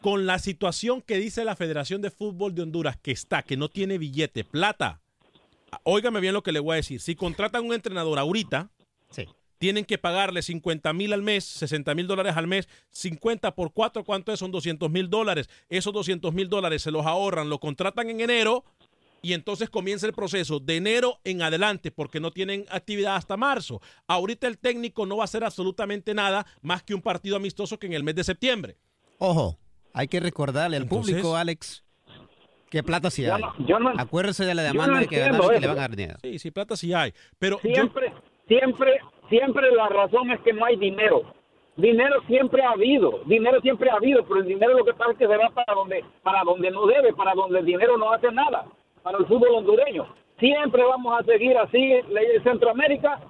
Con 0.00 0.26
la 0.26 0.38
situación 0.38 1.02
que 1.02 1.16
dice 1.16 1.44
la 1.44 1.56
Federación 1.56 2.02
de 2.02 2.10
Fútbol 2.10 2.54
de 2.54 2.62
Honduras, 2.62 2.96
que 3.00 3.10
está, 3.10 3.42
que 3.42 3.56
no 3.56 3.68
tiene 3.68 3.98
billete, 3.98 4.44
plata, 4.44 5.00
óigame 5.82 6.20
bien 6.20 6.34
lo 6.34 6.42
que 6.42 6.52
le 6.52 6.60
voy 6.60 6.74
a 6.74 6.76
decir. 6.76 7.00
Si 7.00 7.14
contratan 7.14 7.64
un 7.64 7.74
entrenador 7.74 8.18
ahorita, 8.18 8.70
tienen 9.58 9.86
que 9.86 9.96
pagarle 9.96 10.42
50 10.42 10.92
mil 10.92 11.12
al 11.14 11.22
mes, 11.22 11.44
60 11.44 11.94
mil 11.94 12.06
dólares 12.06 12.36
al 12.36 12.46
mes, 12.46 12.68
50 12.90 13.54
por 13.54 13.72
4, 13.72 14.04
¿cuánto 14.04 14.32
es? 14.32 14.38
Son 14.38 14.50
200 14.50 14.90
mil 14.90 15.08
dólares. 15.08 15.48
Esos 15.70 15.92
200 15.92 16.34
mil 16.34 16.50
dólares 16.50 16.82
se 16.82 16.90
los 16.90 17.06
ahorran, 17.06 17.48
lo 17.48 17.58
contratan 17.58 18.10
en 18.10 18.20
enero 18.20 18.64
y 19.24 19.32
entonces 19.32 19.70
comienza 19.70 20.06
el 20.06 20.12
proceso 20.12 20.60
de 20.60 20.76
enero 20.76 21.18
en 21.24 21.42
adelante 21.42 21.90
porque 21.90 22.20
no 22.20 22.30
tienen 22.30 22.66
actividad 22.70 23.16
hasta 23.16 23.36
marzo. 23.36 23.80
Ahorita 24.06 24.46
el 24.46 24.58
técnico 24.58 25.06
no 25.06 25.16
va 25.16 25.22
a 25.22 25.24
hacer 25.24 25.42
absolutamente 25.44 26.14
nada 26.14 26.44
más 26.62 26.82
que 26.82 26.94
un 26.94 27.02
partido 27.02 27.36
amistoso 27.36 27.78
que 27.78 27.86
en 27.86 27.94
el 27.94 28.04
mes 28.04 28.14
de 28.14 28.24
septiembre. 28.24 28.76
Ojo, 29.18 29.58
hay 29.92 30.08
que 30.08 30.20
recordarle 30.20 30.76
al 30.76 30.82
Entonces- 30.84 31.14
público, 31.14 31.36
Alex, 31.36 31.82
que 32.70 32.82
plata 32.82 33.10
sí 33.10 33.22
Yo 33.22 33.34
hay. 33.34 33.42
no- 33.42 33.54
yo 33.66 33.78
no- 33.78 33.92
Acuérdese 33.96 34.44
de 34.44 34.54
la 34.54 34.62
yo 34.62 34.68
demanda 34.72 34.94
no 34.94 35.00
de 35.00 35.06
que 35.06 35.16
que 35.16 35.22
le 35.60 35.66
van 35.68 35.70
a 35.70 35.74
dar 35.74 35.96
dinero. 35.96 36.18
Sí, 36.22 36.38
sí, 36.38 36.50
plata 36.50 36.76
sí 36.76 36.92
hay. 36.92 37.12
Pero 37.38 37.58
siempre, 37.60 38.12
siempre, 38.48 38.98
siempre 39.30 39.70
la 39.74 39.88
razón 39.88 40.30
es 40.32 40.40
que 40.40 40.52
no 40.52 40.64
hay 40.64 40.76
dinero. 40.76 41.22
Dinero 41.76 42.22
siempre 42.28 42.62
ha 42.62 42.70
habido, 42.70 43.20
dinero 43.26 43.60
siempre 43.60 43.90
ha 43.90 43.94
habido, 43.94 44.24
pero 44.26 44.40
el 44.40 44.46
dinero 44.46 44.76
lo 44.78 44.84
que 44.84 44.94
pasa 44.94 45.10
es 45.12 45.18
que 45.18 45.26
se 45.26 45.36
va 45.36 45.50
para 45.50 45.74
donde, 45.74 46.04
para 46.22 46.44
donde 46.44 46.70
no 46.70 46.86
debe, 46.86 47.12
para 47.14 47.34
donde 47.34 47.58
el 47.60 47.64
dinero 47.66 47.96
no 47.96 48.12
hace 48.12 48.30
nada, 48.30 48.64
para 49.04 49.18
el 49.18 49.26
fútbol 49.26 49.54
hondureño. 49.54 50.08
Siempre 50.40 50.82
vamos 50.82 51.20
a 51.20 51.24
seguir 51.24 51.56
así, 51.56 51.78
en 51.78 52.42
Centroamérica, 52.42 53.20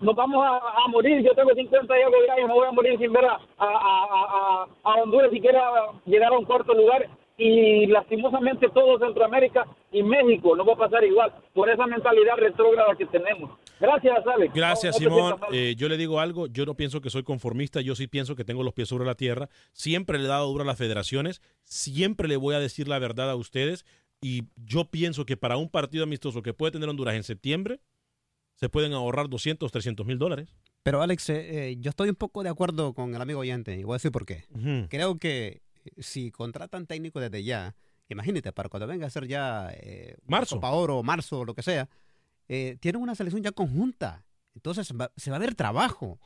nos 0.00 0.14
vamos 0.14 0.42
a, 0.42 0.84
a 0.84 0.88
morir. 0.88 1.22
Yo 1.22 1.34
tengo 1.34 1.52
50 1.52 1.98
y 1.98 2.02
algo 2.02 2.22
de 2.22 2.30
años, 2.30 2.48
me 2.48 2.54
voy 2.54 2.66
a 2.66 2.72
morir 2.72 2.98
sin 2.98 3.12
ver 3.12 3.24
a, 3.26 3.38
a, 3.58 4.66
a, 4.84 4.94
Honduras 5.02 5.30
siquiera 5.30 5.60
llegar 6.06 6.32
a 6.32 6.38
un 6.38 6.44
cuarto 6.44 6.72
lugar. 6.72 7.08
Y 7.40 7.86
lastimosamente 7.86 8.68
todo 8.70 8.98
Centroamérica 8.98 9.64
y 9.92 10.02
México 10.02 10.56
no 10.56 10.64
va 10.64 10.72
a 10.72 10.76
pasar 10.76 11.04
igual 11.04 11.32
por 11.54 11.70
esa 11.70 11.86
mentalidad 11.86 12.36
retrógrada 12.36 12.96
que 12.96 13.06
tenemos. 13.06 13.52
Gracias, 13.78 14.26
Alex. 14.26 14.52
Gracias, 14.52 15.00
No, 15.00 15.08
Simón. 15.08 15.36
Eh, 15.52 15.76
yo 15.76 15.88
le 15.88 15.96
digo 15.96 16.18
algo, 16.18 16.48
yo 16.48 16.66
no 16.66 16.74
pienso 16.74 17.00
que 17.00 17.10
soy 17.10 17.22
conformista, 17.22 17.80
yo 17.80 17.94
sí 17.94 18.08
pienso 18.08 18.34
que 18.34 18.44
tengo 18.44 18.64
los 18.64 18.74
pies 18.74 18.88
sobre 18.88 19.04
la 19.04 19.14
tierra. 19.14 19.48
Siempre 19.72 20.18
le 20.18 20.24
he 20.24 20.28
dado 20.28 20.48
duro 20.48 20.64
a 20.64 20.66
las 20.66 20.78
federaciones, 20.78 21.40
siempre 21.62 22.26
le 22.26 22.36
voy 22.36 22.56
a 22.56 22.58
decir 22.58 22.88
la 22.88 22.98
verdad 22.98 23.30
a 23.30 23.36
ustedes 23.36 23.84
y 24.20 24.44
yo 24.56 24.90
pienso 24.90 25.24
que 25.26 25.36
para 25.36 25.56
un 25.56 25.68
partido 25.68 26.04
amistoso 26.04 26.42
que 26.42 26.52
puede 26.54 26.72
tener 26.72 26.88
Honduras 26.88 27.14
en 27.14 27.22
septiembre, 27.22 27.80
se 28.56 28.68
pueden 28.68 28.92
ahorrar 28.92 29.28
200, 29.28 29.70
300 29.70 30.04
mil 30.06 30.18
dólares. 30.18 30.56
Pero 30.82 31.02
Alex, 31.02 31.28
eh, 31.30 31.70
eh, 31.70 31.76
yo 31.78 31.90
estoy 31.90 32.08
un 32.08 32.14
poco 32.16 32.42
de 32.42 32.48
acuerdo 32.48 32.94
con 32.94 33.14
el 33.14 33.20
amigo 33.20 33.40
oyente 33.40 33.76
y 33.78 33.84
voy 33.84 33.94
a 33.94 33.96
decir 33.96 34.10
por 34.12 34.26
qué. 34.26 34.44
Creo 34.88 35.18
que 35.18 35.62
eh, 35.84 35.90
si 36.02 36.30
contratan 36.30 36.86
técnico 36.86 37.20
desde 37.20 37.44
ya, 37.44 37.76
imagínate, 38.08 38.52
para 38.52 38.68
cuando 38.68 38.86
venga 38.86 39.06
a 39.06 39.10
ser 39.10 39.26
ya 39.28 39.70
eh, 39.74 40.16
Marzo. 40.26 40.56
Copa 40.56 40.70
Oro, 40.70 41.02
marzo, 41.02 41.44
lo 41.44 41.54
que 41.54 41.62
sea, 41.62 41.88
eh, 42.48 42.76
tienen 42.80 43.02
una 43.02 43.14
selección 43.14 43.42
ya 43.42 43.52
conjunta. 43.52 44.24
Entonces 44.54 44.90
va- 44.98 45.12
se 45.16 45.30
va 45.30 45.36
a 45.36 45.40
ver 45.40 45.54
trabajo. 45.54 46.18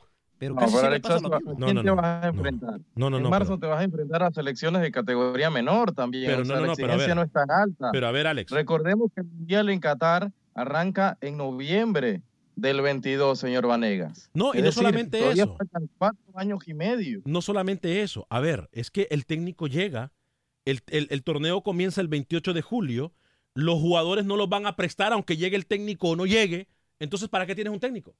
Pero 0.43 0.55
No, 0.55 0.59
casi 0.61 0.73
pero 0.75 0.79
siempre 0.81 0.87
Alex, 0.87 1.07
pasa 1.07 1.27
lo 1.27 1.35
¿a 1.35 1.39
mismo. 1.39 1.65
quién 1.65 1.83
te 1.83 1.89
vas 1.91 2.23
a 2.23 2.27
enfrentar? 2.27 2.79
No, 2.95 3.09
no, 3.09 3.17
en 3.17 3.23
no, 3.23 3.29
marzo 3.29 3.47
pero- 3.47 3.59
te 3.59 3.67
vas 3.67 3.79
a 3.79 3.83
enfrentar 3.83 4.23
a 4.23 4.31
selecciones 4.31 4.81
de 4.81 4.91
categoría 4.91 5.49
menor 5.49 5.93
también. 5.93 6.25
Pero 6.27 6.41
o 6.41 6.45
sea, 6.45 6.55
no, 6.55 6.61
no, 6.61 6.65
la 6.65 6.71
no, 6.71 6.75
pero 6.75 6.87
a 6.91 6.95
exigencia 6.95 7.07
ver. 7.07 7.15
no 7.15 7.23
es 7.23 7.31
tan 7.31 7.51
alta. 7.51 7.89
Pero 7.91 8.07
a 8.07 8.11
ver, 8.11 8.27
Alex. 8.27 8.51
Recordemos 8.51 9.09
que 9.15 9.21
el 9.21 9.27
Mundial 9.27 9.69
en 9.69 9.79
Qatar 9.79 10.31
arranca 10.53 11.17
en 11.21 11.37
noviembre 11.37 12.21
del 12.55 12.81
22, 12.81 13.39
señor 13.39 13.65
Vanegas. 13.65 14.29
No, 14.33 14.51
y 14.53 14.57
no 14.57 14.63
decir, 14.65 14.73
solamente 14.73 15.29
eso. 15.31 15.55
faltan 15.57 15.89
cuatro 15.97 16.21
años 16.35 16.59
y 16.67 16.73
medio. 16.73 17.21
No 17.25 17.41
solamente 17.41 18.01
eso, 18.03 18.27
a 18.29 18.39
ver, 18.39 18.69
es 18.73 18.91
que 18.91 19.07
el 19.09 19.25
técnico 19.25 19.67
llega, 19.67 20.11
el, 20.65 20.81
el- 20.87 21.07
el 21.09 21.23
torneo 21.23 21.63
comienza 21.63 21.99
el 22.01 22.07
28 22.09 22.53
de 22.53 22.61
julio, 22.61 23.11
los 23.55 23.79
jugadores 23.79 24.25
no 24.25 24.35
los 24.37 24.49
van 24.49 24.65
a 24.67 24.75
prestar 24.75 25.13
aunque 25.13 25.37
llegue 25.37 25.55
el 25.55 25.65
técnico 25.65 26.09
o 26.09 26.15
no 26.15 26.25
llegue, 26.25 26.67
entonces 26.99 27.27
¿para 27.29 27.45
qué 27.47 27.55
tienes 27.55 27.73
un 27.73 27.79
técnico? 27.79 28.15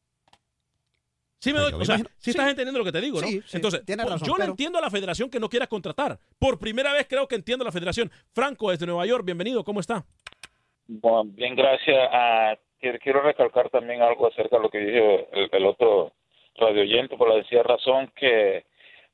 Sí, 1.44 1.52
me 1.52 1.60
Pues 1.60 1.72
doy, 1.74 1.82
o 1.82 1.86
sea, 1.86 1.98
sí 2.20 2.30
estás 2.30 2.48
entendiendo 2.48 2.80
lo 2.80 2.86
que 2.86 2.94
te 2.94 3.02
digo, 3.02 3.20
¿no? 3.20 3.28
Sí, 3.28 3.42
entonces, 3.52 3.84
razón, 3.86 4.20
yo 4.26 4.34
le 4.36 4.44
pero- 4.44 4.52
entiendo 4.52 4.80
a 4.80 4.82
la 4.82 4.90
federación 4.90 5.30
que 5.30 5.42
no 5.42 5.50
quiera 5.50 5.68
contratar. 5.68 6.18
Por 6.40 6.58
primera 6.58 6.94
vez 6.94 7.06
creo 7.06 7.28
que 7.28 7.36
entiendo 7.36 7.64
a 7.64 7.68
la 7.68 7.74
federación. 7.74 8.10
Franco, 8.32 8.72
desde 8.72 8.86
Nueva 8.86 9.06
York, 9.06 9.26
bienvenido, 9.26 9.62
¿cómo 9.66 9.82
está? 9.82 10.06
Bueno, 10.88 11.26
bien, 11.26 11.54
gracias. 11.54 11.98
Ah, 12.14 12.56
quiero, 12.80 12.98
quiero 13.00 13.22
recalcar 13.24 13.70
también 13.70 14.02
algo 14.02 14.28
acerca 14.28 14.56
de 14.56 14.64
lo 14.64 14.70
que 14.70 14.78
dijo 14.78 15.28
el, 15.34 15.50
el 15.52 15.66
otro 15.66 16.14
radio 16.56 16.82
oyente, 16.82 17.18
por 17.18 17.28
la 17.28 17.36
decía 17.36 17.62
razón 17.62 18.10
que 18.16 18.64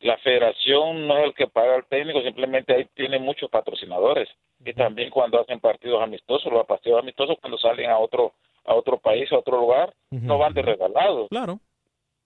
la 0.01 0.15
federación 0.19 1.07
no 1.07 1.17
es 1.17 1.23
el 1.25 1.33
que 1.33 1.47
paga 1.47 1.77
al 1.77 1.85
técnico, 1.87 2.21
simplemente 2.21 2.75
ahí 2.75 2.87
tiene 2.93 3.17
muchos 3.17 3.49
patrocinadores. 3.49 4.29
Y 4.63 4.73
también 4.73 5.09
cuando 5.09 5.41
hacen 5.41 5.59
partidos 5.59 6.03
amistosos, 6.03 6.53
los 6.53 6.67
partidos 6.67 7.01
amistosos 7.01 7.37
cuando 7.41 7.57
salen 7.57 7.89
a 7.89 7.97
otro 7.97 8.33
a 8.65 8.75
otro 8.75 8.99
país, 8.99 9.31
a 9.31 9.37
otro 9.39 9.59
lugar, 9.59 9.95
no 10.11 10.37
van 10.37 10.53
de 10.53 10.61
regalados. 10.61 11.27
Claro. 11.29 11.59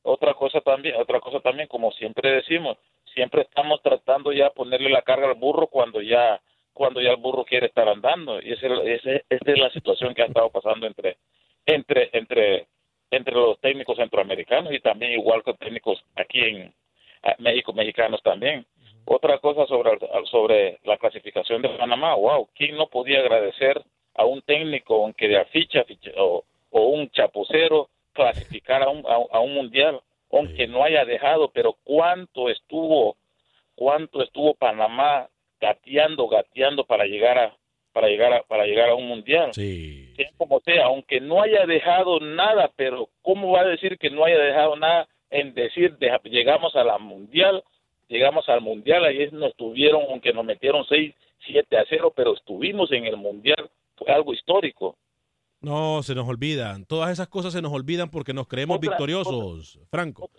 Otra 0.04 0.34
cosa 0.34 0.62
también, 0.62 0.96
otra 0.96 1.20
cosa 1.20 1.40
también, 1.40 1.68
como 1.68 1.92
siempre 1.94 2.30
decimos, 2.32 2.78
siempre 3.14 3.42
estamos 3.44 3.82
tratando 3.82 4.32
ya 4.32 4.50
ponerle 4.50 4.90
la 4.90 5.02
carga 5.02 5.28
al 5.30 5.36
burro 5.36 5.68
cuando 5.68 6.02
ya 6.02 6.40
cuando 6.74 7.00
ya 7.02 7.12
el 7.12 7.18
burro 7.18 7.46
quiere 7.46 7.68
estar 7.68 7.88
andando. 7.88 8.42
Y 8.42 8.52
ese, 8.52 8.68
ese, 8.96 9.24
esa 9.30 9.52
es 9.52 9.60
la 9.60 9.70
situación 9.70 10.14
que 10.14 10.24
ha 10.24 10.26
estado 10.26 10.50
pasando 10.50 10.88
entre 10.88 11.18
entre 11.66 12.10
entre 12.14 12.68
entre 13.12 13.34
los 13.36 13.60
técnicos 13.60 13.96
centroamericanos 13.98 14.74
y 14.74 14.80
también 14.80 15.12
igual 15.14 15.44
con 15.44 15.56
técnicos 15.58 16.04
aquí 16.16 16.40
en 16.40 16.74
México 17.40 17.72
mexicanos 17.74 18.22
también. 18.24 18.66
Otra 19.06 19.38
cosa 19.38 19.66
sobre 19.68 19.92
sobre 20.32 20.80
la 20.84 20.98
clasificación 20.98 21.62
de 21.62 21.70
Panamá 21.70 22.16
wow 22.16 22.50
quién 22.56 22.76
no 22.76 22.88
podía 22.88 23.20
agradecer 23.20 23.82
a 24.16 24.26
un 24.26 24.42
técnico 24.42 24.96
aunque 24.96 25.28
de 25.28 25.38
aficha 25.38 25.84
ficha- 25.86 26.12
o, 26.18 26.44
o 26.72 26.82
un 26.88 27.10
chapucero 27.12 27.90
clasificar 28.14 28.84
a 28.84 28.90
un, 28.90 29.04
a, 29.08 29.18
un- 29.18 29.28
a 29.32 29.40
un 29.40 29.54
mundial 29.54 30.00
aunque 30.32 30.66
no 30.68 30.84
haya 30.84 31.06
dejado 31.06 31.50
pero 31.52 31.76
cuánto 31.84 32.50
estuvo 32.50 33.18
cuánto 33.76 34.22
estuvo 34.24 34.54
Panamá 34.54 35.28
gateando 35.60 36.28
gateando 36.28 36.84
para 36.86 37.06
llegar 37.06 37.38
a 37.38 37.56
para 37.92 38.08
llegar 38.08 38.34
a, 38.34 38.44
para 38.44 38.66
llegar 38.66 38.90
a 38.90 38.96
un 38.96 39.08
mundial 39.08 39.54
sí. 39.54 40.12
sea 40.16 40.30
como 40.38 40.60
sea 40.62 40.86
aunque 40.86 41.20
no 41.22 41.42
haya 41.42 41.66
dejado 41.66 42.20
nada 42.20 42.72
pero 42.76 43.10
cómo 43.22 43.52
va 43.52 43.62
a 43.62 43.66
decir 43.68 43.98
que 43.98 44.10
no 44.10 44.26
haya 44.26 44.38
dejado 44.40 44.76
nada 44.76 45.08
en 45.30 45.54
decir 45.54 45.98
deja- 45.98 46.22
llegamos 46.24 46.76
a 46.76 46.84
la 46.84 46.98
mundial 46.98 47.64
llegamos 48.10 48.48
al 48.50 48.62
mundial 48.62 49.06
ahí 49.06 49.30
nos 49.32 49.52
estuvieron 49.52 50.04
aunque 50.10 50.34
nos 50.34 50.46
metieron 50.46 50.86
6 50.88 51.14
7 51.46 51.78
a 51.78 51.86
0 51.90 52.14
pero 52.16 52.34
estuvimos 52.34 52.92
en 52.92 53.06
el 53.06 53.18
mundial 53.18 53.70
fue 53.96 54.12
algo 54.12 54.34
histórico 54.34 54.96
No, 55.64 56.04
se 56.04 56.14
nos 56.14 56.28
olvidan. 56.28 56.86
Todas 56.86 57.10
esas 57.12 57.28
cosas 57.28 57.54
se 57.54 57.62
nos 57.62 57.72
olvidan 57.72 58.10
porque 58.12 58.34
nos 58.34 58.48
creemos 58.48 58.78
Otra- 58.78 58.90
victoriosos, 58.90 59.80
Franco. 59.90 60.30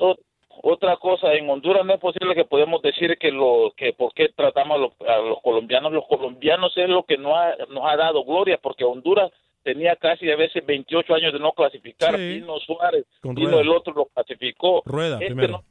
Otra 0.66 0.96
cosa, 0.96 1.34
en 1.34 1.50
Honduras 1.50 1.84
no 1.84 1.94
es 1.94 2.00
posible 2.00 2.34
que 2.34 2.44
podemos 2.44 2.80
decir 2.80 3.18
que 3.18 3.30
lo 3.30 3.72
que 3.76 3.92
por 3.92 4.14
qué 4.14 4.28
tratamos 4.34 4.76
a 4.76 4.78
los, 4.78 4.92
a 5.08 5.18
los 5.18 5.42
colombianos, 5.42 5.92
los 5.92 6.06
colombianos 6.06 6.72
es 6.76 6.88
lo 6.88 7.02
que 7.04 7.18
nos 7.18 7.32
ha, 7.36 7.54
nos 7.70 7.84
ha 7.84 7.96
dado 7.96 8.24
gloria, 8.24 8.58
porque 8.62 8.84
Honduras 8.84 9.30
tenía 9.62 9.96
casi 9.96 10.30
a 10.30 10.36
veces 10.36 10.64
28 10.64 11.14
años 11.14 11.32
de 11.32 11.38
no 11.40 11.52
clasificar, 11.52 12.14
Sí. 12.16 12.34
vino 12.40 12.58
Suárez, 12.60 13.04
Rueda. 13.22 13.60
el 13.60 13.68
otro, 13.68 13.92
lo 13.94 14.06
clasificó. 14.06 14.82
Rueda, 14.86 15.14
este 15.16 15.26
primero. 15.26 15.52
no, 15.52 15.64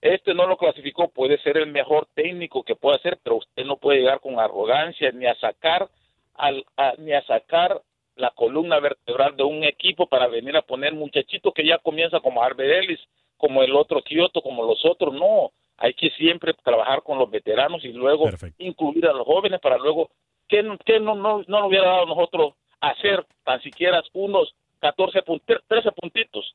este 0.00 0.34
no 0.34 0.46
lo 0.46 0.56
clasificó, 0.56 1.08
puede 1.08 1.38
ser 1.42 1.56
el 1.58 1.66
mejor 1.70 2.08
técnico 2.14 2.62
que 2.64 2.74
pueda 2.74 2.98
ser, 2.98 3.18
pero 3.22 3.36
usted 3.36 3.64
no 3.64 3.76
puede 3.76 3.98
llegar 4.00 4.20
con 4.20 4.40
arrogancia 4.40 5.10
ni 5.12 5.26
a 5.26 5.34
sacar 5.36 5.88
al, 6.34 6.64
a- 6.76 6.94
ni 6.98 7.12
a 7.12 7.22
sacar 7.26 7.80
la 8.16 8.30
columna 8.30 8.80
vertebral 8.80 9.36
de 9.36 9.44
un 9.44 9.64
equipo 9.64 10.06
para 10.06 10.26
venir 10.26 10.56
a 10.56 10.62
poner 10.62 10.94
muchachitos 10.94 11.52
que 11.54 11.66
ya 11.66 11.78
comienza 11.78 12.20
como 12.20 12.42
Harvey 12.42 12.70
Ellis, 12.70 13.00
como 13.36 13.62
el 13.62 13.74
otro 13.74 14.02
Kioto, 14.02 14.42
como 14.42 14.64
los 14.64 14.84
otros, 14.84 15.14
no. 15.14 15.52
Hay 15.78 15.92
que 15.92 16.10
siempre 16.10 16.54
trabajar 16.54 17.02
con 17.02 17.18
los 17.18 17.30
veteranos 17.30 17.84
y 17.84 17.92
luego 17.92 18.24
incluir 18.58 19.06
a 19.06 19.12
los 19.12 19.26
jóvenes 19.26 19.60
para 19.60 19.76
luego, 19.76 20.10
que, 20.48 20.64
que 20.86 20.98
no, 20.98 21.14
no, 21.14 21.44
no 21.46 21.60
nos 21.60 21.68
hubiera 21.68 21.86
dado 21.86 22.06
nosotros 22.06 22.54
hacer 22.80 23.26
tan 23.44 23.60
siquiera 23.62 24.02
unos 24.14 24.54
14 24.80 25.22
13 25.68 25.92
puntitos. 25.92 26.54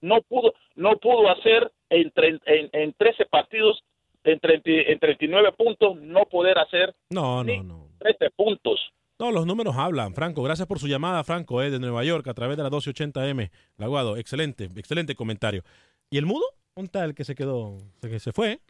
No 0.00 0.20
pudo 0.22 0.54
no 0.74 0.96
pudo 0.96 1.30
hacer 1.30 1.70
en, 1.90 2.12
en, 2.16 2.70
en 2.72 2.92
13 2.92 3.26
partidos 3.26 3.82
en, 4.24 4.40
30, 4.40 4.70
en 4.70 4.98
39 4.98 5.52
puntos 5.52 5.96
no 5.96 6.24
poder 6.24 6.58
hacer 6.58 6.94
no, 7.10 7.44
no, 7.44 7.62
no. 7.62 7.86
13 7.98 8.30
puntos. 8.30 8.80
No, 9.18 9.32
los 9.32 9.46
números 9.46 9.76
hablan, 9.76 10.14
Franco. 10.14 10.42
Gracias 10.44 10.68
por 10.68 10.78
su 10.78 10.86
llamada, 10.86 11.24
Franco, 11.24 11.60
eh, 11.60 11.70
de 11.70 11.80
Nueva 11.80 12.04
York, 12.04 12.26
a 12.28 12.34
través 12.34 12.56
de 12.56 12.62
la 12.62 12.70
1280M. 12.70 13.50
Laguado, 13.76 14.16
excelente, 14.16 14.70
excelente 14.76 15.16
comentario. 15.16 15.64
¿Y 16.08 16.18
el 16.18 16.26
mudo? 16.26 16.44
Un 16.74 16.86
tal 16.86 17.14
que 17.16 17.24
se 17.24 17.34
quedó, 17.34 17.78
que 18.00 18.20
se 18.20 18.32
fue. 18.32 18.60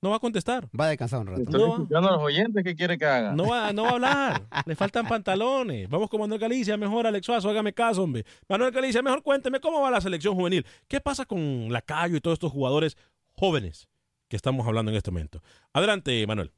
No 0.00 0.10
va 0.10 0.16
a 0.16 0.20
contestar. 0.20 0.68
Va 0.78 0.86
a 0.86 0.88
descansar 0.88 1.20
un 1.20 1.26
rato. 1.26 1.42
Estoy 1.42 1.60
no 1.60 1.74
escuchando 1.74 2.08
a 2.08 2.12
los 2.12 2.22
oyentes 2.22 2.64
que 2.64 2.74
quiere 2.76 2.96
que 2.96 3.04
haga. 3.04 3.32
No 3.32 3.48
va, 3.48 3.72
no 3.72 3.82
va 3.82 3.88
a 3.88 3.92
hablar. 3.92 4.42
Le 4.64 4.76
faltan 4.76 5.06
pantalones. 5.06 5.88
Vamos 5.88 6.08
con 6.08 6.20
Manuel 6.20 6.40
Galicia. 6.40 6.76
Mejor, 6.76 7.06
Alex 7.06 7.26
Suazo, 7.26 7.50
hágame 7.50 7.72
caso, 7.74 8.04
hombre. 8.04 8.24
Manuel 8.48 8.70
Galicia, 8.70 9.02
mejor 9.02 9.22
cuénteme 9.22 9.60
cómo 9.60 9.82
va 9.82 9.90
la 9.90 10.00
selección 10.00 10.34
juvenil. 10.34 10.64
¿Qué 10.86 11.00
pasa 11.00 11.26
con 11.26 11.70
Lacayo 11.70 12.16
y 12.16 12.20
todos 12.20 12.36
estos 12.36 12.52
jugadores 12.52 12.96
jóvenes 13.32 13.88
que 14.28 14.36
estamos 14.36 14.66
hablando 14.66 14.92
en 14.92 14.96
este 14.96 15.10
momento? 15.10 15.42
Adelante, 15.72 16.24
Manuel. 16.26 16.52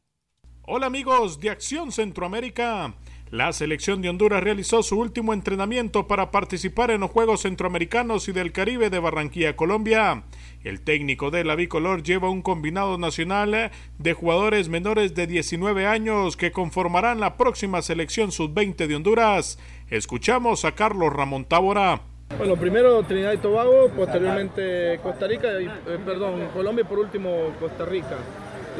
Hola 0.72 0.86
amigos 0.86 1.40
de 1.40 1.50
Acción 1.50 1.90
Centroamérica. 1.90 2.94
La 3.32 3.52
selección 3.52 4.02
de 4.02 4.08
Honduras 4.08 4.40
realizó 4.40 4.84
su 4.84 5.00
último 5.00 5.34
entrenamiento 5.34 6.06
para 6.06 6.30
participar 6.30 6.92
en 6.92 7.00
los 7.00 7.10
Juegos 7.10 7.40
Centroamericanos 7.40 8.28
y 8.28 8.32
del 8.32 8.52
Caribe 8.52 8.88
de 8.88 9.00
Barranquilla, 9.00 9.56
Colombia. 9.56 10.22
El 10.62 10.80
técnico 10.80 11.32
de 11.32 11.42
la 11.42 11.56
bicolor 11.56 12.04
lleva 12.04 12.30
un 12.30 12.40
combinado 12.42 12.98
nacional 12.98 13.72
de 13.98 14.12
jugadores 14.12 14.68
menores 14.68 15.16
de 15.16 15.26
19 15.26 15.88
años 15.88 16.36
que 16.36 16.52
conformarán 16.52 17.18
la 17.18 17.36
próxima 17.36 17.82
selección 17.82 18.30
sub-20 18.30 18.86
de 18.86 18.94
Honduras. 18.94 19.58
Escuchamos 19.88 20.64
a 20.64 20.76
Carlos 20.76 21.12
Ramón 21.12 21.46
Tábora. 21.46 22.02
Bueno, 22.38 22.54
primero 22.54 23.02
Trinidad 23.02 23.32
y 23.32 23.38
Tobago, 23.38 23.88
posteriormente 23.88 25.00
Costa 25.02 25.26
Rica, 25.26 25.48
eh, 25.50 25.98
perdón, 26.06 26.46
Colombia 26.54 26.84
y 26.84 26.88
por 26.88 27.00
último 27.00 27.52
Costa 27.58 27.84
Rica. 27.84 28.18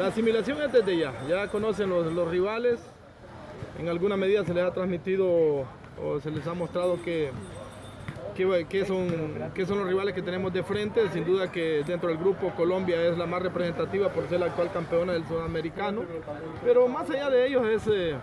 La 0.01 0.07
asimilación 0.07 0.59
es 0.59 0.71
desde 0.73 0.97
ya, 0.97 1.13
ya 1.29 1.47
conocen 1.47 1.91
los, 1.91 2.27
rivales, 2.27 2.79
en 3.77 3.87
alguna 3.87 4.17
medida 4.17 4.43
se 4.43 4.51
les 4.51 4.63
ha 4.63 4.73
transmitido 4.73 5.27
o 5.27 6.19
se 6.23 6.31
les 6.31 6.47
ha 6.47 6.55
mostrado 6.55 6.99
que, 7.03 7.29
que, 8.35 8.83
son, 8.83 9.51
que 9.53 9.63
son 9.63 9.77
los 9.77 9.87
rivales 9.87 10.15
que 10.15 10.23
tenemos 10.23 10.51
de 10.51 10.63
frente. 10.63 11.07
Sin 11.11 11.23
duda 11.23 11.51
que 11.51 11.83
dentro 11.85 12.09
del 12.09 12.17
grupo 12.17 12.49
Colombia 12.57 12.99
es 12.99 13.15
la 13.15 13.27
más 13.27 13.43
representativa 13.43 14.09
por 14.09 14.27
ser 14.27 14.39
la 14.39 14.47
actual 14.47 14.71
campeona 14.71 15.13
del 15.13 15.23
sudamericano. 15.27 16.01
Pero 16.65 16.87
más 16.87 17.07
allá 17.07 17.29
de 17.29 17.45
ellos 17.45 17.63
es, 17.67 17.83
eh, 17.85 18.15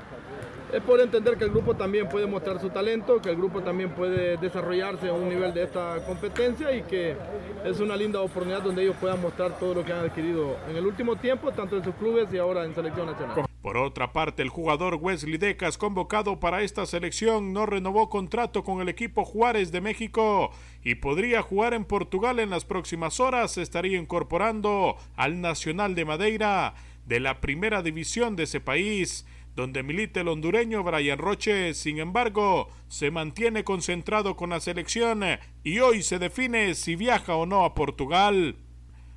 es 0.73 0.83
por 0.83 1.01
entender 1.01 1.37
que 1.37 1.45
el 1.45 1.51
grupo 1.51 1.75
también 1.75 2.09
puede 2.09 2.27
mostrar 2.27 2.61
su 2.61 2.71
talento, 2.71 3.21
que 3.21 3.31
el 3.31 3.37
grupo 3.37 3.63
también 3.63 3.91
puede 3.91 4.37
desarrollarse 4.37 5.09
a 5.09 5.13
un 5.13 5.29
nivel 5.29 5.55
de 5.55 5.65
esta 5.65 6.05
competencia 6.07 6.75
y 6.77 6.83
que 6.83 7.17
es 7.65 7.81
una 7.81 7.97
linda 7.97 8.21
oportunidad 8.21 8.63
donde 8.63 8.83
ellos 8.83 8.97
puedan 9.01 9.21
mostrar 9.21 9.59
todo 9.59 9.75
lo 9.75 9.85
que 9.85 9.93
han 9.93 10.01
adquirido 10.01 10.57
en 10.69 10.77
el 10.77 10.87
último 10.87 11.17
tiempo, 11.17 11.53
tanto 11.53 11.77
en 11.77 11.85
sus 11.85 11.95
clubes 11.95 12.33
y 12.33 12.39
ahora 12.39 12.65
en 12.65 12.75
selección 12.75 13.07
nacional. 13.07 13.47
Por 13.63 13.77
otra 13.77 14.13
parte, 14.13 14.43
el 14.43 14.51
jugador 14.51 14.99
Wesley 15.01 15.37
Decas, 15.37 15.79
convocado 15.79 16.39
para 16.39 16.63
esta 16.63 16.87
selección, 16.87 17.53
no 17.53 17.67
renovó 17.67 18.09
contrato 18.09 18.63
con 18.63 18.81
el 18.81 18.89
equipo 18.89 19.25
Juárez 19.25 19.73
de 19.73 19.81
México 19.81 20.51
y 20.85 20.95
podría 20.95 21.43
jugar 21.43 21.75
en 21.75 21.85
Portugal 21.85 22.39
en 22.39 22.51
las 22.51 22.65
próximas 22.65 23.21
horas. 23.21 23.59
Estaría 23.59 23.99
incorporando 23.99 24.97
al 25.17 25.41
Nacional 25.41 25.95
de 25.95 26.05
Madeira 26.05 26.75
de 27.05 27.21
la 27.21 27.41
primera 27.41 27.83
división 27.83 28.37
de 28.37 28.45
ese 28.45 28.61
país 28.61 29.27
donde 29.59 29.83
milita 29.83 30.21
el 30.21 30.29
hondureño 30.29 30.85
Brian 30.85 31.19
Roche, 31.19 31.75
sin 31.75 31.99
embargo, 31.99 32.69
se 32.87 33.11
mantiene 33.11 33.65
concentrado 33.65 34.37
con 34.37 34.51
la 34.51 34.61
selección 34.61 35.25
y 35.65 35.81
hoy 35.81 36.05
se 36.05 36.21
define 36.21 36.77
si 36.77 36.95
viaja 36.95 37.35
o 37.35 37.45
no 37.45 37.65
a 37.65 37.75
Portugal. 37.75 38.55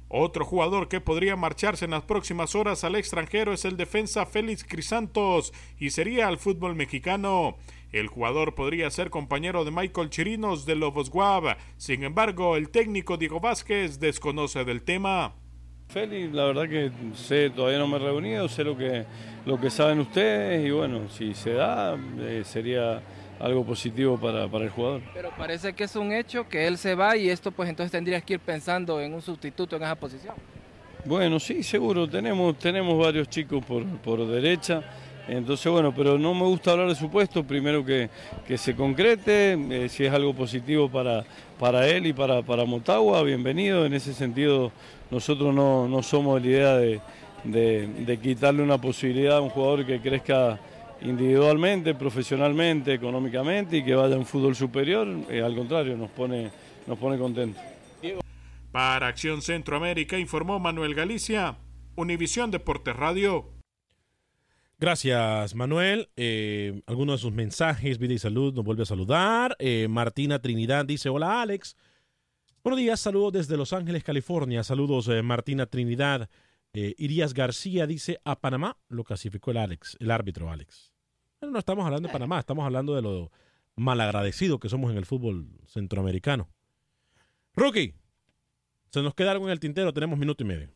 Otro 0.08 0.44
jugador 0.44 0.88
que 0.88 1.00
podría 1.00 1.36
marcharse 1.36 1.86
en 1.86 1.92
las 1.92 2.06
próximas 2.06 2.56
horas 2.56 2.84
al 2.84 2.96
extranjero 2.96 3.54
es 3.54 3.66
el 3.66 3.78
defensa 3.78 4.26
Félix 4.26 4.64
Crisantos 4.64 5.54
y 5.78 5.92
sería 5.92 6.28
al 6.28 6.40
fútbol 6.40 6.74
mexicano. 6.74 7.58
El 7.92 8.08
jugador 8.08 8.56
podría 8.56 8.90
ser 8.90 9.12
compañero 9.12 9.64
de 9.64 9.70
Michael 9.70 10.10
Chirinos 10.10 10.66
de 10.66 10.74
Lobos 10.74 11.12
Guab. 11.12 11.56
Sin 11.78 12.04
embargo, 12.04 12.56
el 12.56 12.72
técnico 12.72 13.18
Diego 13.18 13.40
Vázquez 13.40 14.00
desconoce 14.00 14.66
del 14.66 14.82
tema. 14.82 15.36
Félix, 15.92 16.34
la 16.34 16.46
verdad 16.46 16.70
que 16.70 16.90
sé, 17.16 17.50
todavía 17.50 17.78
no 17.78 17.86
me 17.86 17.98
he 17.98 18.00
reunido, 18.00 18.48
sé 18.48 18.64
lo 18.64 18.78
que, 18.78 19.04
lo 19.46 19.60
que 19.60 19.70
saben 19.70 20.00
ustedes 20.00 20.66
y 20.66 20.72
bueno, 20.72 21.10
si 21.10 21.34
se 21.34 21.52
da, 21.52 21.98
eh, 22.22 22.44
sería 22.46 23.02
algo 23.42 23.66
positivo 23.66 24.18
para, 24.18 24.46
el 24.46 24.70
jugador. 24.70 25.02
Pero 25.14 25.32
parece 25.38 25.74
que 25.74 25.84
es 25.84 25.96
un 25.98 26.14
hecho 26.14 26.48
que 26.48 26.66
él 26.66 26.78
se 26.78 26.96
va 26.96 27.18
y 27.18 27.30
esto 27.30 27.52
pues 27.52 27.68
entonces 27.68 27.92
tendrías 27.92 28.24
que 28.24 28.36
ir 28.36 28.40
pensando 28.40 29.02
en 29.02 29.14
un 29.14 29.22
sustituto 29.22 29.76
en 29.76 29.84
esa 29.84 29.96
posición. 29.96 30.36
Bueno, 31.04 31.40
sí, 31.42 31.62
seguro, 31.62 32.08
tenemos, 32.08 32.58
tenemos 32.58 32.98
varios 32.98 33.28
chicos 33.28 33.64
por, 33.66 33.84
por 33.98 34.26
derecha. 34.26 34.82
Entonces, 35.28 35.72
bueno, 35.72 35.94
pero 35.94 36.18
no 36.18 36.34
me 36.34 36.46
gusta 36.46 36.72
hablar 36.72 36.88
de 36.88 36.96
su 36.96 37.10
puesto, 37.10 37.44
primero 37.44 37.86
que, 37.86 38.10
que 38.48 38.58
se 38.58 38.76
concrete, 38.76 39.54
eh, 39.54 39.90
si 39.90 40.06
es 40.06 40.14
algo 40.14 40.34
positivo 40.34 40.90
para, 40.90 41.26
para 41.60 41.88
él 41.88 42.08
y 42.08 42.14
para, 42.14 42.42
para 42.42 42.66
Motagua, 42.66 43.22
bienvenido. 43.24 43.86
En 43.86 43.94
ese 43.94 44.14
sentido, 44.14 44.72
nosotros 45.12 45.54
no, 45.54 45.88
no 45.88 46.02
somos 46.02 46.42
la 46.42 46.48
idea 46.48 46.78
de, 46.78 47.02
de, 47.44 48.20
quitarle 48.22 48.64
una 48.64 48.80
posibilidad 48.80 49.38
a 49.38 49.42
un 49.42 49.50
jugador 49.50 49.86
que 49.86 50.00
crezca 50.00 50.60
individualmente, 51.02 51.94
profesionalmente, 51.96 52.94
económicamente 52.94 53.78
y 53.78 53.84
que 53.84 53.94
vaya 53.94 54.16
a 54.16 54.20
un 54.20 54.26
fútbol 54.26 54.56
superior. 54.56 55.08
Eh, 55.30 55.42
al 55.42 55.56
contrario, 55.56 55.98
nos 55.98 56.10
pone, 56.12 56.52
nos 56.88 56.98
pone 56.98 57.18
contentos. 57.18 57.62
Para 58.72 59.08
Acción 59.08 59.42
Centroamérica 59.42 60.18
informó 60.18 60.58
Manuel 60.60 60.96
Galicia, 60.96 61.58
Univisión 61.96 62.52
Deportes 62.52 62.96
Radio. 62.96 63.50
Gracias, 64.80 65.54
Manuel. 65.54 66.10
Eh, 66.16 66.82
algunos 66.88 67.20
de 67.20 67.22
sus 67.22 67.34
mensajes, 67.34 68.00
vida 68.00 68.14
y 68.14 68.18
salud, 68.18 68.54
nos 68.54 68.64
vuelve 68.64 68.84
a 68.84 68.86
saludar. 68.86 69.56
Eh, 69.60 69.88
Martina 69.90 70.40
Trinidad 70.40 70.86
dice: 70.86 71.10
Hola, 71.10 71.42
Alex. 71.42 71.76
Buenos 72.64 72.78
días, 72.78 73.00
saludos 73.00 73.34
desde 73.34 73.58
Los 73.58 73.74
Ángeles, 73.74 74.04
California. 74.04 74.64
Saludos, 74.64 75.08
eh, 75.08 75.22
Martina 75.22 75.66
Trinidad. 75.66 76.30
Irías 76.74 77.34
García 77.34 77.88
dice: 77.88 78.20
A 78.24 78.40
Panamá 78.40 78.78
lo 78.88 79.04
clasificó 79.04 79.52
el 79.52 79.58
Alex, 79.58 79.98
el 80.00 80.12
árbitro 80.12 80.50
Alex. 80.50 80.94
no 81.42 81.60
estamos 81.60 81.86
hablando 81.86 82.08
de 82.08 82.14
Panamá, 82.14 82.40
estamos 82.40 82.64
hablando 82.64 82.96
de 82.96 83.02
lo 83.02 83.32
malagradecido 83.76 84.60
que 84.60 84.70
somos 84.70 84.92
en 84.92 84.98
el 84.98 85.06
fútbol 85.06 85.48
centroamericano. 85.66 86.50
Rookie, 87.56 87.96
se 88.90 89.02
nos 89.02 89.16
queda 89.16 89.32
algo 89.32 89.48
en 89.48 89.52
el 89.52 89.60
tintero, 89.60 89.92
tenemos 89.92 90.18
minuto 90.18 90.44
y 90.44 90.48
medio 90.48 90.70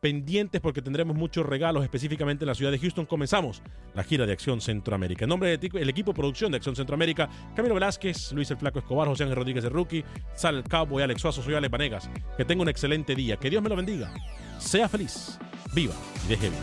pendientes 0.03 0.61
porque 0.61 0.83
tendremos 0.83 1.17
muchos 1.17 1.47
regalos 1.47 1.85
específicamente 1.85 2.43
en 2.45 2.49
la 2.49 2.57
ciudad 2.57 2.73
de 2.73 2.79
Houston. 2.81 3.07
Comenzamos 3.07 3.63
la 3.95 4.03
gira 4.03 4.27
de 4.27 4.33
Acción 4.33 4.61
Centroamérica. 4.61 5.27
En 5.27 5.29
nombre 5.29 5.57
del 5.57 5.89
equipo 5.89 6.11
de 6.11 6.17
producción 6.17 6.51
de 6.51 6.57
Acción 6.57 6.75
Centroamérica, 6.75 7.31
Camilo 7.55 7.75
Velázquez, 7.75 8.33
Luis 8.33 8.51
el 8.51 8.57
Flaco 8.57 8.81
Escobar, 8.81 9.07
José 9.07 9.23
Ángel 9.23 9.37
Rodríguez 9.37 9.63
de 9.63 9.71
Rookie, 9.71 10.05
Sal 10.35 10.65
Cabo 10.65 10.99
y 10.99 11.05
Alex 11.05 11.21
Suazo, 11.23 11.41
soy 11.41 11.55
Alex 11.55 11.71
Vanegas. 11.71 12.11
Que 12.37 12.45
tenga 12.45 12.63
un 12.63 12.69
excelente 12.69 13.15
día. 13.15 13.37
Que 13.37 13.49
Dios 13.49 13.63
me 13.63 13.69
lo 13.69 13.77
bendiga. 13.77 14.13
Sea 14.59 14.89
feliz, 14.89 15.39
viva 15.73 15.95
y 16.27 16.31
deje 16.31 16.51
bien. 16.51 16.63